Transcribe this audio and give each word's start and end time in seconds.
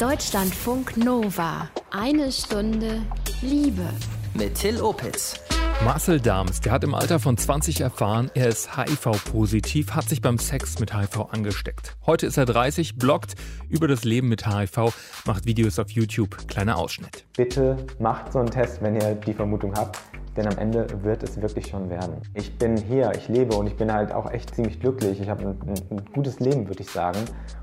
Deutschlandfunk 0.00 0.98
Nova. 0.98 1.70
Eine 1.90 2.30
Stunde 2.30 3.00
Liebe. 3.40 3.88
Mit 4.34 4.56
Till 4.56 4.78
Opitz. 4.82 5.40
Marcel 5.86 6.20
Dams, 6.20 6.60
der 6.60 6.72
hat 6.72 6.84
im 6.84 6.94
Alter 6.94 7.18
von 7.18 7.38
20 7.38 7.80
erfahren, 7.80 8.30
er 8.34 8.48
ist 8.48 8.76
HIV-positiv, 8.76 9.92
hat 9.92 10.06
sich 10.06 10.20
beim 10.20 10.36
Sex 10.36 10.80
mit 10.80 10.94
HIV 10.94 11.32
angesteckt. 11.32 11.96
Heute 12.04 12.26
ist 12.26 12.36
er 12.36 12.44
30, 12.44 12.98
bloggt 12.98 13.36
über 13.70 13.88
das 13.88 14.04
Leben 14.04 14.28
mit 14.28 14.46
HIV, 14.46 14.92
macht 15.24 15.46
Videos 15.46 15.78
auf 15.78 15.90
YouTube. 15.90 16.46
Kleiner 16.46 16.76
Ausschnitt. 16.76 17.24
Bitte 17.34 17.78
macht 17.98 18.34
so 18.34 18.40
einen 18.40 18.50
Test, 18.50 18.82
wenn 18.82 18.96
ihr 18.96 19.14
die 19.14 19.32
Vermutung 19.32 19.74
habt 19.74 19.98
denn 20.36 20.46
am 20.46 20.58
Ende 20.58 20.86
wird 21.02 21.22
es 21.22 21.40
wirklich 21.40 21.68
schon 21.68 21.88
werden. 21.88 22.16
Ich 22.34 22.56
bin 22.58 22.76
hier, 22.76 23.12
ich 23.16 23.28
lebe 23.28 23.56
und 23.56 23.66
ich 23.66 23.76
bin 23.76 23.92
halt 23.92 24.12
auch 24.12 24.30
echt 24.30 24.54
ziemlich 24.54 24.78
glücklich. 24.80 25.20
Ich 25.20 25.28
habe 25.28 25.42
ein, 25.42 25.74
ein, 25.90 26.04
gutes 26.12 26.40
Leben, 26.40 26.68
würde 26.68 26.82
ich 26.82 26.90
sagen. 26.90 27.18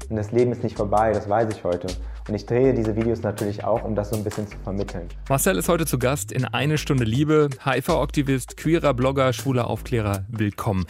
Und 0.09 0.15
das 0.15 0.31
Leben 0.31 0.51
ist 0.51 0.63
nicht 0.63 0.75
vorbei, 0.75 1.11
das 1.11 1.29
weiß 1.29 1.53
ich 1.53 1.63
heute. 1.63 1.87
Und 2.27 2.35
ich 2.35 2.45
drehe 2.45 2.73
diese 2.73 2.95
Videos 2.95 3.21
natürlich 3.21 3.63
auch, 3.63 3.83
um 3.83 3.95
das 3.95 4.09
so 4.09 4.15
ein 4.15 4.23
bisschen 4.23 4.47
zu 4.47 4.57
vermitteln. 4.63 5.07
Marcel 5.29 5.57
ist 5.57 5.69
heute 5.69 5.85
zu 5.85 5.99
Gast 5.99 6.31
in 6.31 6.45
Eine 6.45 6.77
Stunde 6.77 7.03
Liebe, 7.03 7.49
HIV-Aktivist, 7.63 8.57
queerer 8.57 8.93
Blogger, 8.93 9.33
schwuler 9.33 9.67
Aufklärer. 9.67 10.25
Willkommen. 10.29 10.85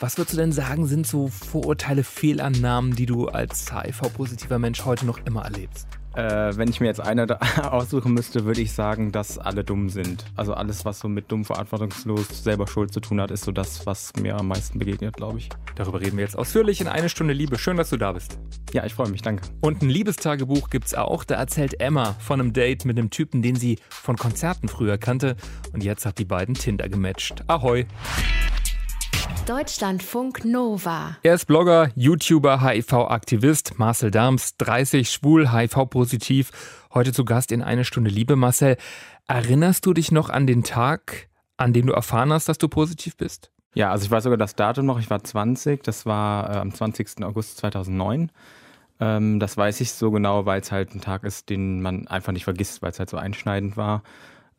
Was 0.00 0.16
würdest 0.16 0.34
du 0.34 0.40
denn 0.40 0.52
sagen, 0.52 0.86
sind 0.86 1.06
so 1.06 1.28
Vorurteile, 1.28 2.04
Fehlannahmen, 2.04 2.94
die 2.94 3.06
du 3.06 3.26
als 3.26 3.72
HIV-positiver 3.72 4.58
Mensch 4.58 4.84
heute 4.84 5.06
noch 5.06 5.18
immer 5.26 5.42
erlebst? 5.42 5.97
Äh, 6.18 6.56
wenn 6.56 6.68
ich 6.68 6.80
mir 6.80 6.88
jetzt 6.88 6.98
eine 6.98 7.28
aussuchen 7.72 8.12
müsste, 8.12 8.44
würde 8.44 8.60
ich 8.60 8.72
sagen, 8.72 9.12
dass 9.12 9.38
alle 9.38 9.62
dumm 9.62 9.88
sind. 9.88 10.24
Also 10.34 10.52
alles, 10.52 10.84
was 10.84 10.98
so 10.98 11.08
mit 11.08 11.30
dumm, 11.30 11.44
verantwortungslos, 11.44 12.42
selber 12.42 12.66
Schuld 12.66 12.92
zu 12.92 12.98
tun 12.98 13.20
hat, 13.20 13.30
ist 13.30 13.44
so 13.44 13.52
das, 13.52 13.86
was 13.86 14.12
mir 14.20 14.36
am 14.36 14.48
meisten 14.48 14.80
begegnet, 14.80 15.14
glaube 15.14 15.38
ich. 15.38 15.48
Darüber 15.76 16.00
reden 16.00 16.16
wir 16.16 16.24
jetzt 16.24 16.36
ausführlich 16.36 16.80
in 16.80 16.88
eine 16.88 17.08
Stunde 17.08 17.34
Liebe. 17.34 17.56
Schön, 17.56 17.76
dass 17.76 17.90
du 17.90 17.96
da 17.96 18.10
bist. 18.12 18.36
Ja, 18.72 18.84
ich 18.84 18.94
freue 18.94 19.08
mich, 19.10 19.22
danke. 19.22 19.48
Und 19.60 19.80
ein 19.80 19.90
Liebestagebuch 19.90 20.70
gibt 20.70 20.86
es 20.86 20.94
auch. 20.94 21.22
Da 21.22 21.36
erzählt 21.36 21.80
Emma 21.80 22.14
von 22.18 22.40
einem 22.40 22.52
Date 22.52 22.84
mit 22.84 22.98
einem 22.98 23.10
Typen, 23.10 23.40
den 23.40 23.54
sie 23.54 23.78
von 23.88 24.16
Konzerten 24.16 24.66
früher 24.66 24.98
kannte. 24.98 25.36
Und 25.72 25.84
jetzt 25.84 26.04
hat 26.04 26.18
die 26.18 26.24
beiden 26.24 26.56
Tinder 26.56 26.88
gematcht. 26.88 27.44
Ahoi! 27.46 27.86
Deutschlandfunk 29.48 30.44
Nova. 30.44 31.16
Er 31.22 31.32
ist 31.32 31.46
Blogger, 31.46 31.90
YouTuber, 31.96 32.62
HIV-Aktivist, 32.62 33.78
Marcel 33.78 34.10
Dams, 34.10 34.58
30, 34.58 35.10
schwul, 35.10 35.50
HIV-positiv. 35.50 36.50
Heute 36.92 37.14
zu 37.14 37.24
Gast 37.24 37.50
in 37.50 37.62
eine 37.62 37.86
Stunde 37.86 38.10
Liebe. 38.10 38.36
Marcel, 38.36 38.76
erinnerst 39.26 39.86
du 39.86 39.94
dich 39.94 40.12
noch 40.12 40.28
an 40.28 40.46
den 40.46 40.64
Tag, 40.64 41.30
an 41.56 41.72
dem 41.72 41.86
du 41.86 41.94
erfahren 41.94 42.30
hast, 42.30 42.50
dass 42.50 42.58
du 42.58 42.68
positiv 42.68 43.16
bist? 43.16 43.50
Ja, 43.72 43.90
also 43.90 44.04
ich 44.04 44.10
weiß 44.10 44.24
sogar 44.24 44.36
das 44.36 44.54
Datum 44.54 44.84
noch. 44.84 45.00
Ich 45.00 45.08
war 45.08 45.24
20. 45.24 45.82
Das 45.82 46.04
war 46.04 46.54
äh, 46.54 46.58
am 46.58 46.74
20. 46.74 47.24
August 47.24 47.56
2009. 47.56 48.30
Ähm, 49.00 49.40
das 49.40 49.56
weiß 49.56 49.80
ich 49.80 49.92
so 49.92 50.10
genau, 50.10 50.44
weil 50.44 50.60
es 50.60 50.70
halt 50.70 50.94
ein 50.94 51.00
Tag 51.00 51.24
ist, 51.24 51.48
den 51.48 51.80
man 51.80 52.06
einfach 52.06 52.34
nicht 52.34 52.44
vergisst, 52.44 52.82
weil 52.82 52.90
es 52.90 52.98
halt 52.98 53.08
so 53.08 53.16
einschneidend 53.16 53.78
war. 53.78 54.02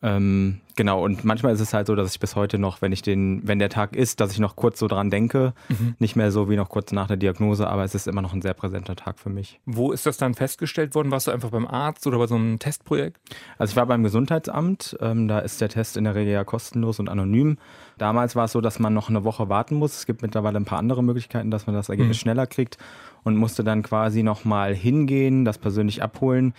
Ähm, 0.01 0.61
genau, 0.77 1.03
und 1.03 1.25
manchmal 1.25 1.53
ist 1.53 1.59
es 1.59 1.73
halt 1.73 1.87
so, 1.87 1.95
dass 1.95 2.13
ich 2.13 2.19
bis 2.19 2.37
heute 2.37 2.57
noch, 2.57 2.81
wenn 2.81 2.93
ich 2.93 3.01
den, 3.01 3.41
wenn 3.45 3.59
der 3.59 3.69
Tag 3.69 3.95
ist, 3.95 4.21
dass 4.21 4.31
ich 4.31 4.39
noch 4.39 4.55
kurz 4.55 4.79
so 4.79 4.87
dran 4.87 5.09
denke, 5.09 5.53
mhm. 5.67 5.95
nicht 5.99 6.15
mehr 6.15 6.31
so 6.31 6.49
wie 6.49 6.55
noch 6.55 6.69
kurz 6.69 6.93
nach 6.93 7.07
der 7.07 7.17
Diagnose, 7.17 7.67
aber 7.67 7.83
es 7.83 7.95
ist 7.95 8.07
immer 8.07 8.21
noch 8.21 8.33
ein 8.33 8.41
sehr 8.41 8.53
präsenter 8.53 8.95
Tag 8.95 9.19
für 9.19 9.29
mich. 9.29 9.59
Wo 9.65 9.91
ist 9.91 10.05
das 10.05 10.15
dann 10.15 10.35
festgestellt 10.35 10.95
worden? 10.95 11.11
Warst 11.11 11.27
du 11.27 11.31
einfach 11.31 11.49
beim 11.49 11.67
Arzt 11.67 12.07
oder 12.07 12.17
bei 12.17 12.27
so 12.27 12.35
einem 12.35 12.59
Testprojekt? 12.59 13.19
Also 13.57 13.71
ich 13.71 13.75
war 13.75 13.87
beim 13.87 14.03
Gesundheitsamt, 14.03 14.97
ähm, 15.01 15.27
da 15.27 15.39
ist 15.39 15.59
der 15.59 15.69
Test 15.69 15.97
in 15.97 16.05
der 16.05 16.15
Regel 16.15 16.33
ja 16.33 16.45
kostenlos 16.45 16.99
und 16.99 17.09
anonym. 17.09 17.57
Damals 17.97 18.37
war 18.37 18.45
es 18.45 18.53
so, 18.53 18.61
dass 18.61 18.79
man 18.79 18.93
noch 18.93 19.09
eine 19.09 19.25
Woche 19.25 19.49
warten 19.49 19.75
muss. 19.75 19.97
Es 19.97 20.05
gibt 20.05 20.21
mittlerweile 20.21 20.57
ein 20.57 20.65
paar 20.65 20.79
andere 20.79 21.03
Möglichkeiten, 21.03 21.51
dass 21.51 21.67
man 21.67 21.75
das 21.75 21.89
Ergebnis 21.89 22.17
mhm. 22.17 22.21
schneller 22.21 22.47
kriegt 22.47 22.77
und 23.23 23.35
musste 23.35 23.65
dann 23.65 23.83
quasi 23.83 24.23
nochmal 24.23 24.73
hingehen, 24.73 25.43
das 25.43 25.57
persönlich 25.57 26.01
abholen 26.01 26.53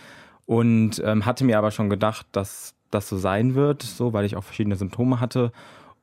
und 0.45 1.01
ähm, 1.05 1.25
hatte 1.25 1.45
mir 1.45 1.57
aber 1.57 1.71
schon 1.71 1.89
gedacht, 1.89 2.27
dass 2.33 2.75
das 2.91 3.09
so 3.09 3.17
sein 3.17 3.55
wird, 3.55 3.83
so, 3.83 4.13
weil 4.13 4.25
ich 4.25 4.37
auch 4.37 4.45
verschiedene 4.45 4.77
Symptome 4.77 5.21
hatte. 5.21 5.53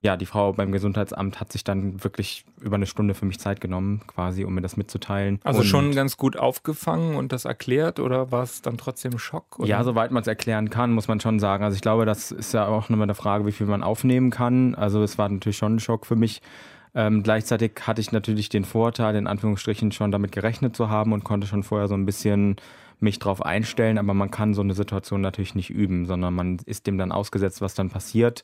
Ja, 0.01 0.15
die 0.15 0.27
Frau 0.27 0.53
beim 0.53 0.71
Gesundheitsamt 0.71 1.39
hat 1.39 1.51
sich 1.51 1.63
dann 1.63 2.03
wirklich 2.03 2.45
über 2.61 2.75
eine 2.75 2.85
Stunde 2.85 3.15
für 3.15 3.25
mich 3.25 3.39
Zeit 3.39 3.59
genommen, 3.59 4.01
quasi, 4.05 4.45
um 4.45 4.53
mir 4.53 4.61
das 4.61 4.77
mitzuteilen. 4.77 5.39
Also 5.43 5.61
und 5.61 5.65
schon 5.65 5.95
ganz 5.95 6.17
gut 6.17 6.37
aufgefangen 6.37 7.15
und 7.15 7.31
das 7.31 7.45
erklärt 7.45 7.99
oder 7.99 8.31
war 8.31 8.43
es 8.43 8.61
dann 8.61 8.77
trotzdem 8.77 9.17
Schock? 9.17 9.57
Oder? 9.57 9.67
Ja, 9.67 9.83
soweit 9.83 10.11
man 10.11 10.21
es 10.21 10.27
erklären 10.27 10.69
kann, 10.69 10.93
muss 10.93 11.07
man 11.07 11.19
schon 11.19 11.39
sagen. 11.39 11.63
Also 11.63 11.75
ich 11.75 11.81
glaube, 11.81 12.05
das 12.05 12.31
ist 12.31 12.53
ja 12.53 12.67
auch 12.67 12.89
nochmal 12.89 13.05
eine 13.05 13.15
Frage, 13.15 13.47
wie 13.47 13.51
viel 13.51 13.65
man 13.65 13.81
aufnehmen 13.81 14.29
kann. 14.29 14.75
Also 14.75 15.01
es 15.01 15.17
war 15.17 15.29
natürlich 15.29 15.57
schon 15.57 15.75
ein 15.75 15.79
Schock 15.79 16.05
für 16.05 16.15
mich. 16.15 16.41
Ähm, 16.93 17.23
gleichzeitig 17.23 17.73
hatte 17.81 17.99
ich 17.99 18.11
natürlich 18.11 18.49
den 18.49 18.65
Vorteil, 18.65 19.15
in 19.15 19.27
Anführungsstrichen 19.27 19.91
schon 19.91 20.11
damit 20.11 20.31
gerechnet 20.31 20.75
zu 20.75 20.89
haben 20.89 21.11
und 21.11 21.23
konnte 21.23 21.47
schon 21.47 21.63
vorher 21.63 21.87
so 21.87 21.95
ein 21.95 22.05
bisschen 22.05 22.57
mich 22.99 23.19
drauf 23.19 23.41
einstellen, 23.41 23.97
aber 23.97 24.13
man 24.13 24.31
kann 24.31 24.53
so 24.53 24.61
eine 24.61 24.73
Situation 24.73 25.21
natürlich 25.21 25.55
nicht 25.55 25.69
üben, 25.69 26.05
sondern 26.05 26.33
man 26.33 26.57
ist 26.65 26.87
dem 26.87 26.97
dann 26.97 27.11
ausgesetzt, 27.11 27.61
was 27.61 27.75
dann 27.75 27.89
passiert. 27.89 28.43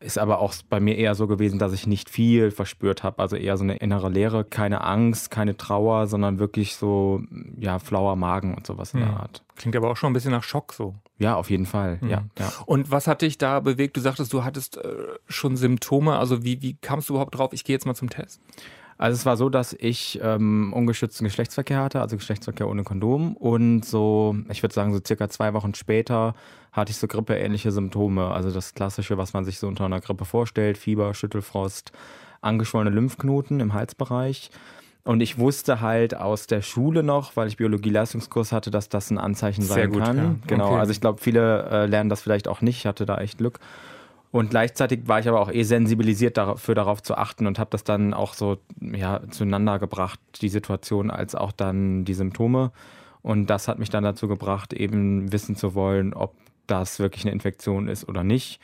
Ist 0.00 0.18
aber 0.18 0.40
auch 0.40 0.52
bei 0.68 0.80
mir 0.80 0.96
eher 0.98 1.14
so 1.14 1.26
gewesen, 1.26 1.58
dass 1.58 1.72
ich 1.72 1.86
nicht 1.86 2.10
viel 2.10 2.50
verspürt 2.50 3.02
habe. 3.02 3.20
Also 3.20 3.36
eher 3.36 3.56
so 3.56 3.64
eine 3.64 3.76
innere 3.76 4.10
Leere, 4.10 4.44
keine 4.44 4.82
Angst, 4.82 5.30
keine 5.30 5.56
Trauer, 5.56 6.06
sondern 6.06 6.38
wirklich 6.38 6.76
so, 6.76 7.22
ja, 7.58 7.78
flauer 7.78 8.16
Magen 8.16 8.54
und 8.54 8.66
sowas 8.66 8.92
in 8.92 9.00
der 9.00 9.08
hm. 9.08 9.16
Art. 9.16 9.42
Klingt 9.56 9.76
aber 9.76 9.90
auch 9.90 9.96
schon 9.96 10.10
ein 10.10 10.12
bisschen 10.12 10.32
nach 10.32 10.42
Schock 10.42 10.74
so. 10.74 10.94
Ja, 11.18 11.36
auf 11.36 11.48
jeden 11.48 11.64
Fall. 11.64 11.98
Mhm. 12.00 12.10
Ja, 12.10 12.24
ja, 12.38 12.52
Und 12.66 12.90
was 12.90 13.06
hat 13.06 13.22
dich 13.22 13.38
da 13.38 13.60
bewegt? 13.60 13.96
Du 13.96 14.00
sagtest, 14.00 14.32
du 14.32 14.44
hattest 14.44 14.76
äh, 14.76 14.94
schon 15.28 15.56
Symptome. 15.56 16.18
Also 16.18 16.44
wie, 16.44 16.60
wie 16.60 16.74
kamst 16.74 17.08
du 17.08 17.14
überhaupt 17.14 17.38
drauf? 17.38 17.52
Ich 17.52 17.64
gehe 17.64 17.74
jetzt 17.74 17.86
mal 17.86 17.94
zum 17.94 18.10
Test. 18.10 18.40
Also 18.96 19.16
es 19.16 19.26
war 19.26 19.36
so, 19.36 19.48
dass 19.48 19.72
ich 19.72 20.20
ähm, 20.22 20.72
ungeschützten 20.72 21.24
Geschlechtsverkehr 21.24 21.82
hatte, 21.82 22.00
also 22.00 22.16
Geschlechtsverkehr 22.16 22.68
ohne 22.68 22.84
Kondom. 22.84 23.36
Und 23.36 23.84
so, 23.84 24.36
ich 24.50 24.62
würde 24.62 24.74
sagen, 24.74 24.92
so 24.92 25.00
circa 25.04 25.28
zwei 25.28 25.52
Wochen 25.52 25.74
später 25.74 26.34
hatte 26.72 26.90
ich 26.90 26.96
so 26.96 27.06
grippeähnliche 27.06 27.72
Symptome. 27.72 28.30
Also 28.30 28.50
das 28.50 28.74
Klassische, 28.74 29.18
was 29.18 29.32
man 29.32 29.44
sich 29.44 29.58
so 29.58 29.66
unter 29.66 29.84
einer 29.84 30.00
Grippe 30.00 30.24
vorstellt, 30.24 30.78
Fieber, 30.78 31.14
Schüttelfrost, 31.14 31.92
angeschwollene 32.40 32.94
Lymphknoten 32.94 33.60
im 33.60 33.72
Halsbereich. 33.72 34.50
Und 35.04 35.20
ich 35.20 35.38
wusste 35.38 35.82
halt 35.82 36.16
aus 36.16 36.46
der 36.46 36.62
Schule 36.62 37.02
noch, 37.02 37.36
weil 37.36 37.46
ich 37.48 37.58
Biologie-Leistungskurs 37.58 38.52
hatte, 38.52 38.70
dass 38.70 38.88
das 38.88 39.10
ein 39.10 39.18
Anzeichen 39.18 39.62
Sehr 39.62 39.74
sein 39.74 39.90
gut, 39.90 40.02
kann. 40.02 40.16
Ja. 40.16 40.34
Genau, 40.46 40.68
okay. 40.70 40.78
also 40.78 40.92
ich 40.92 41.00
glaube, 41.00 41.20
viele 41.20 41.68
äh, 41.70 41.86
lernen 41.86 42.08
das 42.08 42.22
vielleicht 42.22 42.48
auch 42.48 42.62
nicht. 42.62 42.78
Ich 42.78 42.86
hatte 42.86 43.04
da 43.04 43.18
echt 43.18 43.36
Glück. 43.38 43.60
Und 44.34 44.50
gleichzeitig 44.50 45.06
war 45.06 45.20
ich 45.20 45.28
aber 45.28 45.40
auch 45.40 45.52
eh 45.52 45.62
sensibilisiert 45.62 46.38
dafür, 46.38 46.74
darauf 46.74 47.00
zu 47.00 47.16
achten 47.16 47.46
und 47.46 47.60
habe 47.60 47.70
das 47.70 47.84
dann 47.84 48.12
auch 48.12 48.34
so 48.34 48.58
ja, 48.80 49.20
zueinander 49.30 49.78
gebracht, 49.78 50.18
die 50.42 50.48
Situation 50.48 51.12
als 51.12 51.36
auch 51.36 51.52
dann 51.52 52.04
die 52.04 52.14
Symptome. 52.14 52.72
Und 53.22 53.46
das 53.46 53.68
hat 53.68 53.78
mich 53.78 53.90
dann 53.90 54.02
dazu 54.02 54.26
gebracht, 54.26 54.72
eben 54.72 55.30
wissen 55.30 55.54
zu 55.54 55.76
wollen, 55.76 56.14
ob 56.14 56.34
das 56.66 56.98
wirklich 56.98 57.24
eine 57.24 57.32
Infektion 57.32 57.86
ist 57.86 58.08
oder 58.08 58.24
nicht. 58.24 58.58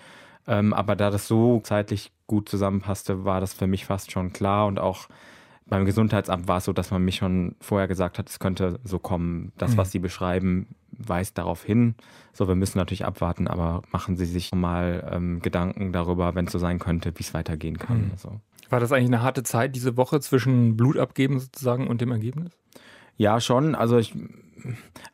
Ähm, 0.49 0.75
aber 0.75 0.97
da 0.97 1.09
das 1.09 1.29
so 1.29 1.61
zeitlich 1.61 2.11
gut 2.27 2.49
zusammenpasste, 2.49 3.25
war 3.25 3.41
das 3.41 3.55
für 3.55 3.69
mich 3.69 3.85
fast 3.85 4.11
schon 4.11 4.33
klar 4.33 4.67
und 4.67 4.81
auch 4.81 5.07
beim 5.71 5.85
Gesundheitsamt 5.85 6.49
war 6.49 6.59
es 6.59 6.65
so, 6.65 6.73
dass 6.73 6.91
man 6.91 7.05
mich 7.05 7.17
schon 7.17 7.55
vorher 7.61 7.89
gesagt 7.89 8.19
hat, 8.19 8.29
es 8.29 8.41
könnte 8.41 8.81
so 8.85 8.99
kommen. 8.99 9.53
Das, 9.57 9.73
mhm. 9.73 9.77
was 9.79 9.93
Sie 9.93 10.01
beschreiben, 10.01 10.67
weist 10.91 11.39
darauf 11.39 11.65
hin. 11.65 11.95
So, 12.33 12.49
wir 12.49 12.57
müssen 12.57 12.77
natürlich 12.77 13.07
abwarten, 13.07 13.47
aber 13.47 13.83
machen 13.93 14.17
Sie 14.17 14.27
sich 14.27 14.53
mal 14.53 15.09
ähm, 15.11 15.41
Gedanken 15.41 15.93
darüber, 15.93 16.35
wenn 16.35 16.47
es 16.47 16.53
so 16.53 16.59
sein 16.59 16.81
könnte, 16.81 17.13
wie 17.15 17.23
es 17.23 17.33
weitergehen 17.35 17.79
kann. 17.79 18.09
Mhm. 18.09 18.13
So. 18.17 18.41
War 18.69 18.81
das 18.81 18.91
eigentlich 18.91 19.07
eine 19.07 19.23
harte 19.23 19.45
Zeit, 19.45 19.77
diese 19.77 19.97
Woche 19.97 20.21
zwischen 20.21 20.77
Blutabgeben 20.77 21.39
sozusagen 21.39 21.87
und 21.87 22.01
dem 22.01 22.11
Ergebnis? 22.11 22.51
Ja, 23.17 23.41
schon. 23.41 23.77
Also 23.77 23.99
ich, 23.99 24.15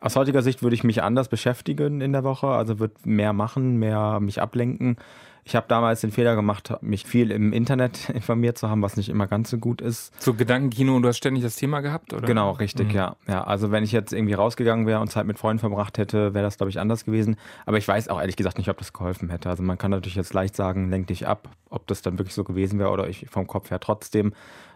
aus 0.00 0.17
heutiger 0.17 0.41
Sicht 0.41 0.62
würde 0.62 0.75
ich 0.75 0.84
mich 0.84 1.03
anders 1.03 1.28
beschäftigen 1.28 2.00
in 2.00 2.12
der 2.12 2.25
Woche, 2.25 2.49
also 2.49 2.78
würde 2.78 2.94
mehr 3.05 3.34
machen, 3.34 3.77
mehr 3.77 4.21
mich 4.21 4.41
ablenken. 4.41 4.97
Ich 5.46 5.54
habe 5.54 5.66
damals 5.68 6.00
den 6.00 6.10
Fehler 6.10 6.34
gemacht, 6.34 6.74
mich 6.80 7.06
viel 7.06 7.30
im 7.30 7.52
Internet 7.52 8.10
informiert 8.14 8.58
zu 8.58 8.68
haben, 8.68 8.82
was 8.82 8.96
nicht 8.96 9.08
immer 9.08 9.28
ganz 9.28 9.48
so 9.48 9.58
gut 9.58 9.80
ist. 9.80 10.12
So 10.20 10.34
Gedankenkino 10.34 10.96
und 10.96 11.02
du 11.02 11.08
hast 11.08 11.18
ständig 11.18 11.44
das 11.44 11.54
Thema 11.54 11.82
gehabt, 11.82 12.12
oder? 12.12 12.26
Genau, 12.26 12.50
richtig, 12.50 12.88
mhm. 12.88 12.94
ja. 12.94 13.16
ja. 13.28 13.44
Also 13.44 13.70
wenn 13.70 13.84
ich 13.84 13.92
jetzt 13.92 14.12
irgendwie 14.12 14.34
rausgegangen 14.34 14.88
wäre 14.88 14.98
und 14.98 15.08
Zeit 15.08 15.24
mit 15.24 15.38
Freunden 15.38 15.60
verbracht 15.60 15.98
hätte, 15.98 16.34
wäre 16.34 16.44
das, 16.44 16.56
glaube 16.56 16.70
ich, 16.70 16.81
anders 16.81 17.04
gewesen. 17.04 17.37
Aber 17.64 17.78
ich 17.78 17.87
weiß 17.87 18.08
auch 18.08 18.20
ehrlich 18.20 18.34
gesagt 18.34 18.58
nicht, 18.58 18.69
ob 18.69 18.78
das 18.78 18.93
geholfen 18.93 19.31
hätte. 19.31 19.48
Also 19.48 19.62
man 19.62 19.78
kann 19.78 19.93
natürlich 19.93 20.16
jetzt 20.16 20.34
leicht 20.34 20.56
sagen, 20.56 20.90
lenk 20.90 21.06
dich 21.06 21.28
ab, 21.28 21.49
ob 21.70 21.87
das 21.87 22.02
dann 22.02 22.19
wirklich 22.19 22.34
so 22.34 22.42
gewesen 22.42 22.81
wäre 22.81 22.90
oder 22.90 23.08
ich 23.08 23.28
vom 23.31 23.46
Kopf 23.46 23.70
her 23.70 23.78
trotzdem. 23.78 24.32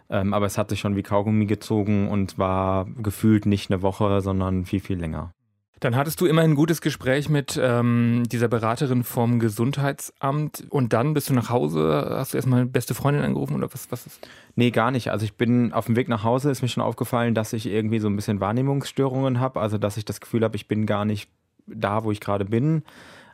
Ähm, 0.09 0.33
aber 0.33 0.45
es 0.45 0.57
hat 0.57 0.69
sich 0.69 0.79
schon 0.79 0.95
wie 0.95 1.03
Kaugummi 1.03 1.47
gezogen 1.47 2.07
und 2.07 2.37
war 2.37 2.85
gefühlt 2.85 3.45
nicht 3.45 3.71
eine 3.71 3.81
Woche, 3.81 4.21
sondern 4.21 4.63
viel, 4.63 4.79
viel 4.79 4.97
länger. 4.97 5.33
Dann 5.81 5.95
hattest 5.95 6.21
du 6.21 6.27
immer 6.27 6.43
ein 6.43 6.53
gutes 6.53 6.79
Gespräch 6.79 7.27
mit 7.27 7.59
ähm, 7.61 8.21
dieser 8.31 8.47
Beraterin 8.47 9.03
vom 9.03 9.39
Gesundheitsamt 9.39 10.63
und 10.69 10.93
dann 10.93 11.15
bist 11.15 11.31
du 11.31 11.33
nach 11.33 11.49
Hause, 11.49 12.05
hast 12.11 12.33
du 12.33 12.37
erstmal 12.37 12.67
beste 12.67 12.93
Freundin 12.93 13.23
angerufen 13.23 13.55
oder 13.55 13.73
was, 13.73 13.91
was 13.91 14.05
ist? 14.05 14.27
Nee, 14.55 14.69
gar 14.69 14.91
nicht. 14.91 15.09
Also 15.09 15.25
ich 15.25 15.33
bin 15.33 15.73
auf 15.73 15.87
dem 15.87 15.95
Weg 15.95 16.07
nach 16.07 16.23
Hause, 16.23 16.51
ist 16.51 16.61
mir 16.61 16.67
schon 16.67 16.83
aufgefallen, 16.83 17.33
dass 17.33 17.51
ich 17.51 17.65
irgendwie 17.65 17.97
so 17.97 18.07
ein 18.09 18.15
bisschen 18.15 18.39
Wahrnehmungsstörungen 18.39 19.39
habe, 19.39 19.59
also 19.59 19.79
dass 19.79 19.97
ich 19.97 20.05
das 20.05 20.21
Gefühl 20.21 20.43
habe, 20.43 20.55
ich 20.55 20.67
bin 20.67 20.85
gar 20.85 21.03
nicht 21.03 21.31
da, 21.65 22.03
wo 22.03 22.11
ich 22.11 22.19
gerade 22.19 22.45
bin. 22.45 22.83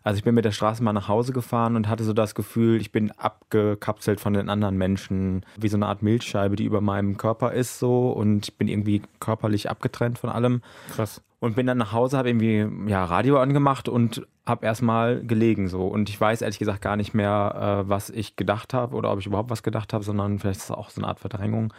Also 0.08 0.20
ich 0.20 0.24
bin 0.24 0.36
mit 0.36 0.46
der 0.46 0.54
Straßenbahn 0.54 0.96
nach 0.96 1.10
Hause 1.10 1.34
gefahren 1.34 1.76
und 1.76 1.90
hatte 1.90 2.06
so 2.06 2.14
das 2.14 2.34
Gefühl, 2.34 2.80
ich 2.80 2.94
bin 2.94 3.12
abgekapselt 3.18 4.22
von 4.22 4.34
den 4.34 4.48
anderen 4.48 4.78
Menschen, 4.78 5.46
wie 5.58 5.68
so 5.68 5.76
eine 5.76 5.88
Art 5.88 6.02
Milchscheibe, 6.02 6.56
die 6.56 6.64
über 6.64 6.80
meinem 6.80 7.18
Körper 7.18 7.52
ist 7.52 7.78
so 7.78 8.12
und 8.12 8.48
ich 8.48 8.58
bin 8.58 8.70
irgendwie 8.70 9.02
körperlich 9.20 9.70
abgetrennt 9.70 10.18
von 10.18 10.30
allem. 10.30 10.62
Krass. 10.96 11.22
Und 11.42 11.58
bin 11.58 11.68
dann 11.68 11.78
nach 11.78 11.92
Hause, 11.92 12.18
habe 12.18 12.30
irgendwie 12.30 12.90
ja, 12.90 13.04
Radio 13.04 13.38
angemacht 13.38 13.90
und 13.90 14.26
habe 14.46 14.66
erstmal 14.66 15.26
gelegen 15.26 15.68
so. 15.68 15.86
Und 15.88 16.08
ich 16.08 16.22
weiß 16.22 16.42
ehrlich 16.42 16.60
gesagt 16.60 16.82
gar 16.82 16.96
nicht 16.96 17.14
mehr, 17.14 17.84
äh, 17.86 17.90
was 17.90 18.10
ich 18.10 18.38
gedacht 18.38 18.74
habe 18.74 18.96
oder 18.96 19.12
ob 19.12 19.20
ich 19.20 19.26
überhaupt 19.26 19.50
was 19.50 19.62
gedacht 19.62 19.92
habe, 19.92 20.06
sondern 20.06 20.40
vielleicht 20.40 20.60
ist 20.60 20.70
es 20.70 20.72
auch 20.72 20.90
so 20.90 21.02
eine 21.02 21.10
Art 21.10 21.20
Verdrängung, 21.20 21.74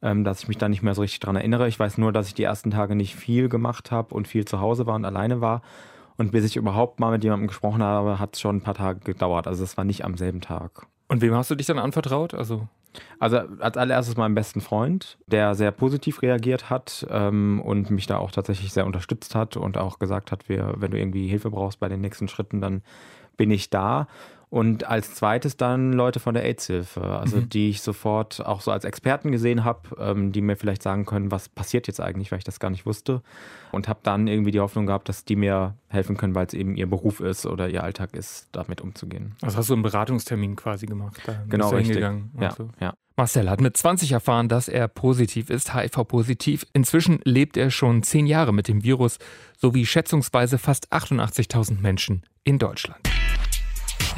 ähm, 0.00 0.24
dass 0.24 0.40
ich 0.40 0.48
mich 0.48 0.56
da 0.56 0.70
nicht 0.70 0.82
mehr 0.82 0.94
so 0.94 1.02
richtig 1.02 1.20
dran 1.20 1.36
erinnere. 1.36 1.68
Ich 1.68 1.78
weiß 1.78 1.98
nur, 1.98 2.14
dass 2.14 2.28
ich 2.28 2.34
die 2.34 2.44
ersten 2.44 2.70
Tage 2.70 2.94
nicht 2.94 3.14
viel 3.14 3.50
gemacht 3.50 3.90
habe 3.90 4.14
und 4.14 4.26
viel 4.26 4.46
zu 4.46 4.58
Hause 4.62 4.86
war 4.86 4.94
und 4.94 5.04
alleine 5.04 5.42
war 5.42 5.60
und 6.16 6.32
bis 6.32 6.44
ich 6.44 6.56
überhaupt 6.56 7.00
mal 7.00 7.10
mit 7.10 7.24
jemandem 7.24 7.48
gesprochen 7.48 7.82
habe, 7.82 8.18
hat 8.18 8.34
es 8.34 8.40
schon 8.40 8.56
ein 8.56 8.62
paar 8.62 8.74
Tage 8.74 9.00
gedauert. 9.00 9.46
Also 9.46 9.64
es 9.64 9.76
war 9.76 9.84
nicht 9.84 10.04
am 10.04 10.16
selben 10.16 10.40
Tag. 10.40 10.86
Und 11.08 11.20
wem 11.20 11.34
hast 11.34 11.50
du 11.50 11.54
dich 11.54 11.66
dann 11.66 11.78
anvertraut? 11.78 12.34
Also 12.34 12.68
also 13.18 13.38
als 13.58 13.76
allererstes 13.76 14.16
meinem 14.16 14.34
besten 14.34 14.60
Freund, 14.60 15.18
der 15.26 15.54
sehr 15.54 15.70
positiv 15.70 16.22
reagiert 16.22 16.70
hat 16.70 17.06
ähm, 17.10 17.60
und 17.60 17.90
mich 17.90 18.06
da 18.06 18.18
auch 18.18 18.30
tatsächlich 18.30 18.72
sehr 18.72 18.86
unterstützt 18.86 19.34
hat 19.34 19.56
und 19.56 19.78
auch 19.78 19.98
gesagt 19.98 20.32
hat, 20.32 20.48
wir, 20.48 20.74
wenn 20.76 20.90
du 20.90 20.98
irgendwie 20.98 21.26
Hilfe 21.26 21.50
brauchst 21.50 21.80
bei 21.80 21.88
den 21.88 22.00
nächsten 22.00 22.28
Schritten, 22.28 22.60
dann 22.60 22.82
bin 23.36 23.50
ich 23.50 23.70
da. 23.70 24.06
Und 24.54 24.86
als 24.86 25.16
zweites 25.16 25.56
dann 25.56 25.92
Leute 25.92 26.20
von 26.20 26.32
der 26.32 26.44
AIDS-Hilfe, 26.44 27.02
also 27.02 27.38
mhm. 27.38 27.48
die 27.48 27.70
ich 27.70 27.82
sofort 27.82 28.46
auch 28.46 28.60
so 28.60 28.70
als 28.70 28.84
Experten 28.84 29.32
gesehen 29.32 29.64
habe, 29.64 29.80
ähm, 29.98 30.30
die 30.30 30.42
mir 30.42 30.54
vielleicht 30.54 30.80
sagen 30.80 31.06
können, 31.06 31.32
was 31.32 31.48
passiert 31.48 31.88
jetzt 31.88 32.00
eigentlich, 32.00 32.30
weil 32.30 32.38
ich 32.38 32.44
das 32.44 32.60
gar 32.60 32.70
nicht 32.70 32.86
wusste. 32.86 33.22
Und 33.72 33.88
habe 33.88 33.98
dann 34.04 34.28
irgendwie 34.28 34.52
die 34.52 34.60
Hoffnung 34.60 34.86
gehabt, 34.86 35.08
dass 35.08 35.24
die 35.24 35.34
mir 35.34 35.74
helfen 35.88 36.16
können, 36.16 36.36
weil 36.36 36.46
es 36.46 36.54
eben 36.54 36.76
ihr 36.76 36.88
Beruf 36.88 37.18
ist 37.18 37.46
oder 37.46 37.68
ihr 37.68 37.82
Alltag 37.82 38.14
ist, 38.14 38.46
damit 38.52 38.80
umzugehen. 38.80 39.34
Also 39.42 39.56
hast 39.56 39.70
du 39.70 39.72
einen 39.72 39.82
Beratungstermin 39.82 40.54
quasi 40.54 40.86
gemacht? 40.86 41.20
Da 41.26 41.34
genau, 41.48 41.70
richtig. 41.70 41.98
Ja, 41.98 42.52
so. 42.52 42.68
ja. 42.78 42.94
Marcel 43.16 43.50
hat 43.50 43.60
mit 43.60 43.76
20 43.76 44.12
erfahren, 44.12 44.48
dass 44.48 44.68
er 44.68 44.86
positiv 44.86 45.50
ist, 45.50 45.74
HIV-positiv. 45.74 46.64
Inzwischen 46.72 47.18
lebt 47.24 47.56
er 47.56 47.72
schon 47.72 48.04
zehn 48.04 48.26
Jahre 48.28 48.54
mit 48.54 48.68
dem 48.68 48.84
Virus, 48.84 49.18
sowie 49.58 49.84
schätzungsweise 49.84 50.58
fast 50.58 50.92
88.000 50.92 51.80
Menschen 51.80 52.22
in 52.44 52.60
Deutschland. 52.60 53.00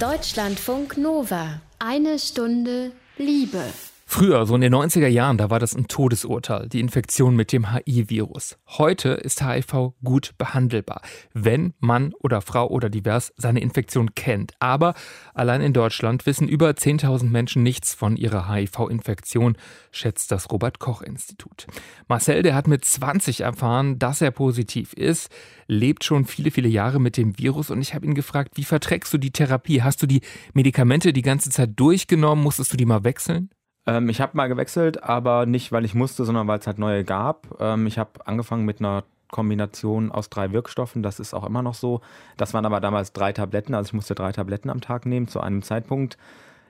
Deutschlandfunk 0.01 0.99
Nova. 0.99 1.63
Eine 1.79 2.19
Stunde 2.19 2.93
Liebe. 3.17 3.63
Früher, 4.09 4.47
so 4.47 4.55
in 4.55 4.63
den 4.63 4.75
90er 4.75 5.09
Jahren, 5.09 5.37
da 5.37 5.51
war 5.51 5.59
das 5.59 5.75
ein 5.75 5.89
Todesurteil, 5.89 6.71
die 6.71 6.81
Infektion 6.81 7.37
mit 7.37 7.53
dem 7.53 7.75
HIV-Virus. 7.75 8.57
Heute 8.67 9.11
ist 9.11 9.45
HIV 9.45 9.93
gut 10.03 10.33
behandelbar, 10.39 11.03
wenn 11.35 11.75
Mann 11.81 12.15
oder 12.23 12.41
Frau 12.41 12.67
oder 12.69 12.89
divers 12.89 13.35
seine 13.37 13.61
Infektion 13.61 14.15
kennt. 14.15 14.55
Aber 14.59 14.95
allein 15.35 15.61
in 15.61 15.75
Deutschland 15.75 16.25
wissen 16.25 16.49
über 16.49 16.71
10.000 16.71 17.25
Menschen 17.25 17.63
nichts 17.63 17.93
von 17.93 18.17
ihrer 18.17 18.51
HIV-Infektion, 18.51 19.59
schätzt 19.91 20.31
das 20.33 20.51
Robert-Koch-Institut. 20.51 21.67
Marcel, 22.09 22.43
der 22.43 22.55
hat 22.55 22.69
mit 22.69 22.87
20 22.87 23.43
erfahren, 23.43 23.99
dass 23.99 24.23
er 24.23 24.31
positiv 24.31 24.95
ist, 24.95 25.31
lebt 25.67 26.05
schon 26.05 26.25
viele, 26.25 26.51
viele 26.51 26.69
Jahre 26.69 27.01
mit 27.01 27.19
dem 27.19 27.39
Virus 27.39 27.71
und 27.71 27.83
ich 27.83 27.93
habe 27.93 28.07
ihn 28.07 28.15
gefragt, 28.15 28.53
wie 28.55 28.65
verträgst 28.65 29.13
du 29.13 29.19
die 29.19 29.33
Therapie? 29.33 29.83
Hast 29.83 30.01
du 30.03 30.07
die 30.07 30.23
Medikamente 30.55 31.13
die 31.13 31.23
ganze 31.23 31.51
Zeit 31.51 31.73
durchgenommen? 31.77 32.43
Musstest 32.43 32.73
du 32.73 32.79
die 32.79 32.87
mal 32.87 33.05
wechseln? 33.05 33.51
Ähm, 33.87 34.09
ich 34.09 34.21
habe 34.21 34.37
mal 34.37 34.49
gewechselt, 34.49 35.03
aber 35.03 35.47
nicht, 35.47 35.73
weil 35.73 35.85
ich 35.85 35.95
musste, 35.95 36.25
sondern 36.25 36.49
weil 36.49 36.59
es 36.59 36.67
halt 36.67 36.79
neue 36.79 37.05
gab. 37.05 37.47
Ähm, 37.61 37.87
ich 37.87 37.99
habe 37.99 38.27
angefangen 38.27 38.65
mit 38.65 38.81
einer 38.81 39.05
Kombination 39.31 40.13
aus 40.13 40.31
drei 40.31 40.53
Wirkstoffen, 40.53 41.03
das 41.03 41.21
ist 41.21 41.35
auch 41.35 41.45
immer 41.45 41.63
noch 41.63 41.75
so. 41.75 42.01
Das 42.37 42.55
waren 42.55 42.65
aber 42.65 42.81
damals 42.81 43.13
drei 43.13 43.33
Tabletten, 43.33 43.75
also 43.75 43.89
ich 43.89 43.93
musste 43.93 44.15
drei 44.15 44.33
Tabletten 44.33 44.71
am 44.71 44.81
Tag 44.81 45.07
nehmen 45.07 45.29
zu 45.29 45.41
einem 45.41 45.63
Zeitpunkt. 45.63 46.17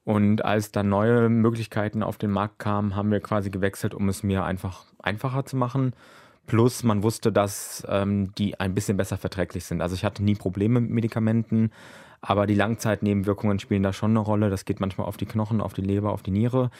Und 0.04 0.44
als 0.44 0.70
dann 0.70 0.88
neue 0.88 1.28
Möglichkeiten 1.28 2.02
auf 2.02 2.16
den 2.16 2.30
Markt 2.30 2.60
kamen, 2.60 2.94
haben 2.94 3.10
wir 3.10 3.20
quasi 3.20 3.50
gewechselt, 3.50 3.92
um 3.92 4.08
es 4.08 4.22
mir 4.22 4.44
einfach 4.44 4.84
einfacher 5.02 5.44
zu 5.44 5.56
machen. 5.56 5.94
Plus 6.46 6.84
man 6.84 7.02
wusste, 7.02 7.32
dass 7.32 7.84
ähm, 7.88 8.32
die 8.38 8.60
ein 8.60 8.72
bisschen 8.72 8.96
besser 8.96 9.16
verträglich 9.16 9.64
sind. 9.64 9.82
Also 9.82 9.96
ich 9.96 10.04
hatte 10.04 10.22
nie 10.22 10.36
Probleme 10.36 10.80
mit 10.80 10.90
Medikamenten, 10.92 11.72
aber 12.20 12.46
die 12.46 12.54
Langzeitnebenwirkungen 12.54 13.58
spielen 13.58 13.82
da 13.82 13.92
schon 13.92 14.10
eine 14.10 14.20
Rolle. 14.20 14.48
Das 14.48 14.64
geht 14.64 14.78
manchmal 14.78 15.08
auf 15.08 15.16
die 15.16 15.26
Knochen, 15.26 15.60
auf 15.60 15.74
die 15.74 15.82
Leber, 15.82 16.12
auf 16.12 16.22
die 16.22 16.30
Niere. 16.30 16.70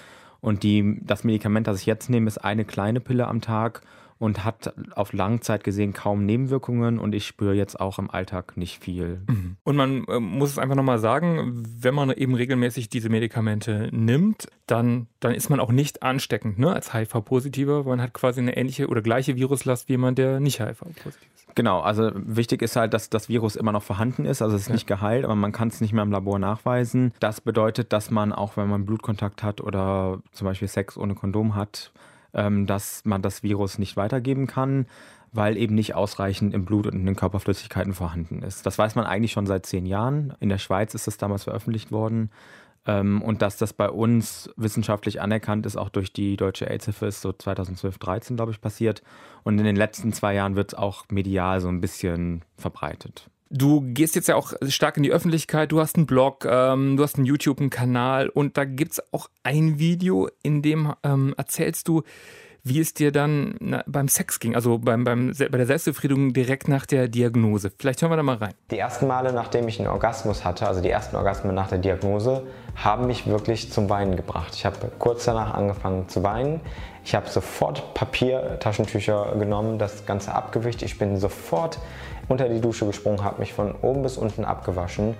Und 0.40 0.62
die, 0.62 1.00
das 1.02 1.24
Medikament, 1.24 1.66
das 1.66 1.80
ich 1.80 1.86
jetzt 1.86 2.10
nehme, 2.10 2.28
ist 2.28 2.38
eine 2.38 2.64
kleine 2.64 3.00
Pille 3.00 3.26
am 3.26 3.40
Tag 3.40 3.82
und 4.18 4.44
hat 4.44 4.74
auf 4.94 5.12
Langzeit 5.12 5.62
gesehen 5.64 5.92
kaum 5.92 6.24
Nebenwirkungen 6.24 6.98
und 6.98 7.14
ich 7.14 7.26
spüre 7.26 7.54
jetzt 7.54 7.78
auch 7.78 7.98
im 7.98 8.10
Alltag 8.10 8.56
nicht 8.56 8.82
viel. 8.82 9.20
Mhm. 9.28 9.56
Und 9.62 9.76
man 9.76 10.04
äh, 10.04 10.20
muss 10.20 10.50
es 10.50 10.58
einfach 10.58 10.76
nochmal 10.76 10.98
sagen, 10.98 11.64
wenn 11.80 11.94
man 11.94 12.10
eben 12.10 12.34
regelmäßig 12.34 12.88
diese 12.88 13.10
Medikamente 13.10 13.88
nimmt, 13.92 14.48
dann, 14.66 15.06
dann 15.20 15.34
ist 15.34 15.50
man 15.50 15.60
auch 15.60 15.70
nicht 15.70 16.02
ansteckend 16.02 16.58
ne, 16.58 16.72
als 16.72 16.94
HIV-Positiver, 16.94 17.84
weil 17.84 17.96
man 17.96 18.02
hat 18.02 18.14
quasi 18.14 18.40
eine 18.40 18.56
ähnliche 18.56 18.88
oder 18.88 19.02
gleiche 19.02 19.36
Viruslast 19.36 19.88
wie 19.88 19.94
jemand, 19.94 20.18
der 20.18 20.40
nicht 20.40 20.60
HIV-positiv 20.60 21.28
ist. 21.34 21.46
Genau, 21.54 21.80
also 21.80 22.10
wichtig 22.14 22.62
ist 22.62 22.76
halt, 22.76 22.92
dass 22.92 23.08
das 23.08 23.28
Virus 23.28 23.56
immer 23.56 23.72
noch 23.72 23.82
vorhanden 23.82 24.24
ist, 24.24 24.42
also 24.42 24.56
es 24.56 24.62
ist 24.62 24.68
ja. 24.68 24.74
nicht 24.74 24.86
geheilt, 24.86 25.24
aber 25.24 25.36
man 25.36 25.52
kann 25.52 25.68
es 25.68 25.80
nicht 25.80 25.92
mehr 25.92 26.02
im 26.02 26.10
Labor 26.10 26.38
nachweisen. 26.38 27.12
Das 27.20 27.40
bedeutet, 27.40 27.92
dass 27.92 28.10
man 28.10 28.32
auch, 28.32 28.56
wenn 28.56 28.68
man 28.68 28.84
Blutkontakt 28.84 29.42
hat 29.42 29.60
oder 29.60 30.20
zum 30.32 30.46
Beispiel 30.46 30.68
Sex 30.68 30.98
ohne 30.98 31.14
Kondom 31.14 31.54
hat, 31.54 31.92
dass 32.32 33.04
man 33.04 33.22
das 33.22 33.42
Virus 33.42 33.78
nicht 33.78 33.96
weitergeben 33.96 34.46
kann, 34.46 34.86
weil 35.32 35.56
eben 35.56 35.74
nicht 35.74 35.94
ausreichend 35.94 36.54
im 36.54 36.64
Blut 36.64 36.86
und 36.86 36.94
in 36.94 37.06
den 37.06 37.16
Körperflüssigkeiten 37.16 37.94
vorhanden 37.94 38.42
ist. 38.42 38.66
Das 38.66 38.78
weiß 38.78 38.94
man 38.94 39.06
eigentlich 39.06 39.32
schon 39.32 39.46
seit 39.46 39.66
zehn 39.66 39.86
Jahren. 39.86 40.34
In 40.40 40.48
der 40.48 40.58
Schweiz 40.58 40.94
ist 40.94 41.06
das 41.06 41.18
damals 41.18 41.44
veröffentlicht 41.44 41.92
worden. 41.92 42.30
Ähm, 42.86 43.20
und 43.20 43.42
dass 43.42 43.56
das 43.56 43.72
bei 43.72 43.90
uns 43.90 44.50
wissenschaftlich 44.56 45.20
anerkannt 45.20 45.66
ist, 45.66 45.76
auch 45.76 45.88
durch 45.88 46.12
die 46.12 46.36
Deutsche 46.36 46.70
AIDS-Hilfe, 46.70 47.06
ist 47.06 47.20
so 47.20 47.32
2012, 47.32 47.98
13, 47.98 48.36
glaube 48.36 48.52
ich, 48.52 48.60
passiert. 48.60 49.02
Und 49.42 49.58
in 49.58 49.64
den 49.64 49.76
letzten 49.76 50.12
zwei 50.12 50.34
Jahren 50.34 50.56
wird 50.56 50.72
es 50.72 50.78
auch 50.78 51.04
medial 51.10 51.60
so 51.60 51.68
ein 51.68 51.80
bisschen 51.80 52.42
verbreitet. 52.56 53.28
Du 53.48 53.80
gehst 53.80 54.16
jetzt 54.16 54.28
ja 54.28 54.34
auch 54.34 54.52
stark 54.68 54.96
in 54.96 55.04
die 55.04 55.12
Öffentlichkeit, 55.12 55.70
du 55.70 55.80
hast 55.80 55.96
einen 55.96 56.06
Blog, 56.06 56.44
ähm, 56.48 56.96
du 56.96 57.02
hast 57.02 57.16
einen 57.16 57.26
YouTube, 57.26 57.60
einen 57.60 57.70
Kanal 57.70 58.28
und 58.28 58.56
da 58.56 58.64
gibt 58.64 58.92
es 58.92 59.12
auch 59.12 59.28
ein 59.44 59.78
Video, 59.78 60.28
in 60.42 60.62
dem 60.62 60.92
ähm, 61.04 61.32
erzählst 61.36 61.86
du, 61.86 62.02
wie 62.66 62.80
es 62.80 62.94
dir 62.94 63.12
dann 63.12 63.54
na, 63.60 63.84
beim 63.86 64.08
Sex 64.08 64.40
ging, 64.40 64.56
also 64.56 64.78
beim, 64.78 65.04
beim, 65.04 65.32
bei 65.38 65.56
der 65.56 65.66
Selbstbefriedigung 65.66 66.32
direkt 66.32 66.66
nach 66.66 66.84
der 66.84 67.06
Diagnose. 67.06 67.70
Vielleicht 67.78 68.02
hören 68.02 68.10
wir 68.10 68.16
da 68.16 68.24
mal 68.24 68.38
rein. 68.38 68.54
Die 68.72 68.78
ersten 68.78 69.06
Male, 69.06 69.32
nachdem 69.32 69.68
ich 69.68 69.78
einen 69.78 69.88
Orgasmus 69.88 70.44
hatte, 70.44 70.66
also 70.66 70.80
die 70.80 70.90
ersten 70.90 71.14
Orgasmen 71.14 71.54
nach 71.54 71.68
der 71.68 71.78
Diagnose, 71.78 72.44
haben 72.74 73.06
mich 73.06 73.28
wirklich 73.28 73.70
zum 73.70 73.88
Weinen 73.88 74.16
gebracht. 74.16 74.54
Ich 74.56 74.66
habe 74.66 74.76
kurz 74.98 75.26
danach 75.26 75.54
angefangen 75.54 76.08
zu 76.08 76.24
weinen. 76.24 76.60
Ich 77.06 77.14
habe 77.14 77.30
sofort 77.30 77.94
Papiertaschentücher 77.94 79.36
genommen, 79.38 79.78
das 79.78 80.06
Ganze 80.06 80.34
abgewischt. 80.34 80.82
Ich 80.82 80.98
bin 80.98 81.18
sofort 81.18 81.78
unter 82.26 82.48
die 82.48 82.60
Dusche 82.60 82.84
gesprungen, 82.84 83.22
habe 83.22 83.38
mich 83.38 83.52
von 83.52 83.76
oben 83.76 84.02
bis 84.02 84.16
unten 84.16 84.44
abgewaschen, 84.44 85.14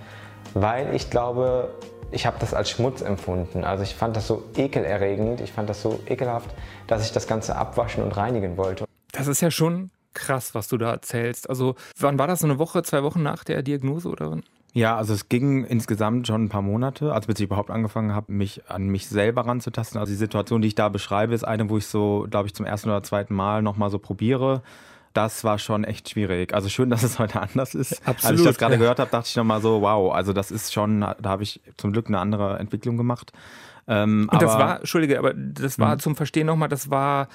weil 0.54 0.92
ich 0.96 1.10
glaube, 1.10 1.70
ich 2.10 2.26
habe 2.26 2.38
das 2.40 2.54
als 2.54 2.70
Schmutz 2.70 3.02
empfunden. 3.02 3.62
Also 3.62 3.84
ich 3.84 3.94
fand 3.94 4.16
das 4.16 4.26
so 4.26 4.42
ekelerregend, 4.56 5.40
ich 5.40 5.52
fand 5.52 5.70
das 5.70 5.80
so 5.80 6.00
ekelhaft, 6.08 6.50
dass 6.88 7.06
ich 7.06 7.12
das 7.12 7.28
Ganze 7.28 7.54
abwaschen 7.54 8.02
und 8.02 8.16
reinigen 8.16 8.56
wollte. 8.56 8.84
Das 9.12 9.28
ist 9.28 9.40
ja 9.40 9.52
schon 9.52 9.92
krass, 10.12 10.56
was 10.56 10.66
du 10.66 10.78
da 10.78 10.90
erzählst. 10.90 11.48
Also 11.48 11.76
wann 12.00 12.18
war 12.18 12.26
das, 12.26 12.40
so 12.40 12.48
eine 12.48 12.58
Woche, 12.58 12.82
zwei 12.82 13.04
Wochen 13.04 13.22
nach 13.22 13.44
der 13.44 13.62
Diagnose 13.62 14.08
oder 14.08 14.32
wann? 14.32 14.42
Ja, 14.76 14.96
also 14.96 15.14
es 15.14 15.28
ging 15.28 15.64
insgesamt 15.64 16.26
schon 16.26 16.44
ein 16.44 16.48
paar 16.48 16.62
Monate, 16.62 17.12
als 17.12 17.26
bis 17.26 17.38
ich 17.40 17.46
überhaupt 17.46 17.70
angefangen 17.70 18.14
habe, 18.14 18.30
mich 18.30 18.62
an 18.68 18.88
mich 18.88 19.08
selber 19.08 19.46
ranzutasten. 19.46 19.98
Also 19.98 20.12
die 20.12 20.16
Situation, 20.16 20.60
die 20.60 20.68
ich 20.68 20.74
da 20.74 20.90
beschreibe, 20.90 21.34
ist 21.34 21.44
eine, 21.44 21.70
wo 21.70 21.78
ich 21.78 21.86
so, 21.86 22.26
glaube 22.30 22.46
ich, 22.46 22.54
zum 22.54 22.66
ersten 22.66 22.90
oder 22.90 23.02
zweiten 23.02 23.34
Mal 23.34 23.62
nochmal 23.62 23.90
so 23.90 23.98
probiere 23.98 24.62
das 25.16 25.44
war 25.44 25.58
schon 25.58 25.84
echt 25.84 26.10
schwierig. 26.10 26.52
Also 26.52 26.68
schön, 26.68 26.90
dass 26.90 27.02
es 27.02 27.18
heute 27.18 27.40
anders 27.40 27.74
ist. 27.74 28.06
Absolut, 28.06 28.32
Als 28.32 28.40
ich 28.40 28.46
das 28.46 28.58
gerade 28.58 28.74
ja. 28.74 28.78
gehört 28.80 28.98
habe, 28.98 29.10
dachte 29.10 29.28
ich 29.28 29.36
nochmal 29.36 29.60
so, 29.60 29.80
wow, 29.80 30.12
also 30.12 30.32
das 30.32 30.50
ist 30.50 30.72
schon, 30.72 31.00
da 31.00 31.16
habe 31.24 31.42
ich 31.42 31.60
zum 31.76 31.92
Glück 31.92 32.08
eine 32.08 32.18
andere 32.18 32.58
Entwicklung 32.58 32.96
gemacht. 32.96 33.32
Ähm, 33.88 34.28
Und 34.30 34.42
das 34.42 34.58
war, 34.58 34.80
Entschuldige, 34.80 35.18
aber 35.18 35.32
das 35.32 35.78
war 35.78 35.94
mhm. 35.94 36.00
zum 36.00 36.16
Verstehen 36.16 36.46
nochmal, 36.46 36.68
das 36.68 36.90
war 36.90 37.28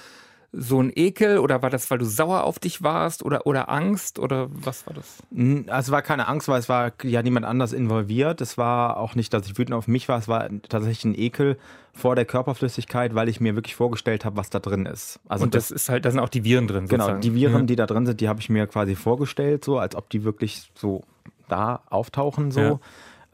so 0.54 0.82
ein 0.82 0.92
Ekel 0.94 1.38
oder 1.38 1.62
war 1.62 1.70
das, 1.70 1.90
weil 1.90 1.98
du 1.98 2.04
sauer 2.04 2.44
auf 2.44 2.58
dich 2.58 2.82
warst 2.82 3.24
oder, 3.24 3.46
oder 3.46 3.70
Angst 3.70 4.18
oder 4.18 4.48
was 4.50 4.86
war 4.86 4.94
das? 4.94 5.22
Also 5.68 5.88
es 5.88 5.90
war 5.90 6.02
keine 6.02 6.28
Angst, 6.28 6.46
weil 6.48 6.58
es 6.58 6.68
war 6.68 6.92
ja 7.02 7.22
niemand 7.22 7.46
anders 7.46 7.72
involviert. 7.72 8.42
Es 8.42 8.58
war 8.58 8.98
auch 8.98 9.14
nicht, 9.14 9.32
dass 9.32 9.46
ich 9.46 9.56
wütend 9.56 9.74
auf 9.74 9.88
mich 9.88 10.08
war, 10.10 10.18
es 10.18 10.28
war 10.28 10.48
tatsächlich 10.68 11.04
ein 11.06 11.18
Ekel 11.18 11.56
vor 11.94 12.16
der 12.16 12.26
Körperflüssigkeit, 12.26 13.14
weil 13.14 13.30
ich 13.30 13.40
mir 13.40 13.54
wirklich 13.54 13.74
vorgestellt 13.74 14.26
habe, 14.26 14.36
was 14.36 14.50
da 14.50 14.60
drin 14.60 14.84
ist. 14.84 15.20
Also 15.26 15.44
Und 15.44 15.54
das, 15.54 15.68
das, 15.68 15.82
ist 15.82 15.88
halt, 15.88 16.04
da 16.04 16.10
sind 16.10 16.20
auch 16.20 16.28
die 16.28 16.44
Viren 16.44 16.68
drin. 16.68 16.86
Genau, 16.86 17.04
sozusagen. 17.04 17.20
die 17.22 17.34
Viren, 17.34 17.60
ja. 17.60 17.62
die 17.62 17.76
da 17.76 17.86
drin 17.86 18.04
sind, 18.04 18.20
die 18.20 18.28
habe 18.28 18.40
ich 18.40 18.50
mir 18.50 18.66
quasi 18.66 18.94
vorgestellt, 18.94 19.64
so 19.64 19.78
als 19.78 19.96
ob 19.96 20.10
die 20.10 20.22
wirklich 20.22 20.70
so 20.74 21.02
da 21.48 21.82
auftauchen 21.88 22.50
so. 22.50 22.60
Ja. 22.60 22.80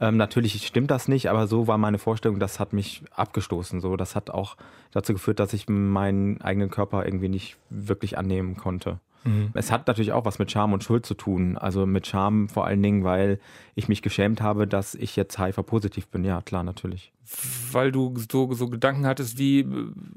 Ähm, 0.01 0.17
natürlich 0.17 0.67
stimmt 0.67 0.91
das 0.91 1.09
nicht, 1.09 1.29
aber 1.29 1.47
so 1.47 1.67
war 1.67 1.79
meine 1.79 1.99
Vorstellung, 1.99 2.39
das 2.39 2.61
hat 2.61 2.73
mich 2.73 3.03
abgestoßen. 3.15 3.81
So, 3.81 3.97
das 3.97 4.15
hat 4.15 4.31
auch 4.31 4.57
dazu 4.93 5.13
geführt, 5.13 5.41
dass 5.41 5.53
ich 5.53 5.69
meinen 5.69 6.41
eigenen 6.41 6.71
Körper 6.71 7.05
irgendwie 7.05 7.29
nicht 7.29 7.57
wirklich 7.69 8.17
annehmen 8.17 8.57
konnte. 8.57 9.01
Mhm. 9.25 9.51
Es 9.55 9.71
hat 9.71 9.87
natürlich 9.87 10.13
auch 10.13 10.25
was 10.25 10.39
mit 10.39 10.51
Scham 10.51 10.73
und 10.73 10.85
Schuld 10.85 11.05
zu 11.05 11.15
tun. 11.15 11.57
Also 11.57 11.87
mit 11.87 12.07
Scham 12.07 12.49
vor 12.49 12.67
allen 12.67 12.83
Dingen, 12.83 13.05
weil 13.05 13.41
ich 13.75 13.89
mich 13.89 14.03
geschämt 14.03 14.41
habe, 14.41 14.67
dass 14.67 14.95
ich 14.95 15.17
jetzt 15.17 15.39
HIV-positiv 15.39 16.09
bin. 16.09 16.25
Ja, 16.25 16.41
klar, 16.43 16.63
natürlich. 16.63 17.13
Weil 17.73 17.93
du 17.93 18.15
so, 18.31 18.53
so 18.55 18.69
Gedanken 18.69 19.07
hattest 19.07 19.39
wie, 19.39 19.67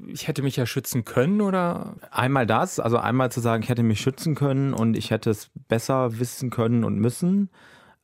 ich 0.06 0.28
hätte 0.28 0.42
mich 0.42 0.56
ja 0.56 0.64
schützen 0.64 1.04
können 1.04 1.40
oder? 1.40 1.96
Einmal 2.10 2.46
das, 2.46 2.80
also 2.80 2.96
einmal 2.96 3.30
zu 3.30 3.40
sagen, 3.40 3.62
ich 3.62 3.68
hätte 3.68 3.82
mich 3.82 4.00
schützen 4.00 4.34
können 4.34 4.72
und 4.72 4.96
ich 4.96 5.10
hätte 5.10 5.30
es 5.30 5.50
besser 5.68 6.18
wissen 6.18 6.50
können 6.50 6.84
und 6.84 6.98
müssen. 6.98 7.50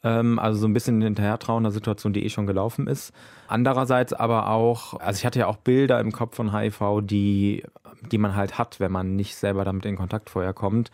Ähm, 0.05 0.39
also 0.39 0.61
so 0.61 0.69
ein 0.69 0.73
bisschen 0.73 1.01
hinterher 1.03 1.39
trauen 1.39 1.65
einer 1.65 1.73
Situation, 1.73 2.13
die 2.13 2.25
eh 2.25 2.29
schon 2.29 2.47
gelaufen 2.47 2.87
ist. 2.87 3.13
Andererseits 3.49 4.13
aber 4.13 4.51
auch, 4.51 4.95
also 5.01 5.19
ich 5.19 5.27
hatte 5.27 5.41
ja 5.41 5.47
auch 5.47 5.57
Bilder 5.57 6.01
im 6.01 6.13
Kopf 6.13 6.37
von 6.37 6.57
HIV, 6.57 7.01
die, 7.03 7.65
die 8.13 8.19
man 8.19 8.37
halt 8.37 8.59
hat, 8.59 8.81
wenn 8.81 8.93
man 8.93 9.17
nicht 9.17 9.37
selber 9.37 9.65
damit 9.65 9.87
in 9.87 9.97
Kontakt 9.97 10.31
vorher 10.31 10.53
kommt, 10.53 10.91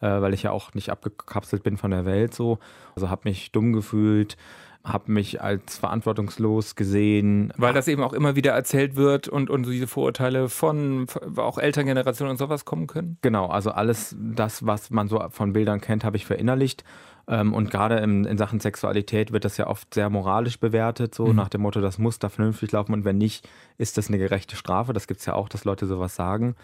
äh, 0.00 0.06
weil 0.06 0.34
ich 0.34 0.44
ja 0.44 0.52
auch 0.52 0.74
nicht 0.74 0.90
abgekapselt 0.90 1.62
bin 1.62 1.76
von 1.76 1.90
der 1.90 2.04
Welt 2.04 2.34
so. 2.34 2.58
Also 2.94 3.10
habe 3.10 3.22
mich 3.24 3.50
dumm 3.50 3.72
gefühlt, 3.72 4.36
habe 4.84 5.10
mich 5.10 5.40
als 5.40 5.78
verantwortungslos 5.78 6.74
gesehen. 6.74 7.52
Weil 7.56 7.72
das 7.72 7.88
eben 7.88 8.02
auch 8.02 8.12
immer 8.12 8.36
wieder 8.36 8.52
erzählt 8.52 8.96
wird 8.96 9.28
und, 9.28 9.48
und 9.48 9.66
diese 9.66 9.86
Vorurteile 9.86 10.48
von 10.48 11.06
auch 11.36 11.58
Elterngenerationen 11.58 12.32
und 12.32 12.36
sowas 12.36 12.64
kommen 12.64 12.86
können? 12.86 13.16
Genau, 13.22 13.46
also 13.46 13.70
alles 13.70 14.14
das, 14.18 14.66
was 14.66 14.90
man 14.90 15.08
so 15.08 15.22
von 15.30 15.54
Bildern 15.54 15.80
kennt, 15.80 16.04
habe 16.04 16.16
ich 16.16 16.26
verinnerlicht 16.26 16.84
ähm, 17.26 17.54
und 17.54 17.70
gerade 17.70 17.96
in, 17.98 18.24
in, 18.24 18.36
Sachen 18.36 18.60
Sexualität 18.60 19.32
wird 19.32 19.44
das 19.44 19.56
ja 19.56 19.66
oft 19.66 19.94
sehr 19.94 20.10
moralisch 20.10 20.60
bewertet, 20.60 21.14
so 21.14 21.26
mhm. 21.26 21.36
nach 21.36 21.48
dem 21.48 21.62
Motto, 21.62 21.80
das 21.80 21.98
muss 21.98 22.18
da 22.18 22.28
vernünftig 22.28 22.72
laufen 22.72 22.92
und 22.92 23.04
wenn 23.04 23.18
nicht, 23.18 23.48
ist 23.78 23.96
das 23.96 24.08
eine 24.08 24.18
gerechte 24.18 24.56
Strafe. 24.56 24.92
Das 24.92 25.06
gibt 25.06 25.20
es 25.20 25.26
ja 25.26 25.34
auch, 25.34 25.48
dass 25.48 25.64
Leute 25.64 25.86
sowas 25.86 26.14
sagen. 26.14 26.54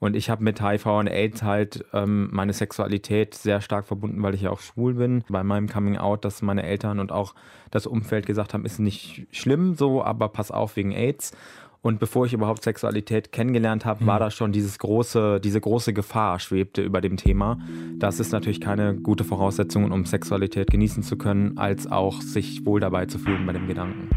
Und 0.00 0.14
ich 0.14 0.30
habe 0.30 0.44
mit 0.44 0.62
HIV 0.62 0.86
und 0.86 1.08
AIDS 1.08 1.42
halt 1.42 1.84
ähm, 1.92 2.28
meine 2.32 2.52
Sexualität 2.52 3.34
sehr 3.34 3.60
stark 3.60 3.86
verbunden, 3.86 4.22
weil 4.22 4.34
ich 4.34 4.42
ja 4.42 4.50
auch 4.50 4.60
schwul 4.60 4.94
bin. 4.94 5.24
Bei 5.28 5.42
meinem 5.42 5.68
Coming 5.68 5.96
Out, 5.96 6.24
dass 6.24 6.42
meine 6.42 6.62
Eltern 6.62 7.00
und 7.00 7.10
auch 7.10 7.34
das 7.70 7.86
Umfeld 7.86 8.26
gesagt 8.26 8.54
haben, 8.54 8.64
ist 8.64 8.78
nicht 8.78 9.26
schlimm 9.32 9.74
so, 9.74 10.02
aber 10.04 10.28
pass 10.28 10.50
auf 10.50 10.76
wegen 10.76 10.92
AIDS. 10.92 11.32
Und 11.80 12.00
bevor 12.00 12.26
ich 12.26 12.32
überhaupt 12.32 12.64
Sexualität 12.64 13.30
kennengelernt 13.30 13.84
habe, 13.84 14.04
war 14.04 14.16
mhm. 14.16 14.20
da 14.20 14.30
schon 14.30 14.52
dieses 14.52 14.78
große, 14.78 15.40
diese 15.40 15.60
große 15.60 15.92
Gefahr 15.92 16.40
schwebte 16.40 16.82
über 16.82 17.00
dem 17.00 17.16
Thema. 17.16 17.58
Das 17.96 18.18
ist 18.18 18.32
natürlich 18.32 18.60
keine 18.60 18.96
gute 18.96 19.24
Voraussetzung, 19.24 19.90
um 19.92 20.04
Sexualität 20.04 20.70
genießen 20.70 21.02
zu 21.02 21.16
können, 21.16 21.56
als 21.56 21.90
auch 21.90 22.20
sich 22.20 22.66
wohl 22.66 22.80
dabei 22.80 23.06
zu 23.06 23.18
fühlen 23.18 23.46
bei 23.46 23.52
dem 23.52 23.68
Gedanken. 23.68 24.10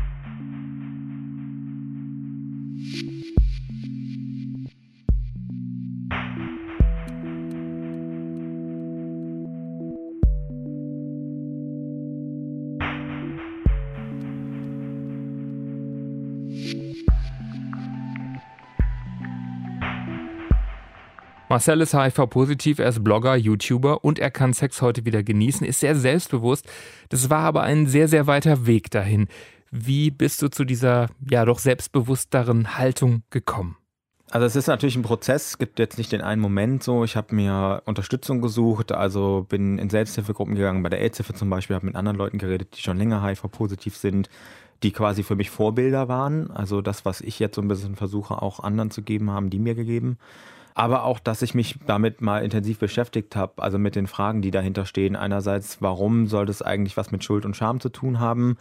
Marcel 21.52 21.82
ist 21.82 21.94
HIV-positiv, 21.94 22.80
er 22.80 22.88
ist 22.88 23.04
Blogger, 23.04 23.36
YouTuber 23.36 24.06
und 24.06 24.20
er 24.20 24.32
kann 24.32 24.54
Sex 24.54 24.82
heute 24.82 25.04
wieder 25.04 25.22
genießen, 25.22 25.68
ist 25.68 25.82
sehr 25.82 25.98
selbstbewusst. 25.98 26.66
Das 27.10 27.30
war 27.30 27.40
aber 27.40 27.64
ein 27.64 27.88
sehr, 27.88 28.08
sehr 28.08 28.26
weiter 28.26 28.68
Weg 28.68 28.90
dahin. 28.90 29.28
Wie 29.70 30.12
bist 30.12 30.42
du 30.42 30.48
zu 30.48 30.64
dieser, 30.64 31.10
ja, 31.30 31.44
doch 31.44 31.60
selbstbewussteren 31.60 32.78
Haltung 32.78 33.24
gekommen? 33.32 33.76
Also 34.30 34.48
es 34.48 34.56
ist 34.56 34.68
natürlich 34.68 34.96
ein 34.96 35.02
Prozess, 35.02 35.48
es 35.48 35.58
gibt 35.58 35.78
jetzt 35.78 35.98
nicht 35.98 36.14
den 36.14 36.22
einen 36.22 36.42
Moment 36.42 36.84
so. 36.84 37.04
Ich 37.04 37.18
habe 37.18 37.36
mir 37.36 37.82
Unterstützung 37.84 38.40
gesucht, 38.42 38.94
also 38.94 39.46
bin 39.50 39.78
in 39.78 39.90
Selbsthilfegruppen 39.90 40.56
gegangen, 40.56 40.84
bei 40.84 40.90
der 40.90 41.02
AIDS-Hilfe 41.02 41.34
zum 41.34 41.50
Beispiel, 41.50 41.76
habe 41.76 41.86
mit 41.86 41.98
anderen 41.98 42.18
Leuten 42.18 42.38
geredet, 42.38 42.78
die 42.78 42.82
schon 42.82 42.98
länger 42.98 43.26
HIV-positiv 43.26 43.98
sind, 43.98 44.30
die 44.84 44.94
quasi 44.94 45.22
für 45.22 45.36
mich 45.36 45.50
Vorbilder 45.50 46.08
waren. 46.08 46.50
Also 46.50 46.82
das, 46.82 47.04
was 47.04 47.20
ich 47.20 47.40
jetzt 47.40 47.56
so 47.56 47.62
ein 47.62 47.68
bisschen 47.68 47.98
versuche, 47.98 48.42
auch 48.42 48.62
anderen 48.62 48.90
zu 48.90 49.02
geben, 49.02 49.32
haben 49.32 49.50
die 49.50 49.60
mir 49.60 49.76
gegeben 49.76 50.18
aber 50.74 51.04
auch, 51.04 51.20
dass 51.20 51.42
ich 51.42 51.54
mich 51.54 51.76
damit 51.86 52.22
mal 52.22 52.44
intensiv 52.44 52.80
beschäftigt 52.80 53.36
habe, 53.36 53.62
also 53.62 53.78
mit 53.78 53.96
den 53.96 54.08
Fragen, 54.08 54.42
die 54.42 54.52
dahinter 54.52 54.86
stehen. 54.86 55.16
Einerseits, 55.16 55.82
warum 55.82 56.28
soll 56.28 56.46
das 56.46 56.62
eigentlich 56.62 56.98
was 56.98 57.12
mit 57.12 57.24
Schuld 57.24 57.46
und 57.46 57.56
Scham 57.56 57.80
zu 57.80 57.90
tun 57.90 58.20
haben? 58.20 58.58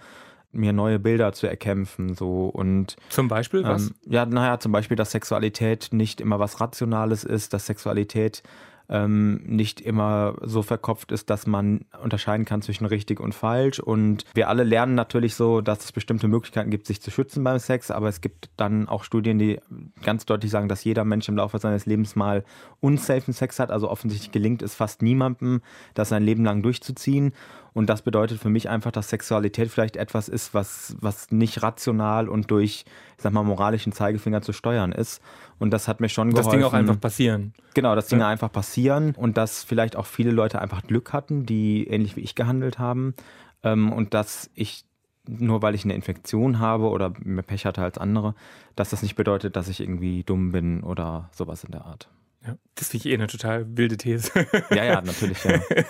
mir 0.53 0.73
neue 0.73 0.99
Bilder 0.99 1.33
zu 1.33 1.47
erkämpfen 1.47 2.15
so 2.15 2.47
und 2.47 2.97
zum 3.09 3.29
Beispiel 3.29 3.63
was? 3.63 3.89
Ähm, 3.89 3.95
ja, 4.07 4.27
naja, 4.27 4.59
zum 4.59 4.73
Beispiel, 4.73 4.97
dass 4.97 5.13
Sexualität 5.13 5.91
nicht 5.93 6.21
immer 6.21 6.39
was 6.39 6.61
Rationales 6.61 7.25
ist, 7.25 7.53
dass 7.53 7.67
Sexualität 7.67 8.43
ähm, 8.91 9.41
nicht 9.47 9.81
immer 9.81 10.35
so 10.43 10.63
verkopft 10.63 11.13
ist, 11.13 11.31
dass 11.31 11.47
man 11.47 11.87
unterscheiden 12.03 12.45
kann 12.45 12.61
zwischen 12.61 12.87
richtig 12.87 13.21
und 13.21 13.35
falsch. 13.35 13.79
Und 13.79 14.25
wir 14.35 14.49
alle 14.49 14.65
lernen 14.65 14.95
natürlich 14.97 15.37
so, 15.37 15.61
dass 15.61 15.85
es 15.85 15.93
bestimmte 15.93 16.27
Möglichkeiten 16.27 16.71
gibt, 16.71 16.87
sich 16.87 17.01
zu 17.01 17.11
schützen 17.11 17.45
beim 17.45 17.59
Sex, 17.61 17.91
aber 17.91 18.09
es 18.09 18.21
gibt 18.21 18.51
dann 18.57 18.89
auch 18.89 19.05
Studien, 19.05 19.39
die 19.39 19.61
ganz 20.03 20.27
deutlich 20.27 20.51
sagen, 20.51 20.69
dass 20.69 20.83
jeder 20.85 21.05
Mensch 21.05 21.29
im 21.29 21.37
Laufe 21.37 21.59
seines 21.59 21.87
Lebens 21.87 22.17
mal 22.17 22.45
unsafen 22.81 23.33
Sex 23.33 23.61
hat. 23.61 23.71
Also 23.71 23.89
offensichtlich 23.89 24.33
gelingt 24.33 24.61
es 24.61 24.75
fast 24.75 25.03
niemandem, 25.03 25.63
das 25.95 26.09
sein 26.09 26.25
Leben 26.25 26.45
lang 26.45 26.63
durchzuziehen. 26.63 27.33
Und 27.73 27.89
das 27.89 28.03
bedeutet 28.03 28.41
für 28.41 28.49
mich 28.49 28.69
einfach, 28.69 28.91
dass 28.91 29.09
Sexualität 29.11 29.71
vielleicht 29.71 29.97
etwas 29.97 30.29
ist, 30.29 30.55
was, 30.55 30.97
was 31.01 31.31
nicht 31.31 31.63
rational 31.63 32.29
und 32.29 32.51
durch, 32.51 32.85
ich 33.17 33.23
sag 33.23 33.33
mal, 33.33 33.43
moralischen 33.43 33.93
Zeigefinger 33.93 34.43
zu 34.43 34.53
steuern 34.53 34.93
ist. 34.93 35.23
Und 35.59 35.71
das 35.71 35.89
hat 35.89 36.01
mir 36.01 36.09
schon 36.09 36.31
geholfen. 36.31 36.47
Das 36.47 36.55
Ding 36.55 36.65
auch 36.65 36.73
einfach 36.73 37.01
passieren. 37.01 37.53
Genau, 37.75 37.95
dass 37.95 38.09
Dinge 38.09 38.23
ja. 38.23 38.29
einfach 38.29 38.51
passieren 38.51 39.15
und 39.15 39.37
dass 39.37 39.63
vielleicht 39.63 39.97
auch 39.97 40.07
viele 40.07 40.31
Leute 40.31 40.61
einfach 40.61 40.83
Glück 40.83 41.13
hatten, 41.13 41.47
die 41.47 41.87
ähnlich 41.87 42.17
wie 42.17 42.21
ich 42.21 42.35
gehandelt 42.35 42.79
haben. 42.79 43.15
Ähm, 43.63 43.93
und 43.93 44.15
dass 44.15 44.51
ich 44.55 44.85
nur 45.29 45.63
weil 45.63 45.75
ich 45.75 45.85
eine 45.85 45.95
Infektion 45.95 46.59
habe 46.59 46.89
oder 46.89 47.13
mehr 47.23 47.43
Pech 47.43 47.67
hatte 47.67 47.83
als 47.83 47.99
andere, 47.99 48.35
dass 48.75 48.91
das 48.91 49.03
nicht 49.03 49.15
bedeutet, 49.15 49.55
dass 49.55 49.69
ich 49.69 49.81
irgendwie 49.81 50.25
dumm 50.25 50.51
bin 50.51 50.83
oder 50.83 51.29
sowas 51.33 51.63
in 51.63 51.73
der 51.73 51.85
Art. 51.85 52.09
Ja, 52.47 52.57
das 52.75 52.89
finde 52.89 53.07
ich 53.07 53.13
eh 53.13 53.15
eine 53.15 53.27
total 53.27 53.67
wilde 53.77 53.97
These. 53.97 54.31
Ja, 54.71 54.85
ja, 54.85 55.03
natürlich. 55.03 55.43
Ja. 55.45 55.53
Ja. 55.53 55.85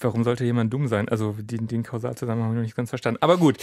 Warum 0.00 0.24
sollte 0.24 0.44
jemand 0.44 0.72
dumm 0.72 0.88
sein? 0.88 1.08
Also 1.08 1.36
den, 1.38 1.68
den 1.68 1.84
Kausalzusammenhang 1.84 2.48
habe 2.48 2.54
ich 2.54 2.58
noch 2.58 2.64
nicht 2.64 2.76
ganz 2.76 2.90
verstanden. 2.90 3.18
Aber 3.22 3.38
gut, 3.38 3.58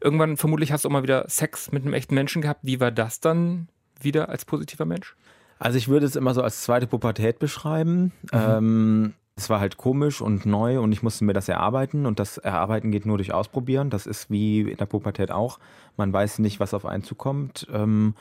irgendwann 0.00 0.36
vermutlich 0.36 0.72
hast 0.72 0.84
du 0.84 0.88
auch 0.88 0.92
mal 0.92 1.02
wieder 1.02 1.24
Sex 1.28 1.72
mit 1.72 1.84
einem 1.84 1.94
echten 1.94 2.14
Menschen 2.14 2.42
gehabt. 2.42 2.60
Wie 2.62 2.78
war 2.78 2.92
das 2.92 3.20
dann 3.20 3.68
wieder 4.00 4.28
als 4.28 4.44
positiver 4.44 4.84
Mensch? 4.84 5.16
Also 5.58 5.78
ich 5.78 5.88
würde 5.88 6.06
es 6.06 6.16
immer 6.16 6.32
so 6.32 6.42
als 6.42 6.62
zweite 6.62 6.86
Pubertät 6.86 7.38
beschreiben. 7.38 8.12
Mhm. 8.22 8.28
Ähm, 8.32 9.14
es 9.36 9.50
war 9.50 9.58
halt 9.60 9.76
komisch 9.76 10.20
und 10.20 10.46
neu 10.46 10.80
und 10.80 10.92
ich 10.92 11.02
musste 11.02 11.24
mir 11.24 11.32
das 11.32 11.48
erarbeiten 11.48 12.06
und 12.06 12.20
das 12.20 12.38
Erarbeiten 12.38 12.90
geht 12.90 13.06
nur 13.06 13.16
durch 13.16 13.32
Ausprobieren. 13.32 13.90
Das 13.90 14.06
ist 14.06 14.30
wie 14.30 14.60
in 14.60 14.76
der 14.76 14.86
Pubertät 14.86 15.30
auch. 15.30 15.58
Man 15.96 16.12
weiß 16.12 16.38
nicht, 16.38 16.60
was 16.60 16.74
auf 16.74 16.86
einen 16.86 17.02
zukommt. 17.02 17.66
Ähm, 17.72 18.14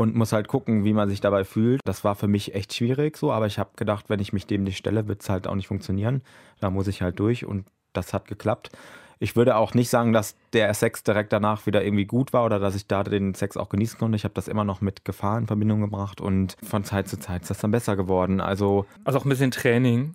und 0.00 0.14
muss 0.14 0.32
halt 0.32 0.48
gucken, 0.48 0.84
wie 0.84 0.94
man 0.94 1.10
sich 1.10 1.20
dabei 1.20 1.44
fühlt. 1.44 1.82
Das 1.84 2.04
war 2.04 2.14
für 2.14 2.26
mich 2.26 2.54
echt 2.54 2.72
schwierig 2.72 3.18
so, 3.18 3.32
aber 3.32 3.46
ich 3.46 3.58
habe 3.58 3.68
gedacht, 3.76 4.06
wenn 4.08 4.18
ich 4.18 4.32
mich 4.32 4.46
dem 4.46 4.64
nicht 4.64 4.78
stelle, 4.78 5.06
wird 5.08 5.20
es 5.20 5.28
halt 5.28 5.46
auch 5.46 5.54
nicht 5.54 5.68
funktionieren. 5.68 6.22
Da 6.58 6.70
muss 6.70 6.88
ich 6.88 7.02
halt 7.02 7.20
durch 7.20 7.44
und 7.44 7.66
das 7.92 8.14
hat 8.14 8.26
geklappt. 8.26 8.70
Ich 9.18 9.36
würde 9.36 9.56
auch 9.56 9.74
nicht 9.74 9.90
sagen, 9.90 10.14
dass 10.14 10.36
der 10.54 10.72
Sex 10.72 11.02
direkt 11.02 11.34
danach 11.34 11.66
wieder 11.66 11.84
irgendwie 11.84 12.06
gut 12.06 12.32
war 12.32 12.46
oder 12.46 12.58
dass 12.58 12.74
ich 12.76 12.86
da 12.86 13.04
den 13.04 13.34
Sex 13.34 13.58
auch 13.58 13.68
genießen 13.68 13.98
konnte. 13.98 14.16
Ich 14.16 14.24
habe 14.24 14.32
das 14.32 14.48
immer 14.48 14.64
noch 14.64 14.80
mit 14.80 15.04
Gefahr 15.04 15.36
in 15.36 15.46
Verbindung 15.46 15.82
gebracht 15.82 16.22
und 16.22 16.56
von 16.62 16.82
Zeit 16.82 17.06
zu 17.06 17.20
Zeit 17.20 17.42
ist 17.42 17.50
das 17.50 17.58
dann 17.58 17.70
besser 17.70 17.94
geworden. 17.94 18.40
Also, 18.40 18.86
also 19.04 19.18
auch 19.18 19.26
ein 19.26 19.28
bisschen 19.28 19.50
Training. 19.50 20.14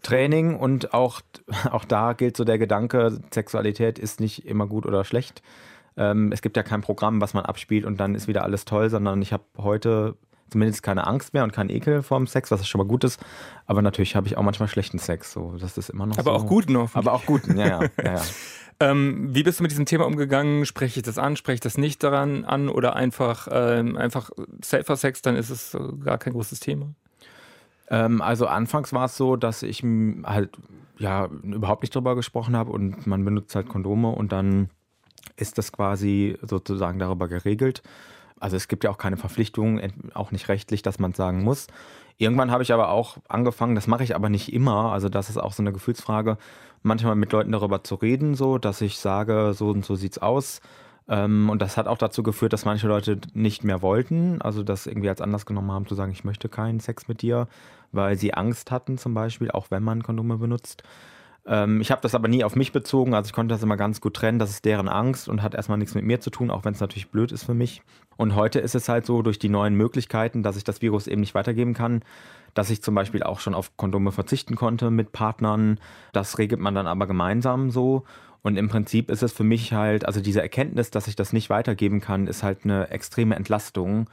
Training 0.00 0.56
und 0.56 0.94
auch, 0.94 1.20
auch 1.70 1.84
da 1.84 2.14
gilt 2.14 2.38
so 2.38 2.44
der 2.44 2.56
Gedanke, 2.56 3.20
Sexualität 3.30 3.98
ist 3.98 4.20
nicht 4.20 4.46
immer 4.46 4.66
gut 4.66 4.86
oder 4.86 5.04
schlecht. 5.04 5.42
Ähm, 5.96 6.32
es 6.32 6.42
gibt 6.42 6.56
ja 6.56 6.62
kein 6.62 6.80
Programm, 6.80 7.20
was 7.20 7.34
man 7.34 7.44
abspielt 7.44 7.84
und 7.84 7.98
dann 8.00 8.14
ist 8.14 8.28
wieder 8.28 8.44
alles 8.44 8.64
toll, 8.64 8.90
sondern 8.90 9.20
ich 9.22 9.32
habe 9.32 9.44
heute 9.58 10.16
zumindest 10.52 10.82
keine 10.82 11.06
Angst 11.06 11.34
mehr 11.34 11.44
und 11.44 11.52
keinen 11.52 11.70
Ekel 11.70 12.02
vorm 12.02 12.26
Sex, 12.26 12.50
was 12.50 12.66
schon 12.68 12.78
mal 12.78 12.86
gut 12.86 13.04
ist. 13.04 13.20
Aber 13.66 13.82
natürlich 13.82 14.14
habe 14.14 14.26
ich 14.26 14.36
auch 14.36 14.42
manchmal 14.42 14.68
schlechten 14.68 14.98
Sex. 14.98 15.32
So, 15.32 15.56
das 15.58 15.78
ist 15.78 15.90
immer 15.90 16.06
noch 16.06 16.18
Aber 16.18 16.38
so. 16.38 16.44
auch 16.44 16.46
guten 16.46 16.76
offen. 16.76 16.98
Aber 16.98 17.12
auch 17.12 17.24
guten, 17.24 17.56
ja, 17.56 17.66
ja. 17.66 17.82
ja, 17.82 18.14
ja. 18.14 18.22
ähm, 18.80 19.34
wie 19.34 19.42
bist 19.42 19.58
du 19.58 19.62
mit 19.62 19.70
diesem 19.70 19.86
Thema 19.86 20.06
umgegangen? 20.06 20.66
Spreche 20.66 21.00
ich 21.00 21.04
das 21.04 21.18
an, 21.18 21.36
spreche 21.36 21.54
ich 21.54 21.60
das 21.60 21.78
nicht 21.78 22.02
daran 22.02 22.44
an 22.44 22.68
oder 22.68 22.94
einfach, 22.94 23.48
ähm, 23.50 23.96
einfach 23.96 24.30
safer 24.62 24.96
Sex, 24.96 25.22
dann 25.22 25.36
ist 25.36 25.50
es 25.50 25.76
gar 26.04 26.18
kein 26.18 26.34
großes 26.34 26.60
Thema? 26.60 26.94
Ähm, 27.88 28.20
also 28.20 28.46
anfangs 28.46 28.92
war 28.92 29.06
es 29.06 29.16
so, 29.16 29.36
dass 29.36 29.62
ich 29.62 29.82
halt 30.24 30.50
ja 30.98 31.26
überhaupt 31.42 31.82
nicht 31.82 31.94
drüber 31.94 32.14
gesprochen 32.14 32.56
habe 32.56 32.70
und 32.70 33.06
man 33.06 33.24
benutzt 33.24 33.54
halt 33.54 33.68
Kondome 33.68 34.08
und 34.10 34.32
dann 34.32 34.70
ist 35.36 35.58
das 35.58 35.72
quasi 35.72 36.36
sozusagen 36.42 36.98
darüber 36.98 37.28
geregelt. 37.28 37.82
Also 38.40 38.56
es 38.56 38.66
gibt 38.66 38.84
ja 38.84 38.90
auch 38.90 38.98
keine 38.98 39.16
Verpflichtung, 39.16 39.80
auch 40.14 40.32
nicht 40.32 40.48
rechtlich, 40.48 40.82
dass 40.82 40.98
man 40.98 41.12
sagen 41.14 41.44
muss. 41.44 41.68
Irgendwann 42.18 42.50
habe 42.50 42.62
ich 42.62 42.72
aber 42.72 42.88
auch 42.88 43.18
angefangen, 43.28 43.74
das 43.74 43.86
mache 43.86 44.04
ich 44.04 44.14
aber 44.14 44.28
nicht 44.28 44.52
immer, 44.52 44.92
also 44.92 45.08
das 45.08 45.30
ist 45.30 45.38
auch 45.38 45.52
so 45.52 45.62
eine 45.62 45.72
Gefühlsfrage, 45.72 46.38
manchmal 46.82 47.14
mit 47.14 47.32
Leuten 47.32 47.52
darüber 47.52 47.84
zu 47.84 47.94
reden, 47.94 48.34
so, 48.34 48.58
dass 48.58 48.80
ich 48.80 48.98
sage, 48.98 49.52
so 49.54 49.70
und 49.70 49.84
so 49.84 49.94
sieht's 49.94 50.18
aus. 50.18 50.60
Ähm, 51.08 51.50
und 51.50 51.60
das 51.62 51.76
hat 51.76 51.86
auch 51.86 51.98
dazu 51.98 52.22
geführt, 52.22 52.52
dass 52.52 52.64
manche 52.64 52.86
Leute 52.86 53.20
nicht 53.34 53.64
mehr 53.64 53.82
wollten, 53.82 54.40
also 54.40 54.62
das 54.62 54.86
irgendwie 54.86 55.08
als 55.08 55.20
Anlass 55.20 55.46
genommen 55.46 55.72
haben, 55.72 55.86
zu 55.86 55.94
sagen, 55.94 56.12
ich 56.12 56.24
möchte 56.24 56.48
keinen 56.48 56.80
Sex 56.80 57.08
mit 57.08 57.22
dir, 57.22 57.48
weil 57.92 58.16
sie 58.16 58.34
Angst 58.34 58.70
hatten 58.70 58.98
zum 58.98 59.14
Beispiel, 59.14 59.50
auch 59.50 59.70
wenn 59.70 59.82
man 59.82 60.02
Kondome 60.02 60.36
benutzt. 60.36 60.82
Ähm, 61.46 61.80
ich 61.80 61.90
habe 61.90 62.00
das 62.02 62.14
aber 62.14 62.28
nie 62.28 62.44
auf 62.44 62.54
mich 62.54 62.72
bezogen, 62.72 63.14
also 63.14 63.28
ich 63.28 63.32
konnte 63.32 63.54
das 63.54 63.62
immer 63.62 63.76
ganz 63.76 64.00
gut 64.00 64.14
trennen. 64.14 64.38
Das 64.38 64.50
ist 64.50 64.64
deren 64.64 64.88
Angst 64.88 65.28
und 65.28 65.42
hat 65.42 65.54
erstmal 65.54 65.78
nichts 65.78 65.94
mit 65.94 66.04
mir 66.04 66.20
zu 66.20 66.30
tun, 66.30 66.50
auch 66.50 66.64
wenn 66.64 66.74
es 66.74 66.80
natürlich 66.80 67.10
blöd 67.10 67.32
ist 67.32 67.44
für 67.44 67.54
mich. 67.54 67.82
Und 68.16 68.34
heute 68.34 68.60
ist 68.60 68.74
es 68.74 68.88
halt 68.88 69.06
so, 69.06 69.22
durch 69.22 69.38
die 69.38 69.48
neuen 69.48 69.74
Möglichkeiten, 69.74 70.42
dass 70.42 70.56
ich 70.56 70.64
das 70.64 70.82
Virus 70.82 71.06
eben 71.06 71.20
nicht 71.20 71.34
weitergeben 71.34 71.74
kann, 71.74 72.02
dass 72.54 72.70
ich 72.70 72.82
zum 72.82 72.94
Beispiel 72.94 73.22
auch 73.22 73.40
schon 73.40 73.54
auf 73.54 73.76
Kondome 73.76 74.12
verzichten 74.12 74.56
konnte 74.56 74.90
mit 74.90 75.12
Partnern. 75.12 75.80
Das 76.12 76.38
regelt 76.38 76.60
man 76.60 76.74
dann 76.74 76.86
aber 76.86 77.06
gemeinsam 77.06 77.70
so. 77.70 78.04
Und 78.42 78.56
im 78.56 78.68
Prinzip 78.68 79.10
ist 79.10 79.22
es 79.22 79.32
für 79.32 79.44
mich 79.44 79.72
halt, 79.72 80.04
also 80.04 80.20
diese 80.20 80.42
Erkenntnis, 80.42 80.90
dass 80.90 81.06
ich 81.06 81.16
das 81.16 81.32
nicht 81.32 81.48
weitergeben 81.48 82.00
kann, 82.00 82.26
ist 82.26 82.42
halt 82.42 82.64
eine 82.64 82.90
extreme 82.90 83.36
Entlastung, 83.36 84.10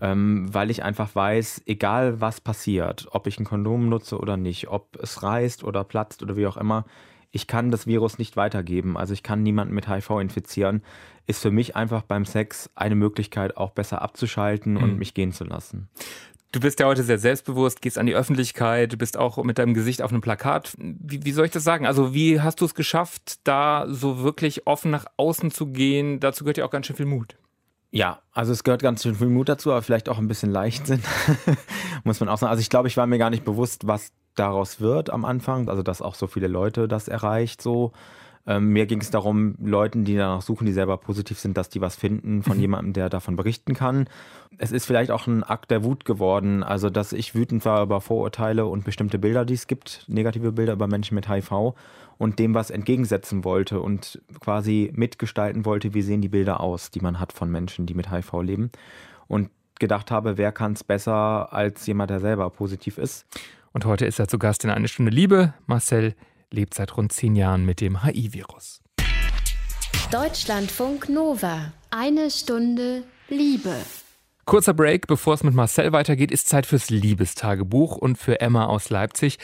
ähm, 0.00 0.46
weil 0.52 0.70
ich 0.70 0.84
einfach 0.84 1.14
weiß, 1.14 1.62
egal 1.66 2.20
was 2.20 2.40
passiert, 2.40 3.08
ob 3.10 3.26
ich 3.26 3.38
ein 3.38 3.44
Kondom 3.44 3.88
nutze 3.88 4.18
oder 4.18 4.36
nicht, 4.36 4.68
ob 4.68 4.96
es 5.02 5.22
reißt 5.22 5.64
oder 5.64 5.84
platzt 5.84 6.22
oder 6.22 6.36
wie 6.36 6.46
auch 6.46 6.56
immer, 6.56 6.84
ich 7.32 7.46
kann 7.46 7.70
das 7.70 7.86
Virus 7.86 8.18
nicht 8.18 8.36
weitergeben. 8.36 8.96
Also 8.96 9.14
ich 9.14 9.22
kann 9.22 9.42
niemanden 9.42 9.74
mit 9.74 9.88
HIV 9.88 10.10
infizieren. 10.20 10.82
Ist 11.26 11.40
für 11.40 11.50
mich 11.50 11.76
einfach 11.76 12.02
beim 12.02 12.26
Sex 12.26 12.70
eine 12.74 12.94
Möglichkeit, 12.94 13.56
auch 13.56 13.70
besser 13.70 14.02
abzuschalten 14.02 14.76
und 14.76 14.92
mhm. 14.92 14.98
mich 14.98 15.14
gehen 15.14 15.32
zu 15.32 15.44
lassen. 15.44 15.88
Du 16.52 16.60
bist 16.60 16.78
ja 16.80 16.86
heute 16.86 17.02
sehr 17.02 17.18
selbstbewusst, 17.18 17.80
gehst 17.80 17.96
an 17.96 18.04
die 18.04 18.14
Öffentlichkeit, 18.14 18.92
du 18.92 18.98
bist 18.98 19.16
auch 19.16 19.42
mit 19.42 19.56
deinem 19.56 19.72
Gesicht 19.72 20.02
auf 20.02 20.12
einem 20.12 20.20
Plakat. 20.20 20.74
Wie, 20.76 21.24
wie 21.24 21.32
soll 21.32 21.46
ich 21.46 21.50
das 21.50 21.64
sagen? 21.64 21.86
Also 21.86 22.12
wie 22.12 22.42
hast 22.42 22.60
du 22.60 22.66
es 22.66 22.74
geschafft, 22.74 23.40
da 23.44 23.86
so 23.88 24.22
wirklich 24.22 24.66
offen 24.66 24.90
nach 24.90 25.06
außen 25.16 25.50
zu 25.50 25.68
gehen? 25.68 26.20
Dazu 26.20 26.44
gehört 26.44 26.58
ja 26.58 26.66
auch 26.66 26.70
ganz 26.70 26.86
schön 26.86 26.96
viel 26.96 27.06
Mut. 27.06 27.36
Ja, 27.90 28.20
also 28.32 28.52
es 28.52 28.64
gehört 28.64 28.82
ganz 28.82 29.02
schön 29.02 29.14
viel 29.14 29.28
Mut 29.28 29.48
dazu, 29.48 29.70
aber 29.70 29.80
vielleicht 29.80 30.10
auch 30.10 30.18
ein 30.18 30.28
bisschen 30.28 30.50
Leichtsinn, 30.50 31.02
muss 32.04 32.20
man 32.20 32.28
auch 32.28 32.36
sagen. 32.36 32.50
Also 32.50 32.60
ich 32.60 32.68
glaube, 32.68 32.88
ich 32.88 32.98
war 32.98 33.06
mir 33.06 33.18
gar 33.18 33.30
nicht 33.30 33.44
bewusst, 33.44 33.86
was 33.86 34.12
daraus 34.34 34.78
wird 34.78 35.08
am 35.08 35.24
Anfang, 35.24 35.70
also 35.70 35.82
dass 35.82 36.02
auch 36.02 36.14
so 36.14 36.26
viele 36.26 36.48
Leute 36.48 36.86
das 36.86 37.08
erreicht 37.08 37.62
so. 37.62 37.92
Ähm, 38.46 38.70
mir 38.72 38.86
ging 38.86 39.00
es 39.00 39.10
darum, 39.10 39.54
Leuten, 39.62 40.04
die 40.04 40.16
danach 40.16 40.42
suchen, 40.42 40.66
die 40.66 40.72
selber 40.72 40.96
positiv 40.96 41.38
sind, 41.38 41.56
dass 41.56 41.68
die 41.68 41.80
was 41.80 41.94
finden 41.94 42.42
von 42.42 42.56
mhm. 42.56 42.60
jemandem, 42.60 42.92
der 42.92 43.08
davon 43.08 43.36
berichten 43.36 43.74
kann. 43.74 44.08
Es 44.58 44.72
ist 44.72 44.84
vielleicht 44.84 45.10
auch 45.10 45.26
ein 45.26 45.44
Akt 45.44 45.70
der 45.70 45.84
Wut 45.84 46.04
geworden, 46.04 46.62
also 46.62 46.90
dass 46.90 47.12
ich 47.12 47.34
wütend 47.34 47.64
war 47.64 47.82
über 47.82 48.00
Vorurteile 48.00 48.66
und 48.66 48.84
bestimmte 48.84 49.18
Bilder, 49.18 49.44
die 49.44 49.54
es 49.54 49.66
gibt, 49.66 50.04
negative 50.08 50.52
Bilder 50.52 50.72
über 50.72 50.88
Menschen 50.88 51.14
mit 51.14 51.28
HIV 51.28 51.74
und 52.18 52.38
dem 52.38 52.54
was 52.54 52.70
entgegensetzen 52.70 53.44
wollte 53.44 53.80
und 53.80 54.20
quasi 54.40 54.92
mitgestalten 54.94 55.64
wollte, 55.64 55.94
wie 55.94 56.02
sehen 56.02 56.20
die 56.20 56.28
Bilder 56.28 56.60
aus, 56.60 56.90
die 56.90 57.00
man 57.00 57.20
hat 57.20 57.32
von 57.32 57.50
Menschen, 57.50 57.86
die 57.86 57.94
mit 57.94 58.10
HIV 58.10 58.42
leben. 58.42 58.70
Und 59.28 59.50
gedacht 59.78 60.10
habe, 60.10 60.38
wer 60.38 60.52
kann 60.52 60.72
es 60.72 60.84
besser 60.84 61.52
als 61.52 61.86
jemand, 61.86 62.10
der 62.10 62.20
selber 62.20 62.48
positiv 62.50 62.98
ist. 62.98 63.26
Und 63.72 63.84
heute 63.84 64.06
ist 64.06 64.18
er 64.18 64.28
zu 64.28 64.38
Gast 64.38 64.64
in 64.64 64.70
Eine 64.70 64.86
Stunde 64.86 65.10
Liebe. 65.10 65.54
Marcel 65.66 66.14
lebt 66.52 66.74
seit 66.74 66.96
rund 66.96 67.12
zehn 67.12 67.36
Jahren 67.36 67.64
mit 67.64 67.80
dem 67.80 68.04
HIV-Virus. 68.04 68.80
Deutschlandfunk 70.10 71.08
Nova. 71.08 71.72
Eine 71.90 72.30
Stunde 72.30 73.04
Liebe. 73.28 73.74
Kurzer 74.44 74.74
Break, 74.74 75.06
bevor 75.06 75.34
es 75.34 75.44
mit 75.44 75.54
Marcel 75.54 75.92
weitergeht, 75.92 76.32
ist 76.32 76.48
Zeit 76.48 76.66
fürs 76.66 76.90
Liebestagebuch 76.90 77.96
und 77.96 78.18
für 78.18 78.40
Emma 78.40 78.66
aus 78.66 78.90
Leipzig. 78.90 79.38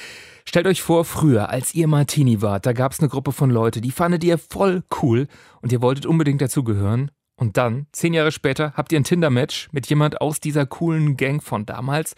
Stellt 0.45 0.67
euch 0.67 0.83
vor, 0.83 1.05
früher, 1.05 1.51
als 1.51 1.75
ihr 1.75 1.87
Martini 1.87 2.43
wart, 2.43 2.67
da 2.67 2.73
gab 2.73 2.93
es 2.93 2.99
eine 2.99 3.09
Gruppe 3.09 3.33
von 3.33 3.51
Leuten, 3.51 3.81
die 3.81 3.93
fandet 3.93 4.25
ihr 4.25 4.39
voll 4.39 4.83
cool 5.01 5.29
und 5.63 5.73
ihr 5.73 5.83
wolltet 5.83 6.05
unbedingt 6.05 6.41
dazugehören. 6.41 7.11
Und 7.37 7.57
dann, 7.57 7.87
zehn 7.93 8.13
Jahre 8.13 8.33
später, 8.33 8.73
habt 8.77 8.91
ihr 8.91 8.99
ein 8.99 9.05
Tinder-Match 9.05 9.69
mit 9.73 9.87
jemand 9.87 10.21
aus 10.21 10.41
dieser 10.41 10.67
coolen 10.67 11.17
Gang 11.17 11.43
von 11.43 11.65
damals 11.65 12.17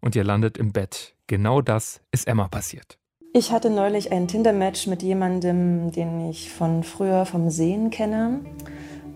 und 0.00 0.16
ihr 0.16 0.24
landet 0.24 0.56
im 0.56 0.72
Bett. 0.72 1.14
Genau 1.26 1.60
das 1.60 2.00
ist 2.10 2.26
Emma 2.26 2.48
passiert. 2.48 2.98
Ich 3.34 3.50
hatte 3.50 3.70
neulich 3.70 4.12
ein 4.12 4.28
Tinder-Match 4.28 4.86
mit 4.88 5.02
jemandem, 5.02 5.90
den 5.90 6.28
ich 6.28 6.52
von 6.52 6.82
früher 6.82 7.24
vom 7.24 7.48
Sehen 7.48 7.88
kenne. 7.88 8.40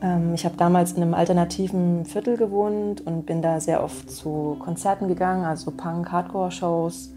Ähm, 0.01 0.33
ich 0.33 0.47
habe 0.47 0.57
damals 0.57 0.93
in 0.93 1.03
einem 1.03 1.13
alternativen 1.13 2.07
Viertel 2.07 2.39
gewohnt 2.39 3.03
und 3.03 3.27
bin 3.27 3.43
da 3.43 3.61
sehr 3.61 3.85
oft 3.85 4.11
zu 4.11 4.57
Konzerten 4.59 5.07
gegangen, 5.07 5.45
also 5.45 5.71
Punk-Hardcore-Shows. 5.71 7.13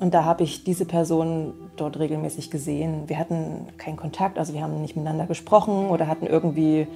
Und 0.00 0.12
da 0.12 0.24
habe 0.24 0.44
ich 0.44 0.64
diese 0.64 0.84
Person 0.84 1.54
dort 1.78 1.98
regelmäßig 1.98 2.50
gesehen. 2.50 3.08
Wir 3.08 3.18
hatten 3.18 3.66
keinen 3.78 3.96
Kontakt, 3.96 4.38
also 4.38 4.52
wir 4.52 4.60
haben 4.60 4.82
nicht 4.82 4.96
miteinander 4.96 5.24
gesprochen 5.24 5.88
oder 5.88 6.08
hatten 6.08 6.26
irgendwie 6.26 6.88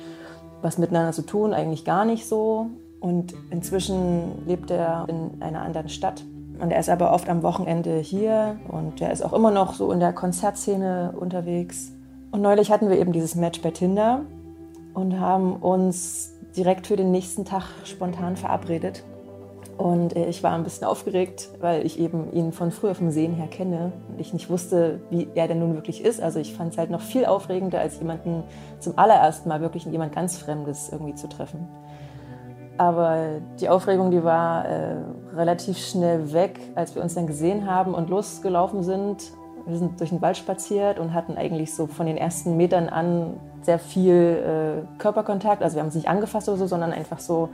was 0.60 0.76
miteinander 0.76 1.12
zu 1.12 1.22
tun, 1.22 1.54
eigentlich 1.54 1.86
gar 1.86 2.04
nicht 2.04 2.26
so. 2.26 2.66
Und 3.00 3.32
inzwischen 3.50 4.46
lebt 4.46 4.70
er 4.70 5.06
in 5.08 5.40
einer 5.40 5.62
anderen 5.62 5.88
Stadt 5.88 6.22
und 6.60 6.70
er 6.70 6.80
ist 6.80 6.88
aber 6.88 7.12
oft 7.12 7.28
am 7.28 7.42
Wochenende 7.42 7.98
hier 7.98 8.58
und 8.68 9.00
er 9.00 9.12
ist 9.12 9.22
auch 9.22 9.32
immer 9.32 9.50
noch 9.50 9.74
so 9.74 9.90
in 9.92 10.00
der 10.00 10.12
Konzertszene 10.12 11.14
unterwegs. 11.18 11.92
Und 12.30 12.42
neulich 12.42 12.70
hatten 12.70 12.88
wir 12.88 12.98
eben 12.98 13.12
dieses 13.12 13.34
Match 13.34 13.60
bei 13.62 13.70
Tinder 13.70 14.22
und 14.94 15.18
haben 15.18 15.56
uns 15.56 16.34
direkt 16.56 16.86
für 16.86 16.96
den 16.96 17.10
nächsten 17.10 17.44
Tag 17.44 17.64
spontan 17.84 18.36
verabredet. 18.36 19.04
Und 19.78 20.14
äh, 20.14 20.26
ich 20.26 20.42
war 20.42 20.52
ein 20.52 20.64
bisschen 20.64 20.86
aufgeregt, 20.86 21.48
weil 21.60 21.84
ich 21.84 21.98
eben 21.98 22.32
ihn 22.32 22.52
von 22.52 22.70
früher 22.70 22.94
vom 22.94 23.10
Sehen 23.10 23.34
her 23.34 23.48
kenne 23.48 23.92
und 24.08 24.20
ich 24.20 24.32
nicht 24.32 24.50
wusste, 24.50 25.00
wie 25.10 25.28
er 25.34 25.48
denn 25.48 25.58
nun 25.58 25.74
wirklich 25.74 26.04
ist. 26.04 26.20
Also 26.20 26.38
ich 26.38 26.54
fand 26.54 26.72
es 26.72 26.78
halt 26.78 26.90
noch 26.90 27.00
viel 27.00 27.24
aufregender, 27.24 27.80
als 27.80 27.98
jemanden 27.98 28.44
zum 28.78 28.98
allerersten 28.98 29.48
Mal 29.48 29.60
wirklich 29.60 29.84
jemand 29.86 30.14
ganz 30.14 30.36
Fremdes 30.36 30.90
irgendwie 30.92 31.14
zu 31.14 31.28
treffen. 31.28 31.68
Aber 32.82 33.40
die 33.60 33.68
Aufregung, 33.68 34.10
die 34.10 34.24
war 34.24 34.64
äh, 34.64 34.96
relativ 35.36 35.78
schnell 35.78 36.32
weg, 36.32 36.58
als 36.74 36.96
wir 36.96 37.02
uns 37.02 37.14
dann 37.14 37.28
gesehen 37.28 37.70
haben 37.70 37.94
und 37.94 38.10
losgelaufen 38.10 38.82
sind. 38.82 39.22
Wir 39.66 39.78
sind 39.78 40.00
durch 40.00 40.10
den 40.10 40.20
Wald 40.20 40.36
spaziert 40.36 40.98
und 40.98 41.14
hatten 41.14 41.36
eigentlich 41.36 41.72
so 41.76 41.86
von 41.86 42.06
den 42.06 42.16
ersten 42.16 42.56
Metern 42.56 42.88
an 42.88 43.38
sehr 43.60 43.78
viel 43.78 44.82
äh, 44.84 44.98
Körperkontakt. 44.98 45.62
Also 45.62 45.76
wir 45.76 45.82
haben 45.82 45.86
uns 45.86 45.94
nicht 45.94 46.08
angefasst 46.08 46.48
oder 46.48 46.58
so, 46.58 46.66
sondern 46.66 46.92
einfach 46.92 47.20
so 47.20 47.50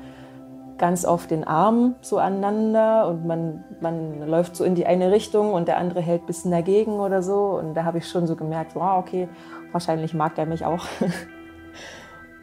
ganz 0.78 1.04
auf 1.04 1.26
den 1.26 1.44
Arm 1.44 1.96
so 2.00 2.16
aneinander 2.16 3.06
und 3.08 3.26
man, 3.26 3.64
man 3.82 4.26
läuft 4.26 4.56
so 4.56 4.64
in 4.64 4.74
die 4.74 4.86
eine 4.86 5.12
Richtung 5.12 5.52
und 5.52 5.68
der 5.68 5.76
andere 5.76 6.00
hält 6.00 6.22
ein 6.22 6.26
bisschen 6.26 6.52
dagegen 6.52 7.00
oder 7.00 7.22
so. 7.22 7.60
Und 7.60 7.74
da 7.74 7.84
habe 7.84 7.98
ich 7.98 8.08
schon 8.08 8.26
so 8.26 8.34
gemerkt, 8.34 8.74
wow, 8.74 8.98
okay, 8.98 9.28
wahrscheinlich 9.72 10.14
mag 10.14 10.38
er 10.38 10.46
mich 10.46 10.64
auch. 10.64 10.86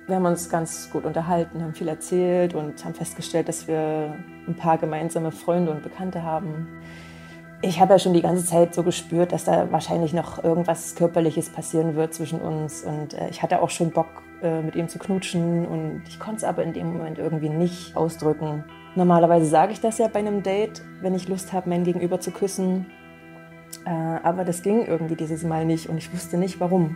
Wir 0.08 0.18
haben 0.18 0.26
uns 0.26 0.50
ganz 0.50 0.92
gut 0.92 1.04
unterhalten, 1.04 1.64
haben 1.64 1.74
viel 1.74 1.88
erzählt 1.88 2.54
und 2.54 2.84
haben 2.86 2.94
festgestellt, 2.94 3.50
dass 3.50 3.68
wir 3.68 4.16
ein 4.48 4.56
paar 4.56 4.78
gemeinsame 4.78 5.32
Freunde 5.32 5.72
und 5.72 5.82
Bekannte 5.82 6.22
haben. 6.22 6.68
Ich 7.64 7.80
habe 7.80 7.94
ja 7.94 8.00
schon 8.00 8.14
die 8.14 8.22
ganze 8.22 8.46
Zeit 8.46 8.76
so 8.76 8.84
gespürt, 8.84 9.32
dass 9.32 9.46
da 9.46 9.72
wahrscheinlich 9.72 10.14
noch 10.14 10.44
irgendwas 10.44 10.94
Körperliches 10.94 11.50
passieren 11.50 11.96
wird 11.96 12.14
zwischen 12.14 12.40
uns. 12.40 12.84
Und 12.84 13.16
äh, 13.16 13.30
ich 13.30 13.42
hatte 13.42 13.62
auch 13.64 13.72
schon 13.72 13.90
Bock, 13.90 14.22
äh, 14.44 14.62
mit 14.62 14.76
ihm 14.76 14.88
zu 14.88 15.00
knutschen. 15.00 15.66
Und 15.66 16.04
ich 16.08 16.20
konnte 16.20 16.38
es 16.38 16.44
aber 16.44 16.62
in 16.62 16.74
dem 16.74 16.94
Moment 16.94 17.18
irgendwie 17.18 17.50
nicht 17.50 17.98
ausdrücken. 17.98 18.64
Normalerweise 18.94 19.48
sage 19.48 19.72
ich 19.72 19.82
das 19.82 19.98
ja 19.98 20.08
bei 20.08 20.20
einem 20.20 20.44
Date, 20.44 20.84
wenn 21.02 21.16
ich 21.16 21.28
Lust 21.28 21.52
habe, 21.52 21.70
mein 21.70 21.84
Gegenüber 21.84 22.20
zu 22.20 22.30
küssen. 22.30 22.86
Äh, 23.86 23.90
aber 23.90 24.46
das 24.46 24.62
ging 24.62 24.86
irgendwie 24.86 25.16
dieses 25.16 25.44
Mal 25.44 25.66
nicht 25.66 25.90
und 25.90 25.98
ich 25.98 26.14
wusste 26.14 26.38
nicht 26.38 26.60
warum. 26.60 26.96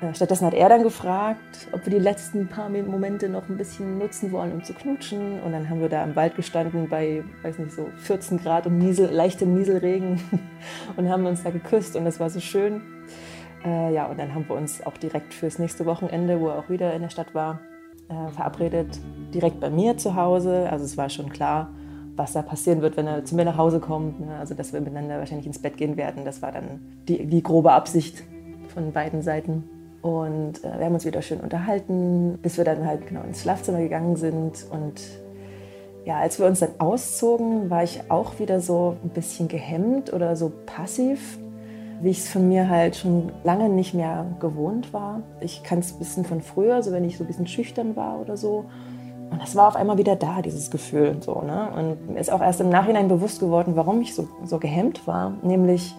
Äh, 0.00 0.14
stattdessen 0.14 0.46
hat 0.46 0.54
er 0.54 0.68
dann 0.68 0.82
gefragt, 0.82 1.68
ob 1.72 1.86
wir 1.86 1.92
die 1.92 2.02
letzten 2.02 2.48
paar 2.48 2.68
Momente 2.68 3.28
noch 3.28 3.48
ein 3.48 3.56
bisschen 3.56 3.98
nutzen 3.98 4.30
wollen, 4.30 4.52
um 4.52 4.62
zu 4.62 4.74
knutschen. 4.74 5.40
Und 5.40 5.52
dann 5.52 5.70
haben 5.70 5.80
wir 5.80 5.88
da 5.88 6.04
im 6.04 6.14
Wald 6.16 6.36
gestanden 6.36 6.88
bei, 6.88 7.24
weiß 7.42 7.58
nicht, 7.58 7.72
so 7.72 7.88
14 7.98 8.38
Grad 8.38 8.66
und 8.66 8.78
Niesel, 8.78 9.10
leichtem 9.10 9.54
Nieselregen 9.54 10.20
und 10.96 11.08
haben 11.08 11.24
uns 11.24 11.42
da 11.42 11.50
geküsst 11.50 11.96
und 11.96 12.04
das 12.04 12.20
war 12.20 12.28
so 12.28 12.40
schön. 12.40 12.82
Äh, 13.64 13.94
ja, 13.94 14.06
und 14.06 14.18
dann 14.18 14.34
haben 14.34 14.46
wir 14.48 14.56
uns 14.56 14.84
auch 14.84 14.96
direkt 14.98 15.32
fürs 15.32 15.58
nächste 15.58 15.86
Wochenende, 15.86 16.40
wo 16.40 16.48
er 16.48 16.58
auch 16.58 16.68
wieder 16.68 16.92
in 16.92 17.02
der 17.02 17.08
Stadt 17.08 17.34
war, 17.34 17.60
äh, 18.08 18.30
verabredet. 18.32 19.00
Direkt 19.32 19.60
bei 19.60 19.70
mir 19.70 19.96
zu 19.96 20.14
Hause. 20.14 20.68
Also 20.70 20.84
es 20.84 20.98
war 20.98 21.08
schon 21.08 21.30
klar, 21.30 21.70
was 22.16 22.34
da 22.34 22.42
passieren 22.42 22.82
wird, 22.82 22.98
wenn 22.98 23.06
er 23.06 23.24
zu 23.24 23.34
mir 23.34 23.46
nach 23.46 23.56
Hause 23.56 23.80
kommt. 23.80 24.20
Ne? 24.20 24.36
Also 24.38 24.54
dass 24.54 24.74
wir 24.74 24.80
miteinander 24.80 25.18
wahrscheinlich 25.18 25.46
ins 25.46 25.58
Bett 25.58 25.78
gehen 25.78 25.96
werden. 25.96 26.26
Das 26.26 26.42
war 26.42 26.52
dann 26.52 26.80
die, 27.08 27.24
die 27.26 27.42
grobe 27.42 27.72
Absicht 27.72 28.22
von 28.68 28.92
beiden 28.92 29.22
Seiten. 29.22 29.64
Und 30.02 30.64
äh, 30.64 30.78
wir 30.78 30.86
haben 30.86 30.94
uns 30.94 31.04
wieder 31.04 31.22
schön 31.22 31.40
unterhalten, 31.40 32.38
bis 32.42 32.56
wir 32.56 32.64
dann 32.64 32.86
halt 32.86 33.06
genau 33.06 33.22
ins 33.22 33.42
Schlafzimmer 33.42 33.78
gegangen 33.78 34.16
sind. 34.16 34.66
Und 34.70 35.00
ja, 36.04 36.18
als 36.18 36.38
wir 36.38 36.46
uns 36.46 36.60
dann 36.60 36.70
auszogen, 36.78 37.68
war 37.68 37.82
ich 37.82 38.10
auch 38.10 38.38
wieder 38.38 38.60
so 38.60 38.96
ein 39.02 39.10
bisschen 39.10 39.48
gehemmt 39.48 40.12
oder 40.12 40.36
so 40.36 40.52
passiv, 40.64 41.38
wie 42.00 42.10
ich 42.10 42.18
es 42.18 42.28
von 42.28 42.48
mir 42.48 42.68
halt 42.68 42.96
schon 42.96 43.32
lange 43.42 43.68
nicht 43.68 43.94
mehr 43.94 44.26
gewohnt 44.38 44.92
war. 44.92 45.22
Ich 45.40 45.62
kann 45.64 45.80
es 45.80 45.92
ein 45.92 45.98
bisschen 45.98 46.24
von 46.24 46.42
früher, 46.42 46.82
so 46.82 46.92
wenn 46.92 47.04
ich 47.04 47.18
so 47.18 47.24
ein 47.24 47.26
bisschen 47.26 47.46
schüchtern 47.46 47.96
war 47.96 48.20
oder 48.20 48.36
so. 48.36 48.66
Und 49.30 49.42
das 49.42 49.56
war 49.56 49.66
auf 49.68 49.76
einmal 49.76 49.98
wieder 49.98 50.14
da, 50.14 50.42
dieses 50.42 50.70
Gefühl. 50.70 51.08
Und, 51.08 51.24
so, 51.24 51.42
ne? 51.42 51.68
und 51.76 52.14
mir 52.14 52.20
ist 52.20 52.30
auch 52.30 52.40
erst 52.40 52.60
im 52.60 52.68
Nachhinein 52.68 53.08
bewusst 53.08 53.40
geworden, 53.40 53.72
warum 53.74 54.00
ich 54.00 54.14
so, 54.14 54.28
so 54.44 54.58
gehemmt 54.58 55.06
war. 55.06 55.32
Nämlich, 55.42 55.94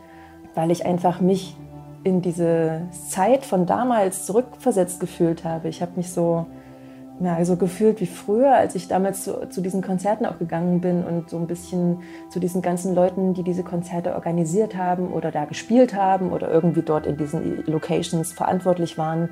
weil 0.56 0.72
ich 0.72 0.86
einfach 0.86 1.20
mich 1.20 1.58
in 2.04 2.22
diese 2.22 2.82
Zeit 3.10 3.46
von 3.46 3.66
damals 3.66 4.26
zurückversetzt 4.26 5.00
gefühlt 5.00 5.44
habe. 5.44 5.68
Ich 5.68 5.82
habe 5.82 5.94
mich 5.96 6.12
so, 6.12 6.46
ja, 7.20 7.44
so 7.44 7.56
gefühlt 7.56 8.00
wie 8.00 8.06
früher, 8.06 8.56
als 8.56 8.76
ich 8.76 8.88
damals 8.88 9.24
zu, 9.24 9.50
zu, 9.50 9.62
diesen 9.62 9.82
Konzerten 9.82 10.26
auch 10.26 10.40
gegangen 10.40 10.82
bin 10.82 11.04
und 11.04 11.30
so 11.30 11.38
ein 11.38 11.48
bisschen 11.48 12.00
zu 12.30 12.40
diesen 12.40 12.62
ganzen 12.62 12.96
Leuten, 12.96 13.34
die 13.34 13.44
diese 13.44 13.64
Konzerte 13.64 14.16
organisiert 14.16 14.76
haben 14.76 15.12
oder 15.12 15.32
da 15.32 15.46
gespielt 15.46 15.96
haben 15.96 16.32
oder 16.32 16.50
irgendwie 16.50 16.84
dort 16.84 17.06
in 17.06 17.18
diesen 17.18 17.66
Locations 17.66 18.32
verantwortlich 18.32 18.98
waren 18.98 19.30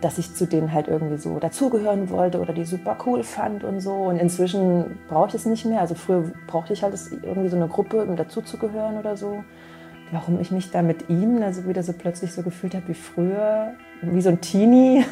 dass 0.00 0.18
ich 0.18 0.34
zu 0.34 0.46
denen 0.46 0.72
halt 0.72 0.88
irgendwie 0.88 1.16
so 1.16 1.38
dazugehören 1.38 2.10
wollte 2.10 2.40
oder 2.40 2.52
die 2.52 2.64
super 2.64 2.96
cool 3.06 3.22
fand 3.22 3.64
und 3.64 3.80
so. 3.80 3.92
Und 3.92 4.18
inzwischen 4.18 4.98
brauche 5.08 5.28
ich 5.28 5.34
es 5.34 5.46
nicht 5.46 5.64
mehr. 5.64 5.80
Also 5.80 5.94
früher 5.94 6.30
brauchte 6.46 6.72
ich 6.72 6.82
halt 6.82 6.94
irgendwie 7.22 7.48
so 7.48 7.56
eine 7.56 7.68
Gruppe, 7.68 8.04
um 8.04 8.16
dazuzugehören 8.16 8.98
oder 8.98 9.16
so. 9.16 9.42
Warum 10.12 10.40
ich 10.40 10.50
mich 10.50 10.70
da 10.70 10.82
mit 10.82 11.08
ihm 11.08 11.42
also 11.42 11.66
wieder 11.66 11.82
so 11.82 11.92
plötzlich 11.92 12.32
so 12.32 12.42
gefühlt 12.42 12.74
habe 12.74 12.88
wie 12.88 12.94
früher, 12.94 13.74
wie 14.02 14.20
so 14.20 14.30
ein 14.30 14.40
Teenie. 14.40 15.04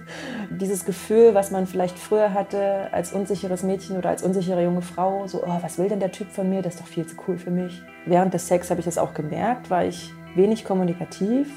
Dieses 0.50 0.84
Gefühl, 0.84 1.34
was 1.34 1.50
man 1.50 1.66
vielleicht 1.66 1.98
früher 1.98 2.32
hatte 2.32 2.92
als 2.92 3.12
unsicheres 3.12 3.62
Mädchen 3.64 3.96
oder 3.96 4.10
als 4.10 4.22
unsichere 4.22 4.62
junge 4.62 4.82
Frau, 4.82 5.26
so, 5.26 5.42
oh, 5.44 5.58
was 5.60 5.78
will 5.78 5.88
denn 5.88 6.00
der 6.00 6.12
Typ 6.12 6.30
von 6.30 6.48
mir, 6.48 6.62
das 6.62 6.74
ist 6.74 6.82
doch 6.82 6.86
viel 6.86 7.06
zu 7.06 7.16
cool 7.26 7.36
für 7.36 7.50
mich. 7.50 7.82
Während 8.06 8.32
des 8.32 8.46
Sex 8.46 8.70
habe 8.70 8.80
ich 8.80 8.86
das 8.86 8.98
auch 8.98 9.12
gemerkt, 9.12 9.70
war 9.70 9.84
ich 9.84 10.12
wenig 10.36 10.64
kommunikativ, 10.64 11.48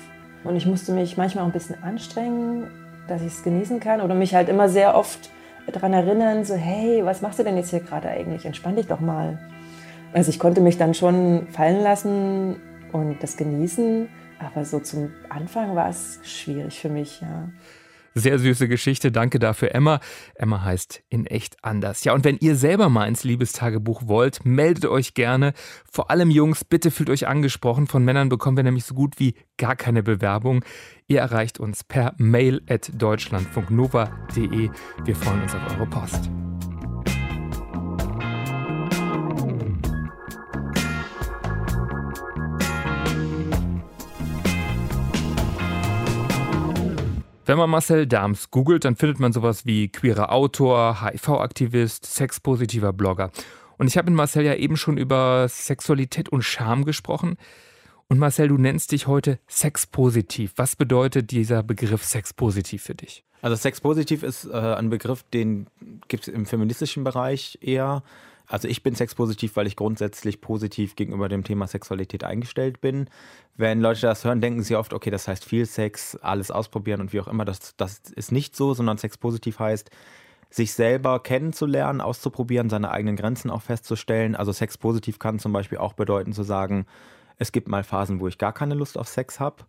und 0.47 0.55
ich 0.55 0.65
musste 0.65 0.93
mich 0.93 1.17
manchmal 1.17 1.43
auch 1.43 1.49
ein 1.49 1.53
bisschen 1.53 1.83
anstrengen, 1.83 2.67
dass 3.07 3.21
ich 3.21 3.27
es 3.27 3.43
genießen 3.43 3.79
kann 3.79 4.01
oder 4.01 4.15
mich 4.15 4.33
halt 4.33 4.49
immer 4.49 4.69
sehr 4.69 4.95
oft 4.95 5.29
daran 5.71 5.93
erinnern, 5.93 6.45
so 6.45 6.55
hey, 6.55 7.01
was 7.03 7.21
machst 7.21 7.39
du 7.39 7.43
denn 7.43 7.57
jetzt 7.57 7.71
hier 7.71 7.81
gerade 7.81 8.09
eigentlich? 8.09 8.45
Entspann 8.45 8.77
dich 8.77 8.87
doch 8.87 9.01
mal. 9.01 9.37
Also 10.13 10.29
ich 10.29 10.39
konnte 10.39 10.61
mich 10.61 10.77
dann 10.77 10.93
schon 10.93 11.47
fallen 11.51 11.83
lassen 11.83 12.55
und 12.97 13.21
das 13.21 13.37
genießen, 13.37 14.09
aber 14.39 14.65
so 14.65 14.79
zum 14.79 15.11
Anfang 15.29 15.75
war 15.75 15.89
es 15.89 16.19
schwierig 16.23 16.79
für 16.79 16.89
mich, 16.89 17.21
ja. 17.21 17.49
Sehr 18.17 18.39
süße 18.39 18.67
Geschichte. 18.67 19.11
Danke 19.11 19.37
dafür, 19.37 19.75
Emma. 19.75 19.99
Emma 20.33 20.63
heißt 20.63 21.03
in 21.07 21.27
echt 21.27 21.63
anders. 21.63 22.03
Ja, 22.03 22.13
und 22.13 22.25
wenn 22.25 22.37
ihr 22.39 22.55
selber 22.55 22.89
mal 22.89 23.07
ins 23.07 23.23
Liebestagebuch 23.23 24.07
wollt, 24.07 24.43
meldet 24.43 24.87
euch 24.87 25.13
gerne. 25.13 25.53
Vor 25.91 26.09
allem 26.09 26.31
Jungs, 26.31 26.65
bitte 26.65 26.89
fühlt 26.89 27.11
euch 27.11 27.27
angesprochen. 27.27 27.85
Von 27.85 28.03
Männern 28.03 28.29
bekommen 28.29 28.57
wir 28.57 28.63
nämlich 28.63 28.85
so 28.85 28.95
gut 28.95 29.19
wie 29.19 29.35
gar 29.57 29.75
keine 29.75 30.01
Bewerbung. 30.01 30.65
Ihr 31.07 31.19
erreicht 31.19 31.59
uns 31.59 31.83
per 31.83 32.15
mail 32.17 32.63
at 32.67 32.91
deutschlandfunknova.de. 32.91 34.69
Wir 35.05 35.15
freuen 35.15 35.43
uns 35.43 35.53
auf 35.53 35.77
eure 35.77 35.85
Post. 35.85 36.31
Wenn 47.47 47.57
man 47.57 47.69
Marcel 47.69 48.07
Dahms 48.07 48.51
googelt, 48.51 48.83
dann 48.83 48.97
findet 48.97 49.21
man 49.21 49.31
sowas 49.31 49.65
wie 49.65 49.87
queerer 49.87 50.33
Autor, 50.33 51.01
HIV-Aktivist, 51.01 52.05
sexpositiver 52.05 52.91
Blogger. 52.91 53.31
Und 53.77 53.87
ich 53.87 53.97
habe 53.97 54.11
mit 54.11 54.17
Marcel 54.17 54.43
ja 54.43 54.53
eben 54.55 54.75
schon 54.75 54.97
über 54.97 55.47
Sexualität 55.47 56.27
und 56.27 56.41
Scham 56.41 56.83
gesprochen. 56.83 57.37
Und 58.09 58.19
Marcel, 58.19 58.49
du 58.49 58.57
nennst 58.57 58.91
dich 58.91 59.07
heute 59.07 59.39
sexpositiv. 59.47 60.51
Was 60.57 60.75
bedeutet 60.75 61.31
dieser 61.31 61.63
Begriff 61.63 62.03
sexpositiv 62.03 62.83
für 62.83 62.95
dich? 62.95 63.23
Also 63.41 63.55
sexpositiv 63.55 64.23
ist 64.23 64.43
äh, 64.43 64.51
ein 64.51 64.89
Begriff, 64.89 65.23
den 65.33 65.67
gibt 66.09 66.27
es 66.27 66.33
im 66.33 66.45
feministischen 66.45 67.05
Bereich 67.05 67.59
eher. 67.61 68.03
Also 68.47 68.67
ich 68.69 68.81
bin 68.81 68.95
sexpositiv, 68.95 69.55
weil 69.57 69.67
ich 69.67 69.75
grundsätzlich 69.75 70.39
positiv 70.39 70.95
gegenüber 70.95 71.27
dem 71.27 71.43
Thema 71.43 71.67
Sexualität 71.67 72.23
eingestellt 72.23 72.79
bin. 72.79 73.09
Wenn 73.55 73.81
Leute 73.81 74.01
das 74.01 74.23
hören, 74.23 74.39
denken 74.39 74.63
sie 74.63 74.77
oft, 74.77 74.93
okay, 74.93 75.09
das 75.09 75.27
heißt 75.27 75.43
viel 75.43 75.65
Sex, 75.65 76.15
alles 76.15 76.49
ausprobieren 76.49 77.01
und 77.01 77.11
wie 77.11 77.19
auch 77.19 77.27
immer. 77.27 77.43
Das, 77.43 77.75
das 77.75 77.99
ist 78.15 78.31
nicht 78.31 78.55
so, 78.55 78.73
sondern 78.73 78.97
sexpositiv 78.97 79.59
heißt, 79.59 79.91
sich 80.49 80.71
selber 80.71 81.19
kennenzulernen, 81.19 81.99
auszuprobieren, 81.99 82.69
seine 82.69 82.89
eigenen 82.91 83.17
Grenzen 83.17 83.51
auch 83.51 83.61
festzustellen. 83.61 84.35
Also 84.35 84.53
sexpositiv 84.53 85.19
kann 85.19 85.39
zum 85.39 85.51
Beispiel 85.51 85.77
auch 85.77 85.93
bedeuten 85.93 86.31
zu 86.31 86.43
sagen, 86.43 86.85
es 87.37 87.51
gibt 87.51 87.67
mal 87.67 87.83
Phasen, 87.83 88.21
wo 88.21 88.29
ich 88.29 88.37
gar 88.37 88.53
keine 88.53 88.75
Lust 88.75 88.97
auf 88.97 89.09
Sex 89.09 89.41
habe. 89.41 89.65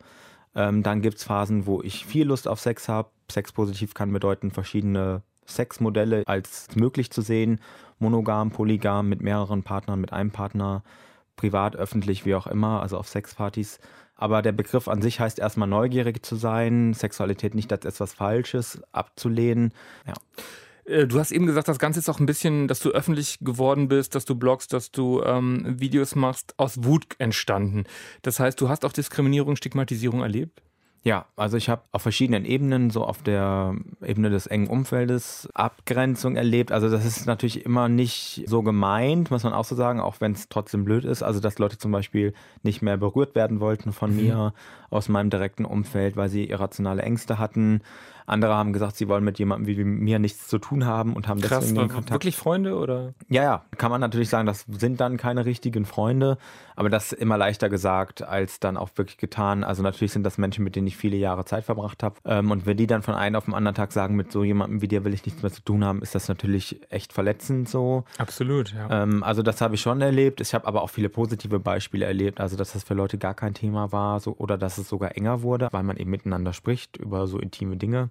Ähm, 0.54 0.84
dann 0.84 1.02
gibt 1.02 1.18
es 1.18 1.24
Phasen, 1.24 1.66
wo 1.66 1.82
ich 1.82 2.06
viel 2.06 2.26
Lust 2.28 2.46
auf 2.46 2.60
Sex 2.60 2.88
habe. 2.88 3.10
Sexpositiv 3.30 3.94
kann 3.94 4.12
bedeuten, 4.12 4.52
verschiedene 4.52 5.22
Sexmodelle 5.48 6.22
als 6.26 6.68
möglich 6.74 7.10
zu 7.10 7.22
sehen 7.22 7.60
monogam, 7.98 8.50
polygam, 8.50 9.08
mit 9.08 9.22
mehreren 9.22 9.62
Partnern, 9.62 10.00
mit 10.00 10.12
einem 10.12 10.30
Partner, 10.30 10.82
privat, 11.36 11.76
öffentlich, 11.76 12.24
wie 12.24 12.34
auch 12.34 12.46
immer, 12.46 12.82
also 12.82 12.98
auf 12.98 13.08
Sexpartys. 13.08 13.78
Aber 14.14 14.42
der 14.42 14.52
Begriff 14.52 14.88
an 14.88 15.00
sich 15.00 15.20
heißt 15.20 15.38
erstmal 15.38 15.68
neugierig 15.68 16.24
zu 16.24 16.36
sein, 16.36 16.92
Sexualität 16.92 17.54
nicht 17.54 17.72
als 17.72 17.84
etwas 17.84 18.14
Falsches 18.14 18.80
abzulehnen. 18.92 19.72
Ja. 20.06 20.14
Äh, 20.84 21.06
du 21.06 21.20
hast 21.20 21.30
eben 21.30 21.46
gesagt, 21.46 21.68
das 21.68 21.78
Ganze 21.78 22.00
ist 22.00 22.08
auch 22.08 22.18
ein 22.18 22.26
bisschen, 22.26 22.66
dass 22.66 22.80
du 22.80 22.90
öffentlich 22.90 23.38
geworden 23.40 23.86
bist, 23.86 24.16
dass 24.16 24.24
du 24.24 24.34
bloggst, 24.34 24.72
dass 24.72 24.90
du 24.90 25.22
ähm, 25.22 25.76
Videos 25.78 26.16
machst, 26.16 26.54
aus 26.56 26.84
Wut 26.84 27.06
entstanden. 27.18 27.84
Das 28.22 28.40
heißt, 28.40 28.60
du 28.60 28.68
hast 28.68 28.84
auch 28.84 28.92
Diskriminierung, 28.92 29.54
Stigmatisierung 29.54 30.22
erlebt? 30.22 30.62
Ja, 31.08 31.24
also 31.36 31.56
ich 31.56 31.70
habe 31.70 31.80
auf 31.90 32.02
verschiedenen 32.02 32.44
Ebenen, 32.44 32.90
so 32.90 33.02
auf 33.02 33.22
der 33.22 33.74
Ebene 34.04 34.28
des 34.28 34.46
engen 34.46 34.66
Umfeldes, 34.66 35.48
Abgrenzung 35.54 36.36
erlebt. 36.36 36.70
Also 36.70 36.90
das 36.90 37.06
ist 37.06 37.24
natürlich 37.24 37.64
immer 37.64 37.88
nicht 37.88 38.44
so 38.46 38.62
gemeint, 38.62 39.30
muss 39.30 39.42
man 39.42 39.54
auch 39.54 39.64
so 39.64 39.74
sagen, 39.74 40.00
auch 40.00 40.16
wenn 40.20 40.32
es 40.32 40.50
trotzdem 40.50 40.84
blöd 40.84 41.06
ist. 41.06 41.22
Also 41.22 41.40
dass 41.40 41.58
Leute 41.58 41.78
zum 41.78 41.92
Beispiel 41.92 42.34
nicht 42.62 42.82
mehr 42.82 42.98
berührt 42.98 43.34
werden 43.34 43.58
wollten 43.58 43.94
von 43.94 44.10
mhm. 44.10 44.22
mir 44.22 44.52
aus 44.90 45.08
meinem 45.08 45.30
direkten 45.30 45.64
Umfeld, 45.64 46.18
weil 46.18 46.28
sie 46.28 46.44
irrationale 46.44 47.00
Ängste 47.00 47.38
hatten. 47.38 47.80
Andere 48.28 48.54
haben 48.54 48.72
gesagt, 48.72 48.96
sie 48.96 49.08
wollen 49.08 49.24
mit 49.24 49.38
jemandem 49.38 49.66
wie 49.66 49.84
mir 49.84 50.18
nichts 50.18 50.48
zu 50.48 50.58
tun 50.58 50.84
haben 50.84 51.14
und 51.14 51.28
haben 51.28 51.40
Krass, 51.40 51.60
deswegen 51.60 51.80
den 51.80 51.88
Kontakt. 51.88 52.12
Wirklich 52.12 52.36
Freunde 52.36 52.76
oder? 52.76 53.14
Ja, 53.28 53.42
ja, 53.42 53.64
kann 53.76 53.90
man 53.90 54.00
natürlich 54.00 54.28
sagen, 54.28 54.46
das 54.46 54.66
sind 54.68 55.00
dann 55.00 55.16
keine 55.16 55.44
richtigen 55.44 55.84
Freunde, 55.86 56.38
aber 56.76 56.90
das 56.90 57.12
ist 57.12 57.20
immer 57.20 57.38
leichter 57.38 57.68
gesagt 57.68 58.22
als 58.22 58.60
dann 58.60 58.76
auch 58.76 58.90
wirklich 58.96 59.16
getan. 59.16 59.64
Also 59.64 59.82
natürlich 59.82 60.12
sind 60.12 60.24
das 60.24 60.38
Menschen, 60.38 60.62
mit 60.62 60.76
denen 60.76 60.86
ich 60.86 60.96
viele 60.96 61.16
Jahre 61.16 61.44
Zeit 61.44 61.64
verbracht 61.64 62.02
habe. 62.02 62.16
Ähm, 62.24 62.50
und 62.50 62.66
wenn 62.66 62.76
die 62.76 62.86
dann 62.86 63.02
von 63.02 63.14
einem 63.14 63.36
auf 63.36 63.46
den 63.46 63.54
anderen 63.54 63.74
Tag 63.74 63.92
sagen, 63.92 64.14
mit 64.14 64.30
so 64.30 64.44
jemandem 64.44 64.82
wie 64.82 64.88
dir 64.88 65.04
will 65.04 65.14
ich 65.14 65.24
nichts 65.24 65.42
mehr 65.42 65.52
zu 65.52 65.62
tun 65.62 65.84
haben, 65.84 66.02
ist 66.02 66.14
das 66.14 66.28
natürlich 66.28 66.80
echt 66.90 67.12
verletzend 67.12 67.68
so. 67.68 68.04
Absolut, 68.18 68.74
ja. 68.74 69.02
Ähm, 69.02 69.22
also 69.22 69.42
das 69.42 69.60
habe 69.60 69.74
ich 69.74 69.80
schon 69.80 70.00
erlebt. 70.00 70.40
Ich 70.40 70.54
habe 70.54 70.66
aber 70.66 70.82
auch 70.82 70.90
viele 70.90 71.08
positive 71.08 71.58
Beispiele 71.58 72.04
erlebt, 72.04 72.40
also 72.40 72.56
dass 72.56 72.72
das 72.72 72.84
für 72.84 72.94
Leute 72.94 73.18
gar 73.18 73.34
kein 73.34 73.54
Thema 73.54 73.90
war 73.92 74.20
so, 74.20 74.36
oder 74.36 74.58
dass 74.58 74.78
es 74.78 74.88
sogar 74.88 75.16
enger 75.16 75.42
wurde, 75.42 75.68
weil 75.72 75.82
man 75.82 75.96
eben 75.96 76.10
miteinander 76.10 76.52
spricht 76.52 76.96
über 76.96 77.26
so 77.26 77.38
intime 77.38 77.76
Dinge. 77.76 78.10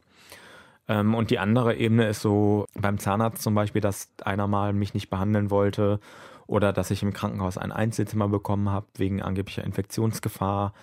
Ähm, 0.88 1.16
und 1.16 1.32
die 1.32 1.40
andere 1.40 1.76
Ebene 1.76 2.08
ist 2.08 2.22
so 2.22 2.66
beim 2.74 2.98
Zahnarzt 2.98 3.42
zum 3.42 3.56
Beispiel, 3.56 3.82
dass 3.82 4.10
einer 4.24 4.48
mal 4.48 4.74
mich 4.74 4.94
nicht 4.94 5.10
behandeln 5.10 5.50
wollte 5.50 6.00
oder 6.48 6.72
dass 6.72 6.92
ich 6.92 7.04
im 7.04 7.14
Krankenhaus 7.14 7.58
ein 7.58 7.72
Einzelzimmer 7.72 8.30
bekommen 8.30 8.70
habe 8.70 8.88
wegen 8.96 9.22
angeblicher 9.22 9.64
Infektionsgefahr. 9.64 10.74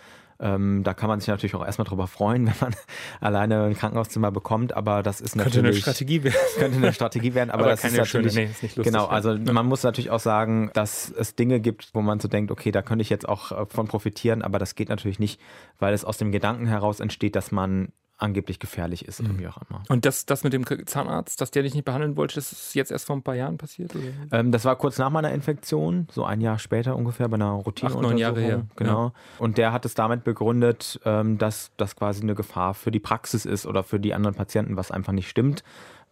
Ähm, 0.40 0.82
da 0.82 0.94
kann 0.94 1.08
man 1.08 1.20
sich 1.20 1.28
natürlich 1.28 1.54
auch 1.54 1.64
erstmal 1.64 1.86
drüber 1.86 2.06
freuen, 2.06 2.46
wenn 2.48 2.54
man 2.60 2.74
alleine 3.20 3.64
ein 3.64 3.74
Krankenhauszimmer 3.74 4.30
bekommt, 4.30 4.76
aber 4.76 5.02
das 5.02 5.20
ist 5.20 5.38
könnte 5.38 5.62
natürlich. 5.62 5.84
Könnte 5.84 5.88
eine 5.88 5.94
Strategie 5.94 6.24
werden. 6.24 6.36
Könnte 6.58 6.76
eine 6.78 6.92
Strategie 6.92 7.34
werden, 7.34 7.50
aber, 7.50 7.62
aber 7.62 7.70
das 7.70 7.84
ist 7.84 7.96
natürlich. 7.96 8.32
Schöne, 8.32 8.46
nee, 8.46 8.50
ist 8.50 8.62
nicht 8.62 8.76
lustig, 8.76 8.92
genau, 8.92 9.06
also 9.06 9.32
ja. 9.32 9.52
man 9.52 9.66
muss 9.66 9.84
natürlich 9.84 10.10
auch 10.10 10.20
sagen, 10.20 10.70
dass 10.74 11.10
es 11.10 11.36
Dinge 11.36 11.60
gibt, 11.60 11.94
wo 11.94 12.02
man 12.02 12.20
so 12.20 12.28
denkt, 12.28 12.50
okay, 12.50 12.72
da 12.72 12.82
könnte 12.82 13.02
ich 13.02 13.10
jetzt 13.10 13.28
auch 13.28 13.52
äh, 13.52 13.66
von 13.66 13.86
profitieren, 13.86 14.42
aber 14.42 14.58
das 14.58 14.74
geht 14.74 14.88
natürlich 14.88 15.20
nicht, 15.20 15.40
weil 15.78 15.94
es 15.94 16.04
aus 16.04 16.18
dem 16.18 16.32
Gedanken 16.32 16.66
heraus 16.66 17.00
entsteht, 17.00 17.36
dass 17.36 17.52
man 17.52 17.88
angeblich 18.24 18.58
gefährlich 18.58 19.06
ist, 19.06 19.22
mhm. 19.22 19.46
auch 19.46 19.58
immer. 19.68 19.82
Und 19.88 20.04
das, 20.04 20.26
das 20.26 20.44
mit 20.44 20.52
dem 20.52 20.64
Zahnarzt, 20.86 21.40
dass 21.40 21.50
der 21.50 21.62
dich 21.62 21.74
nicht 21.74 21.84
behandeln 21.84 22.16
wollte, 22.16 22.34
das 22.36 22.50
ist 22.52 22.74
jetzt 22.74 22.90
erst 22.90 23.06
vor 23.06 23.16
ein 23.16 23.22
paar 23.22 23.36
Jahren 23.36 23.58
passiert? 23.58 23.94
Ähm, 24.32 24.50
das 24.50 24.64
war 24.64 24.76
kurz 24.76 24.98
nach 24.98 25.10
meiner 25.10 25.32
Infektion, 25.32 26.08
so 26.10 26.24
ein 26.24 26.40
Jahr 26.40 26.58
später 26.58 26.96
ungefähr 26.96 27.28
bei 27.28 27.36
einer 27.36 27.52
Routine. 27.52 27.92
Acht, 27.92 28.00
neun 28.00 28.18
Jahre 28.18 28.40
her. 28.40 28.66
Genau. 28.76 29.06
Ja. 29.06 29.12
Und 29.38 29.58
der 29.58 29.72
hat 29.72 29.84
es 29.84 29.94
damit 29.94 30.24
begründet, 30.24 31.00
ähm, 31.04 31.38
dass 31.38 31.70
das 31.76 31.94
quasi 31.96 32.22
eine 32.22 32.34
Gefahr 32.34 32.74
für 32.74 32.90
die 32.90 33.00
Praxis 33.00 33.44
ist 33.44 33.66
oder 33.66 33.84
für 33.84 34.00
die 34.00 34.14
anderen 34.14 34.34
Patienten, 34.34 34.76
was 34.76 34.90
einfach 34.90 35.12
nicht 35.12 35.28
stimmt 35.28 35.62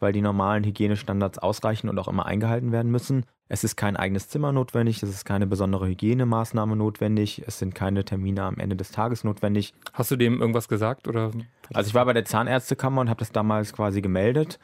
weil 0.02 0.12
die 0.12 0.20
normalen 0.20 0.64
Hygienestandards 0.64 1.38
ausreichen 1.38 1.88
und 1.88 1.98
auch 1.98 2.08
immer 2.08 2.26
eingehalten 2.26 2.72
werden 2.72 2.90
müssen. 2.90 3.24
Es 3.48 3.64
ist 3.64 3.76
kein 3.76 3.96
eigenes 3.96 4.28
Zimmer 4.28 4.52
notwendig, 4.52 5.02
es 5.02 5.08
ist 5.08 5.24
keine 5.24 5.46
besondere 5.46 5.86
Hygienemaßnahme 5.86 6.74
notwendig, 6.74 7.42
es 7.46 7.58
sind 7.58 7.74
keine 7.74 8.04
Termine 8.04 8.42
am 8.42 8.58
Ende 8.58 8.76
des 8.76 8.90
Tages 8.90 9.24
notwendig. 9.24 9.74
Hast 9.92 10.10
du 10.10 10.16
dem 10.16 10.40
irgendwas 10.40 10.68
gesagt 10.68 11.06
oder? 11.06 11.30
Also 11.72 11.88
ich 11.88 11.94
war 11.94 12.04
bei 12.04 12.12
der 12.12 12.24
Zahnärztekammer 12.24 13.02
und 13.02 13.08
habe 13.08 13.20
das 13.20 13.30
damals 13.30 13.72
quasi 13.72 14.00
gemeldet. 14.00 14.58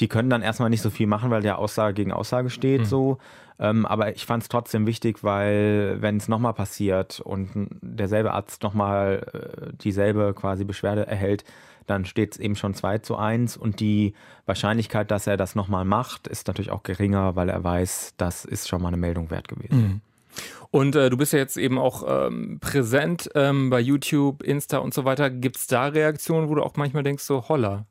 Die 0.00 0.08
können 0.08 0.30
dann 0.30 0.42
erstmal 0.42 0.70
nicht 0.70 0.82
so 0.82 0.90
viel 0.90 1.06
machen, 1.06 1.30
weil 1.30 1.42
der 1.42 1.58
Aussage 1.58 1.94
gegen 1.94 2.12
Aussage 2.12 2.50
steht, 2.50 2.82
mhm. 2.82 2.86
so. 2.86 3.18
Ähm, 3.60 3.86
aber 3.86 4.14
ich 4.14 4.24
fand 4.24 4.42
es 4.42 4.48
trotzdem 4.48 4.86
wichtig, 4.86 5.24
weil 5.24 5.96
wenn 6.00 6.16
es 6.16 6.28
nochmal 6.28 6.54
passiert 6.54 7.20
und 7.20 7.68
derselbe 7.80 8.32
Arzt 8.32 8.62
nochmal 8.62 9.26
äh, 9.32 9.72
dieselbe 9.82 10.32
quasi 10.34 10.64
Beschwerde 10.64 11.06
erhält, 11.06 11.44
dann 11.86 12.04
steht 12.04 12.32
es 12.32 12.38
eben 12.38 12.54
schon 12.54 12.74
2 12.74 12.98
zu 12.98 13.16
1 13.16 13.56
und 13.56 13.80
die 13.80 14.14
Wahrscheinlichkeit, 14.46 15.10
dass 15.10 15.26
er 15.26 15.36
das 15.36 15.54
nochmal 15.54 15.84
macht, 15.84 16.28
ist 16.28 16.46
natürlich 16.46 16.70
auch 16.70 16.82
geringer, 16.82 17.34
weil 17.34 17.48
er 17.48 17.64
weiß, 17.64 18.14
das 18.16 18.44
ist 18.44 18.68
schon 18.68 18.82
mal 18.82 18.88
eine 18.88 18.98
Meldung 18.98 19.30
wert 19.30 19.48
gewesen. 19.48 19.78
Mhm. 19.78 20.00
Und 20.70 20.94
äh, 20.94 21.08
du 21.08 21.16
bist 21.16 21.32
ja 21.32 21.38
jetzt 21.38 21.56
eben 21.56 21.78
auch 21.78 22.04
ähm, 22.06 22.58
präsent 22.60 23.30
ähm, 23.34 23.70
bei 23.70 23.80
YouTube, 23.80 24.42
Insta 24.42 24.78
und 24.78 24.92
so 24.92 25.04
weiter. 25.04 25.30
Gibt 25.30 25.56
es 25.56 25.66
da 25.66 25.86
Reaktionen, 25.86 26.48
wo 26.48 26.54
du 26.54 26.62
auch 26.62 26.76
manchmal 26.76 27.02
denkst, 27.02 27.24
so 27.24 27.48
holla? 27.48 27.86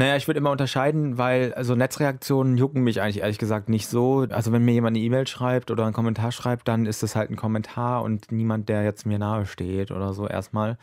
Naja, 0.00 0.16
ich 0.16 0.26
würde 0.26 0.38
immer 0.38 0.50
unterscheiden, 0.50 1.18
weil 1.18 1.52
also 1.52 1.74
Netzreaktionen 1.74 2.56
jucken 2.56 2.82
mich 2.82 3.02
eigentlich 3.02 3.20
ehrlich 3.20 3.36
gesagt 3.36 3.68
nicht 3.68 3.86
so. 3.86 4.26
Also 4.30 4.50
wenn 4.50 4.64
mir 4.64 4.72
jemand 4.72 4.96
eine 4.96 5.04
E-Mail 5.04 5.26
schreibt 5.26 5.70
oder 5.70 5.84
einen 5.84 5.92
Kommentar 5.92 6.32
schreibt, 6.32 6.68
dann 6.68 6.86
ist 6.86 7.02
das 7.02 7.16
halt 7.16 7.28
ein 7.28 7.36
Kommentar 7.36 8.02
und 8.02 8.32
niemand, 8.32 8.70
der 8.70 8.82
jetzt 8.82 9.04
mir 9.04 9.18
nahe 9.18 9.44
steht 9.44 9.90
oder 9.90 10.14
so 10.14 10.26
erstmal. 10.26 10.78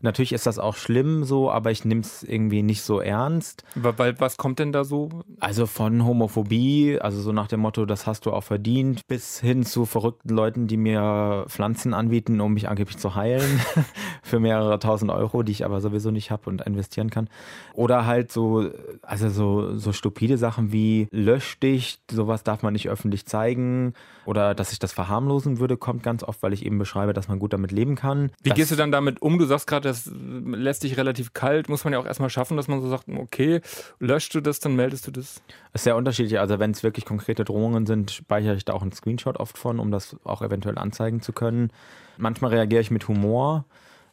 Natürlich 0.00 0.32
ist 0.32 0.46
das 0.46 0.58
auch 0.58 0.76
schlimm 0.76 1.24
so, 1.24 1.50
aber 1.50 1.70
ich 1.70 1.84
nehme 1.84 2.02
es 2.02 2.22
irgendwie 2.22 2.62
nicht 2.62 2.82
so 2.82 3.00
ernst. 3.00 3.64
Weil, 3.74 4.20
was 4.20 4.36
kommt 4.36 4.58
denn 4.58 4.72
da 4.72 4.84
so? 4.84 5.08
Also 5.40 5.66
von 5.66 6.04
Homophobie, 6.04 6.98
also 7.00 7.20
so 7.22 7.32
nach 7.32 7.48
dem 7.48 7.60
Motto, 7.60 7.86
das 7.86 8.06
hast 8.06 8.26
du 8.26 8.32
auch 8.32 8.42
verdient, 8.42 9.06
bis 9.08 9.40
hin 9.40 9.64
zu 9.64 9.86
verrückten 9.86 10.28
Leuten, 10.28 10.66
die 10.66 10.76
mir 10.76 11.46
Pflanzen 11.48 11.94
anbieten, 11.94 12.40
um 12.40 12.54
mich 12.54 12.68
angeblich 12.68 12.98
zu 12.98 13.14
heilen, 13.14 13.60
für 14.22 14.40
mehrere 14.40 14.78
tausend 14.78 15.10
Euro, 15.10 15.42
die 15.42 15.52
ich 15.52 15.64
aber 15.64 15.80
sowieso 15.80 16.10
nicht 16.10 16.30
habe 16.30 16.50
und 16.50 16.60
investieren 16.62 17.10
kann. 17.10 17.28
Oder 17.72 18.06
halt 18.06 18.30
so, 18.30 18.70
also 19.02 19.28
so, 19.30 19.76
so 19.76 19.92
stupide 19.92 20.38
Sachen 20.38 20.72
wie 20.72 21.08
lösch 21.10 21.58
dich, 21.60 22.00
sowas 22.10 22.42
darf 22.44 22.62
man 22.62 22.72
nicht 22.72 22.88
öffentlich 22.88 23.26
zeigen. 23.26 23.94
Oder 24.26 24.54
dass 24.54 24.72
ich 24.72 24.78
das 24.78 24.92
verharmlosen 24.92 25.58
würde, 25.58 25.76
kommt 25.76 26.02
ganz 26.02 26.22
oft, 26.22 26.42
weil 26.42 26.52
ich 26.52 26.64
eben 26.64 26.78
beschreibe, 26.78 27.12
dass 27.12 27.28
man 27.28 27.38
gut 27.38 27.52
damit 27.52 27.72
leben 27.72 27.94
kann. 27.94 28.30
Wie 28.42 28.50
das 28.50 28.56
gehst 28.56 28.70
du 28.70 28.76
dann 28.76 28.92
damit 28.92 29.20
um? 29.22 29.38
Du 29.38 29.44
sagst 29.44 29.66
gerade, 29.66 29.93
das 29.94 30.10
lässt 30.14 30.82
dich 30.82 30.96
relativ 30.96 31.32
kalt. 31.32 31.68
Muss 31.68 31.84
man 31.84 31.92
ja 31.92 31.98
auch 31.98 32.06
erstmal 32.06 32.30
schaffen, 32.30 32.56
dass 32.56 32.68
man 32.68 32.80
so 32.80 32.88
sagt, 32.88 33.08
okay, 33.08 33.60
löschst 34.00 34.34
du 34.34 34.40
das, 34.40 34.60
dann 34.60 34.74
meldest 34.74 35.06
du 35.06 35.10
das? 35.10 35.42
ist 35.72 35.84
sehr 35.84 35.96
unterschiedlich. 35.96 36.38
Also 36.38 36.58
wenn 36.58 36.70
es 36.70 36.82
wirklich 36.82 37.04
konkrete 37.04 37.44
Drohungen 37.44 37.86
sind, 37.86 38.10
speichere 38.10 38.54
ich 38.54 38.64
da 38.64 38.72
auch 38.72 38.82
einen 38.82 38.92
Screenshot 38.92 39.38
oft 39.38 39.58
von, 39.58 39.78
um 39.78 39.90
das 39.90 40.16
auch 40.24 40.42
eventuell 40.42 40.78
anzeigen 40.78 41.20
zu 41.20 41.32
können. 41.32 41.70
Manchmal 42.16 42.52
reagiere 42.52 42.80
ich 42.80 42.90
mit 42.90 43.08
Humor, 43.08 43.64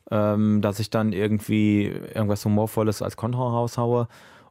ähm, 0.10 0.62
dass 0.62 0.80
ich 0.80 0.89
dann 0.89 1.13
irgendwie 1.13 1.86
irgendwas 1.86 2.44
Humorvolles 2.46 3.02
als 3.02 3.17
Kontra 3.17 3.48
raushaue. 3.50 4.08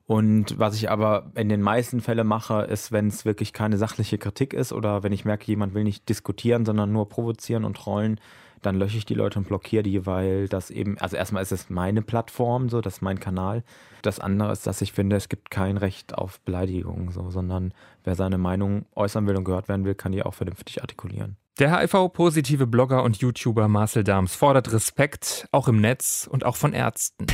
Und 0.07 0.59
was 0.59 0.75
ich 0.75 0.90
aber 0.90 1.31
in 1.37 1.49
den 1.49 1.62
meisten 1.62 2.01
Fällen 2.01 2.27
mache, 2.27 2.62
ist, 2.62 2.90
wenn 2.90 3.07
es 3.07 3.25
wirklich 3.25 3.53
keine 3.53 3.77
sachliche 3.77 4.19
Kritik 4.19 4.55
ist 4.55 4.73
oder 4.73 5.05
wenn 5.05 5.12
ich 5.12 5.25
merke, 5.25 5.47
jemand 5.47 5.73
will 5.75 5.85
nicht 5.85 6.09
diskutieren, 6.09 6.64
sondern 6.64 6.90
nur 6.90 7.09
provozieren 7.09 7.64
und 7.64 7.77
trollen, 7.77 8.19
dann 8.62 8.77
lösche 8.77 8.99
ich 8.99 9.07
die 9.07 9.14
Leute 9.14 9.38
und 9.38 9.49
blockiere 9.49 9.83
die, 9.83 10.07
weil 10.07 10.49
das 10.49 10.70
eben, 10.70 10.99
also 10.99 11.16
erstmal 11.16 11.42
ist 11.42 11.53
es 11.53 11.70
meine 11.70 12.03
Plattform, 12.03 12.68
so, 12.68 12.81
das 12.81 12.94
ist 12.94 13.03
mein 13.03 13.20
Kanal. 13.20 13.62
Das 14.03 14.20
andere 14.20 14.53
ist, 14.53 14.66
dass 14.66 14.81
ich 14.83 14.92
finde, 14.92 15.16
es 15.16 15.29
gibt 15.29 15.51
kein 15.51 15.77
Recht 15.77 16.14
auf 16.14 16.40
Beleidigung, 16.40 17.11
so, 17.11 17.31
sondern 17.31 17.73
wer 18.05 18.14
seine 18.14 18.38
Meinung 18.38 18.87
äußern 18.94 19.27
will 19.27 19.37
und 19.37 19.44
gehört 19.44 19.68
werden 19.68 19.85
will, 19.85 19.94
kann 19.94 20.12
die 20.12 20.23
auch 20.23 20.35
vernünftig 20.35 20.83
artikulieren. 20.83 21.37
Der 21.59 21.79
HIV-positive 21.79 22.66
Blogger 22.66 23.03
und 23.03 23.18
YouTuber 23.18 23.68
Marcel 23.68 24.05
Dahms 24.05 24.35
fordert 24.35 24.73
Respekt, 24.73 25.46
auch 25.53 25.68
im 25.68 25.81
Netz 25.81 26.29
und 26.31 26.44
auch 26.44 26.57
von 26.57 26.73
Ärzten. 26.73 27.27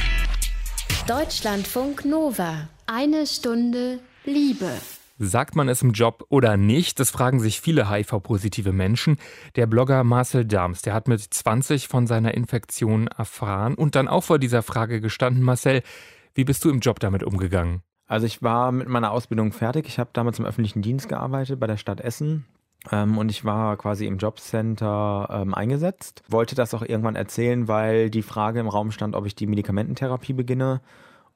Deutschlandfunk 1.07 2.05
Nova. 2.05 2.69
Eine 2.87 3.27
Stunde 3.27 4.01
Liebe. 4.25 4.71
Sagt 5.19 5.57
man 5.57 5.69
es 5.69 5.81
im 5.81 5.93
Job 5.93 6.27
oder 6.29 6.57
nicht? 6.57 7.01
Das 7.01 7.11
fragen 7.11 7.41
sich 7.41 7.61
viele 7.61 7.91
HIV-positive 7.91 8.73
Menschen. 8.73 9.17
Der 9.55 9.67
Blogger 9.67 10.05
Marcel 10.05 10.45
Dahms, 10.45 10.83
der 10.83 10.93
hat 10.93 11.09
mit 11.09 11.23
20 11.23 11.89
von 11.89 12.07
seiner 12.07 12.35
Infektion 12.35 13.07
erfahren 13.07 13.75
und 13.75 13.95
dann 13.95 14.09
auch 14.09 14.25
vor 14.25 14.39
dieser 14.39 14.63
Frage 14.63 15.01
gestanden. 15.01 15.43
Marcel, 15.43 15.83
wie 16.35 16.45
bist 16.45 16.65
du 16.65 16.71
im 16.71 16.81
Job 16.81 17.01
damit 17.01 17.23
umgegangen? 17.23 17.83
Also 18.07 18.27
ich 18.27 18.43
war 18.43 18.73
mit 18.73 18.89
meiner 18.89 19.11
Ausbildung 19.11 19.53
fertig. 19.53 19.87
Ich 19.89 19.99
habe 19.99 20.11
damals 20.13 20.39
im 20.39 20.45
öffentlichen 20.45 20.83
Dienst 20.83 21.09
gearbeitet 21.09 21.59
bei 21.59 21.67
der 21.67 21.79
Stadt 21.79 22.01
Essen. 22.01 22.45
Ähm, 22.93 23.19
und 23.19 23.31
ich 23.31 23.45
war 23.45 23.77
quasi 23.77 24.07
im 24.07 24.19
Jobcenter 24.19 25.29
ähm, 25.31 25.55
eingesetzt. 25.55 26.23
Wollte 26.29 26.55
das 26.55 26.75
auch 26.75 26.83
irgendwann 26.83 27.17
erzählen, 27.17 27.69
weil 27.69 28.11
die 28.11 28.23
Frage 28.23 28.61
im 28.61 28.69
Raum 28.69 28.93
stand, 28.93 29.17
ob 29.17 29.27
ich 29.27 29.35
die 29.35 29.47
Medikamententherapie 29.47 30.35
beginne. 30.35 30.83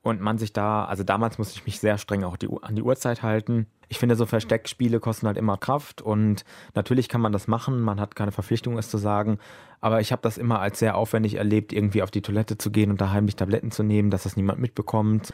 Und 0.02 0.20
man 0.20 0.38
sich 0.38 0.52
da, 0.52 0.86
also 0.86 1.04
damals 1.04 1.36
musste 1.36 1.58
ich 1.58 1.66
mich 1.66 1.78
sehr 1.78 1.98
streng 1.98 2.24
auch 2.24 2.38
die, 2.38 2.48
an 2.62 2.74
die 2.74 2.82
Uhrzeit 2.82 3.22
halten. 3.22 3.66
Ich 3.88 3.98
finde, 3.98 4.16
so 4.16 4.24
Versteckspiele 4.24 4.98
kosten 4.98 5.26
halt 5.26 5.36
immer 5.36 5.58
Kraft 5.58 6.00
und 6.00 6.44
natürlich 6.74 7.08
kann 7.08 7.20
man 7.20 7.32
das 7.32 7.48
machen, 7.48 7.80
man 7.80 8.00
hat 8.00 8.16
keine 8.16 8.32
Verpflichtung, 8.32 8.78
es 8.78 8.88
zu 8.88 8.96
sagen. 8.96 9.38
Aber 9.80 10.00
ich 10.00 10.12
habe 10.12 10.22
das 10.22 10.38
immer 10.38 10.60
als 10.60 10.78
sehr 10.78 10.96
aufwendig 10.96 11.34
erlebt, 11.34 11.72
irgendwie 11.72 12.02
auf 12.02 12.10
die 12.10 12.22
Toilette 12.22 12.56
zu 12.56 12.70
gehen 12.70 12.90
und 12.90 13.00
da 13.00 13.10
heimlich 13.10 13.36
Tabletten 13.36 13.70
zu 13.70 13.82
nehmen, 13.82 14.10
dass 14.10 14.22
das 14.22 14.36
niemand 14.36 14.58
mitbekommt 14.58 15.32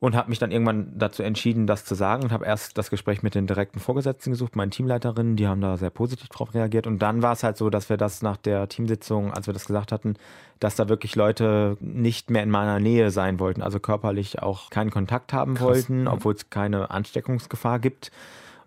und 0.00 0.14
habe 0.14 0.28
mich 0.28 0.38
dann 0.38 0.52
irgendwann 0.52 0.92
dazu 0.96 1.22
entschieden, 1.22 1.66
das 1.66 1.84
zu 1.84 1.94
sagen 1.94 2.22
und 2.22 2.32
habe 2.32 2.44
erst 2.44 2.78
das 2.78 2.90
Gespräch 2.90 3.22
mit 3.22 3.34
den 3.34 3.46
direkten 3.46 3.80
Vorgesetzten 3.80 4.30
gesucht, 4.30 4.54
meinen 4.54 4.70
Teamleiterinnen, 4.70 5.34
die 5.36 5.48
haben 5.48 5.60
da 5.60 5.76
sehr 5.76 5.90
positiv 5.90 6.28
drauf 6.28 6.54
reagiert 6.54 6.86
und 6.86 7.00
dann 7.00 7.22
war 7.22 7.32
es 7.32 7.42
halt 7.42 7.56
so, 7.56 7.68
dass 7.68 7.88
wir 7.88 7.96
das 7.96 8.22
nach 8.22 8.36
der 8.36 8.68
Teamsitzung, 8.68 9.32
als 9.32 9.46
wir 9.46 9.54
das 9.54 9.66
gesagt 9.66 9.90
hatten, 9.90 10.14
dass 10.60 10.76
da 10.76 10.88
wirklich 10.88 11.16
Leute 11.16 11.76
nicht 11.80 12.30
mehr 12.30 12.42
in 12.42 12.50
meiner 12.50 12.78
Nähe 12.78 13.10
sein 13.10 13.40
wollten, 13.40 13.60
also 13.60 13.80
körperlich 13.80 14.40
auch 14.40 14.70
keinen 14.70 14.90
Kontakt 14.90 15.32
haben 15.32 15.54
Krass. 15.54 15.66
wollten, 15.66 16.06
obwohl 16.06 16.34
es 16.34 16.50
keine 16.50 16.90
Ansteckungsgefahr 16.90 17.78
gibt. 17.78 18.12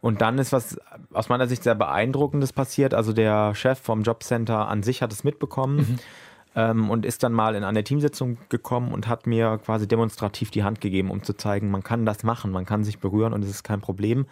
Und 0.01 0.21
dann 0.21 0.39
ist 0.39 0.51
was 0.51 0.79
aus 1.13 1.29
meiner 1.29 1.47
Sicht 1.47 1.61
sehr 1.61 1.75
beeindruckendes 1.75 2.53
passiert. 2.53 2.95
Also 2.95 3.13
der 3.13 3.53
Chef 3.53 3.79
vom 3.79 4.01
Jobcenter 4.01 4.67
an 4.67 4.81
sich 4.81 5.03
hat 5.03 5.13
es 5.13 5.23
mitbekommen. 5.23 5.77
Mhm 5.77 5.99
ähm, 6.55 6.89
und 6.89 7.05
ist 7.05 7.23
dann 7.23 7.33
mal 7.33 7.55
in 7.55 7.63
eine 7.63 7.83
Teamsitzung 7.83 8.37
gekommen 8.49 8.91
und 8.91 9.07
hat 9.07 9.27
mir 9.27 9.59
quasi 9.63 9.87
demonstrativ 9.87 10.51
die 10.51 10.63
Hand 10.63 10.81
gegeben, 10.81 11.11
um 11.11 11.23
zu 11.23 11.33
zeigen, 11.33 11.71
man 11.71 11.83
kann 11.83 12.05
das 12.05 12.23
machen, 12.23 12.51
man 12.51 12.65
kann 12.65 12.83
sich 12.83 12.99
berühren 12.99 13.33
und 13.33 13.43
es 13.43 13.49
ist 13.49 13.63
kein 13.63 13.81
Problem. 13.81 14.25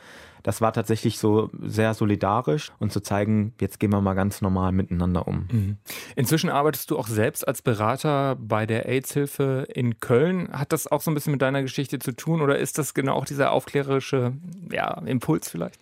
Das 0.44 0.62
war 0.62 0.72
tatsächlich 0.72 1.20
so 1.20 1.50
sehr 1.62 1.94
solidarisch 1.94 2.72
und 2.80 2.94
zu 2.94 3.02
zeigen, 3.02 3.54
jetzt 3.60 3.80
gehen 3.80 3.92
wir 3.92 4.02
mal 4.02 4.14
ganz 4.14 4.42
normal 4.42 4.72
miteinander 4.72 5.28
um. 5.28 5.48
Mhm. 5.52 5.78
Inzwischen 6.16 6.50
arbeitest 6.50 6.92
du 6.92 6.98
auch 6.98 7.08
selbst 7.08 7.48
als 7.48 7.62
Berater 7.62 8.38
bei 8.40 8.66
der 8.66 8.88
AIDS-Hilfe 8.88 9.68
in 9.74 10.00
Köln. 10.00 10.50
Hat 10.52 10.72
das 10.72 10.88
auch 10.88 11.02
so 11.02 11.12
ein 11.12 11.14
bisschen 11.14 11.32
mit 11.32 11.42
deiner 11.42 11.62
Geschichte 11.62 12.00
zu 12.00 12.16
tun 12.16 12.42
oder 12.42 12.58
ist 12.58 12.78
das 12.78 12.94
genau 12.94 13.16
auch 13.16 13.26
dieser 13.26 13.52
aufklärerische 13.52 14.34
ja, 14.72 15.02
Impuls 15.06 15.50
vielleicht? 15.50 15.80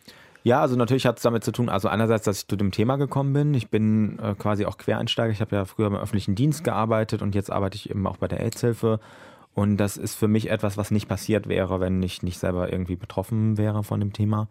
Ja, 0.48 0.62
also 0.62 0.78
natürlich 0.78 1.06
hat 1.06 1.18
es 1.18 1.24
damit 1.24 1.44
zu 1.44 1.52
tun, 1.52 1.68
also 1.68 1.90
einerseits, 1.90 2.24
dass 2.24 2.40
ich 2.40 2.48
zu 2.48 2.56
dem 2.56 2.72
Thema 2.72 2.96
gekommen 2.96 3.34
bin. 3.34 3.54
Ich 3.54 3.70
bin 3.70 4.18
äh, 4.20 4.34
quasi 4.34 4.66
auch 4.66 4.78
Quereinsteiger. 4.78 5.30
Ich 5.30 5.42
habe 5.42 5.54
ja 5.54 5.66
früher 5.66 5.88
im 5.88 5.96
öffentlichen 5.98 6.36
Dienst 6.36 6.64
gearbeitet 6.64 7.22
und 7.22 7.36
jetzt 7.36 7.52
arbeite 7.52 7.76
ich 7.76 7.90
eben 7.90 8.08
auch 8.08 8.16
bei 8.16 8.30
der 8.30 8.40
AIDS-Hilfe. 8.40 9.02
Und 9.54 9.76
das 9.76 9.98
ist 9.98 10.16
für 10.16 10.30
mich 10.30 10.50
etwas, 10.50 10.78
was 10.78 10.90
nicht 10.90 11.10
passiert 11.10 11.50
wäre, 11.50 11.82
wenn 11.82 12.02
ich 12.02 12.24
nicht 12.24 12.40
selber 12.40 12.72
irgendwie 12.72 12.96
betroffen 12.96 13.58
wäre 13.58 13.84
von 13.84 14.00
dem 14.00 14.14
Thema. 14.14 14.48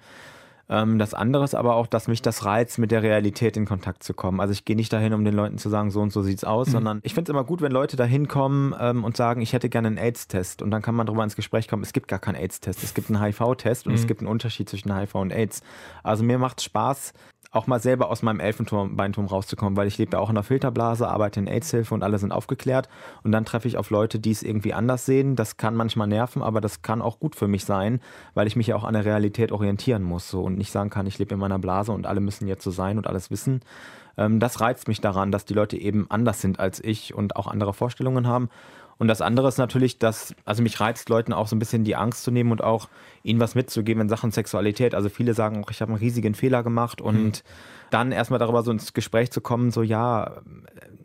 Ähm, 0.68 0.98
das 0.98 1.14
andere 1.14 1.44
ist 1.44 1.54
aber 1.54 1.76
auch, 1.76 1.86
dass 1.86 2.08
mich 2.08 2.22
das 2.22 2.44
reizt, 2.44 2.78
mit 2.78 2.90
der 2.90 3.02
Realität 3.02 3.56
in 3.56 3.66
Kontakt 3.66 4.02
zu 4.02 4.14
kommen. 4.14 4.40
Also 4.40 4.52
ich 4.52 4.64
gehe 4.64 4.76
nicht 4.76 4.92
dahin, 4.92 5.12
um 5.12 5.24
den 5.24 5.34
Leuten 5.34 5.58
zu 5.58 5.68
sagen, 5.68 5.90
so 5.90 6.00
und 6.00 6.12
so 6.12 6.22
sieht's 6.22 6.44
aus, 6.44 6.68
mhm. 6.68 6.72
sondern 6.72 7.00
ich 7.02 7.14
finde 7.14 7.30
es 7.30 7.34
immer 7.34 7.44
gut, 7.44 7.60
wenn 7.60 7.72
Leute 7.72 7.96
dahin 7.96 8.26
kommen 8.28 8.74
ähm, 8.78 9.04
und 9.04 9.16
sagen, 9.16 9.40
ich 9.40 9.52
hätte 9.52 9.68
gerne 9.68 9.88
einen 9.88 9.98
AIDS-Test. 9.98 10.62
Und 10.62 10.70
dann 10.70 10.82
kann 10.82 10.94
man 10.94 11.06
darüber 11.06 11.24
ins 11.24 11.36
Gespräch 11.36 11.68
kommen, 11.68 11.82
es 11.82 11.92
gibt 11.92 12.08
gar 12.08 12.18
keinen 12.18 12.36
AIDS-Test. 12.36 12.82
Es 12.82 12.94
gibt 12.94 13.10
einen 13.10 13.22
HIV-Test 13.22 13.86
und 13.86 13.92
mhm. 13.92 13.98
es 13.98 14.06
gibt 14.06 14.20
einen 14.20 14.28
Unterschied 14.28 14.68
zwischen 14.68 14.94
HIV 14.94 15.14
und 15.14 15.32
AIDS. 15.32 15.62
Also 16.02 16.24
mir 16.24 16.38
macht 16.38 16.60
Spaß, 16.62 17.12
auch 17.56 17.66
mal 17.66 17.80
selber 17.80 18.10
aus 18.10 18.22
meinem 18.22 18.40
Elfenbeinturm 18.40 19.26
rauszukommen, 19.26 19.76
weil 19.76 19.88
ich 19.88 19.98
lebe 19.98 20.16
ja 20.16 20.18
auch 20.20 20.30
in 20.30 20.36
einer 20.36 20.44
Filterblase, 20.44 21.08
arbeite 21.08 21.40
in 21.40 21.46
AIDS-Hilfe 21.46 21.94
und 21.94 22.02
alle 22.02 22.18
sind 22.18 22.32
aufgeklärt. 22.32 22.88
Und 23.22 23.32
dann 23.32 23.44
treffe 23.44 23.66
ich 23.66 23.76
auf 23.76 23.90
Leute, 23.90 24.18
die 24.18 24.30
es 24.30 24.42
irgendwie 24.42 24.74
anders 24.74 25.06
sehen. 25.06 25.36
Das 25.36 25.56
kann 25.56 25.74
manchmal 25.74 26.06
nerven, 26.06 26.42
aber 26.42 26.60
das 26.60 26.82
kann 26.82 27.02
auch 27.02 27.18
gut 27.18 27.34
für 27.34 27.48
mich 27.48 27.64
sein, 27.64 28.00
weil 28.34 28.46
ich 28.46 28.56
mich 28.56 28.68
ja 28.68 28.76
auch 28.76 28.84
an 28.84 28.94
der 28.94 29.04
Realität 29.04 29.52
orientieren 29.52 30.02
muss 30.02 30.30
so, 30.30 30.42
und 30.42 30.56
nicht 30.58 30.70
sagen 30.70 30.90
kann, 30.90 31.06
ich 31.06 31.18
lebe 31.18 31.34
in 31.34 31.40
meiner 31.40 31.58
Blase 31.58 31.92
und 31.92 32.06
alle 32.06 32.20
müssen 32.20 32.46
jetzt 32.46 32.64
so 32.64 32.70
sein 32.70 32.98
und 32.98 33.06
alles 33.06 33.30
wissen. 33.30 33.60
Ähm, 34.16 34.40
das 34.40 34.60
reizt 34.60 34.88
mich 34.88 35.00
daran, 35.00 35.32
dass 35.32 35.44
die 35.44 35.54
Leute 35.54 35.76
eben 35.76 36.06
anders 36.10 36.40
sind 36.40 36.60
als 36.60 36.82
ich 36.82 37.14
und 37.14 37.36
auch 37.36 37.46
andere 37.46 37.72
Vorstellungen 37.72 38.26
haben. 38.26 38.50
Und 38.98 39.08
das 39.08 39.20
andere 39.20 39.48
ist 39.48 39.58
natürlich, 39.58 39.98
dass, 39.98 40.34
also 40.44 40.62
mich 40.62 40.80
reizt, 40.80 41.08
Leuten 41.08 41.32
auch 41.32 41.48
so 41.48 41.56
ein 41.56 41.58
bisschen 41.58 41.84
die 41.84 41.96
Angst 41.96 42.22
zu 42.22 42.30
nehmen 42.30 42.50
und 42.50 42.64
auch 42.64 42.88
ihnen 43.22 43.40
was 43.40 43.54
mitzugeben 43.54 44.02
in 44.02 44.08
Sachen 44.08 44.30
Sexualität. 44.30 44.94
Also 44.94 45.08
viele 45.08 45.34
sagen 45.34 45.62
auch, 45.62 45.70
ich 45.70 45.82
habe 45.82 45.92
einen 45.92 46.00
riesigen 46.00 46.34
Fehler 46.34 46.62
gemacht 46.62 47.00
und 47.00 47.22
mhm. 47.22 47.32
dann 47.90 48.12
erstmal 48.12 48.38
darüber 48.38 48.62
so 48.62 48.70
ins 48.70 48.94
Gespräch 48.94 49.30
zu 49.30 49.40
kommen, 49.40 49.70
so 49.70 49.82
ja, 49.82 50.36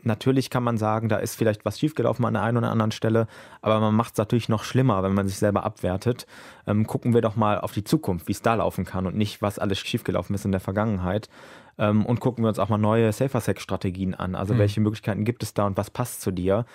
natürlich 0.03 0.49
kann 0.49 0.63
man 0.63 0.77
sagen, 0.77 1.09
da 1.09 1.17
ist 1.17 1.35
vielleicht 1.35 1.65
was 1.65 1.79
schiefgelaufen 1.79 2.25
an 2.25 2.33
der 2.33 2.43
einen 2.43 2.57
oder 2.57 2.71
anderen 2.71 2.91
Stelle, 2.91 3.27
aber 3.61 3.79
man 3.79 3.93
macht 3.93 4.13
es 4.13 4.17
natürlich 4.17 4.49
noch 4.49 4.63
schlimmer, 4.63 5.03
wenn 5.03 5.13
man 5.13 5.27
sich 5.27 5.37
selber 5.37 5.63
abwertet. 5.63 6.25
Ähm, 6.67 6.87
gucken 6.87 7.13
wir 7.13 7.21
doch 7.21 7.35
mal 7.35 7.59
auf 7.59 7.73
die 7.73 7.83
Zukunft, 7.83 8.27
wie 8.27 8.33
es 8.33 8.41
da 8.41 8.55
laufen 8.55 8.85
kann 8.85 9.05
und 9.05 9.15
nicht, 9.15 9.41
was 9.41 9.59
alles 9.59 9.79
schiefgelaufen 9.79 10.33
ist 10.33 10.45
in 10.45 10.51
der 10.51 10.61
Vergangenheit. 10.61 11.29
Ähm, 11.77 12.05
und 12.05 12.19
gucken 12.19 12.43
wir 12.43 12.49
uns 12.49 12.59
auch 12.59 12.69
mal 12.69 12.77
neue 12.77 13.11
Safer-Sex-Strategien 13.11 14.15
an. 14.15 14.35
Also 14.35 14.53
mhm. 14.53 14.59
welche 14.59 14.81
Möglichkeiten 14.81 15.25
gibt 15.25 15.43
es 15.43 15.53
da 15.53 15.65
und 15.65 15.77
was 15.77 15.89
passt 15.89 16.21
zu 16.21 16.31
dir? 16.31 16.65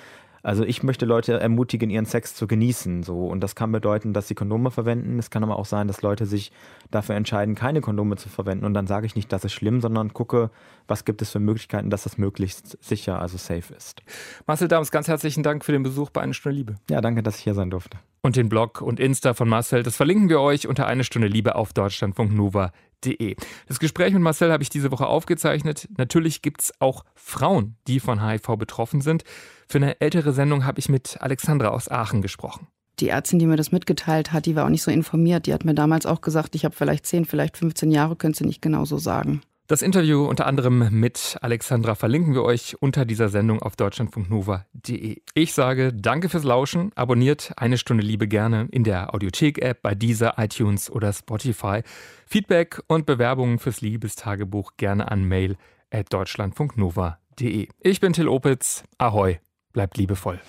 Also 0.46 0.62
ich 0.62 0.84
möchte 0.84 1.06
Leute 1.06 1.40
ermutigen, 1.40 1.90
ihren 1.90 2.06
Sex 2.06 2.36
zu 2.36 2.46
genießen. 2.46 3.02
So. 3.02 3.26
Und 3.26 3.40
das 3.40 3.56
kann 3.56 3.72
bedeuten, 3.72 4.12
dass 4.12 4.28
sie 4.28 4.36
Kondome 4.36 4.70
verwenden. 4.70 5.18
Es 5.18 5.28
kann 5.28 5.42
aber 5.42 5.58
auch 5.58 5.66
sein, 5.66 5.88
dass 5.88 6.02
Leute 6.02 6.24
sich 6.24 6.52
dafür 6.92 7.16
entscheiden, 7.16 7.56
keine 7.56 7.80
Kondome 7.80 8.14
zu 8.14 8.28
verwenden. 8.28 8.64
Und 8.64 8.72
dann 8.72 8.86
sage 8.86 9.06
ich 9.06 9.16
nicht, 9.16 9.32
das 9.32 9.44
ist 9.44 9.54
schlimm, 9.54 9.80
sondern 9.80 10.14
gucke, 10.14 10.52
was 10.86 11.04
gibt 11.04 11.20
es 11.20 11.32
für 11.32 11.40
Möglichkeiten, 11.40 11.90
dass 11.90 12.04
das 12.04 12.16
möglichst 12.16 12.78
sicher, 12.80 13.20
also 13.20 13.36
safe 13.38 13.74
ist. 13.74 14.02
Marcel 14.46 14.68
Dams, 14.68 14.92
ganz 14.92 15.08
herzlichen 15.08 15.42
Dank 15.42 15.64
für 15.64 15.72
den 15.72 15.82
Besuch 15.82 16.10
bei 16.10 16.20
Eine 16.20 16.32
Stunde 16.32 16.58
Liebe. 16.58 16.74
Ja, 16.88 17.00
danke, 17.00 17.24
dass 17.24 17.38
ich 17.38 17.42
hier 17.42 17.54
sein 17.54 17.70
durfte. 17.70 17.98
Und 18.26 18.36
den 18.36 18.48
Blog 18.48 18.82
und 18.82 19.00
Insta 19.00 19.32
von 19.32 19.48
Marcel. 19.48 19.82
Das 19.82 19.96
verlinken 19.96 20.28
wir 20.28 20.40
euch 20.40 20.66
unter 20.66 20.86
eine 20.86 21.04
Stunde 21.04 21.28
Liebe 21.28 21.54
auf 21.54 21.72
deutschlandfunknova.de. 21.72 23.36
Das 23.68 23.78
Gespräch 23.78 24.12
mit 24.12 24.20
Marcel 24.20 24.52
habe 24.52 24.62
ich 24.62 24.68
diese 24.68 24.90
Woche 24.90 25.06
aufgezeichnet. 25.06 25.88
Natürlich 25.96 26.42
gibt 26.42 26.62
es 26.62 26.74
auch 26.80 27.04
Frauen, 27.14 27.76
die 27.86 28.00
von 28.00 28.26
HIV 28.26 28.56
betroffen 28.58 29.00
sind. 29.00 29.22
Für 29.68 29.78
eine 29.78 30.00
ältere 30.00 30.32
Sendung 30.32 30.64
habe 30.64 30.80
ich 30.80 30.88
mit 30.88 31.16
Alexandra 31.20 31.68
aus 31.68 31.88
Aachen 31.88 32.20
gesprochen. 32.20 32.66
Die 32.98 33.10
Ärztin, 33.10 33.38
die 33.38 33.46
mir 33.46 33.56
das 33.56 33.72
mitgeteilt 33.72 34.32
hat, 34.32 34.46
die 34.46 34.56
war 34.56 34.64
auch 34.64 34.70
nicht 34.70 34.82
so 34.82 34.90
informiert. 34.90 35.46
Die 35.46 35.54
hat 35.54 35.64
mir 35.64 35.74
damals 35.74 36.04
auch 36.04 36.20
gesagt, 36.20 36.54
ich 36.54 36.64
habe 36.64 36.74
vielleicht 36.74 37.06
10, 37.06 37.26
vielleicht 37.26 37.56
15 37.56 37.90
Jahre, 37.90 38.16
könnt 38.16 38.40
ihr 38.40 38.46
nicht 38.46 38.62
genau 38.62 38.84
so 38.84 38.98
sagen. 38.98 39.42
Das 39.68 39.82
Interview 39.82 40.24
unter 40.24 40.46
anderem 40.46 40.90
mit 40.92 41.38
Alexandra 41.40 41.96
verlinken 41.96 42.34
wir 42.34 42.44
euch 42.44 42.80
unter 42.80 43.04
dieser 43.04 43.28
Sendung 43.28 43.60
auf 43.60 43.74
deutschlandfunknova.de. 43.74 45.22
Ich 45.34 45.54
sage 45.54 45.92
danke 45.92 46.28
fürs 46.28 46.44
Lauschen, 46.44 46.92
abonniert 46.94 47.52
eine 47.56 47.76
Stunde 47.76 48.04
Liebe 48.04 48.28
gerne 48.28 48.68
in 48.70 48.84
der 48.84 49.12
Audiothek-App 49.12 49.82
bei 49.82 49.96
dieser 49.96 50.38
iTunes 50.38 50.88
oder 50.88 51.12
Spotify. 51.12 51.82
Feedback 52.26 52.80
und 52.86 53.06
Bewerbungen 53.06 53.58
fürs 53.58 53.80
Liebestagebuch 53.80 54.74
gerne 54.76 55.10
an 55.10 55.24
mail 55.24 55.56
at 55.90 56.12
deutschlandfunknova.de. 56.12 57.68
Ich 57.80 58.00
bin 58.00 58.12
Till 58.12 58.28
Opitz. 58.28 58.84
Ahoi, 58.98 59.40
bleibt 59.72 59.98
liebevoll. 59.98 60.40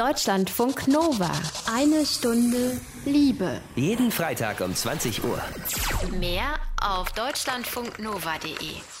Deutschlandfunk 0.00 0.88
Nova. 0.88 1.30
Eine 1.70 2.06
Stunde 2.06 2.80
Liebe. 3.04 3.60
Jeden 3.76 4.10
Freitag 4.10 4.62
um 4.62 4.74
20 4.74 5.22
Uhr. 5.22 5.38
Mehr 6.18 6.54
auf 6.80 7.12
deutschlandfunknova.de. 7.12 8.99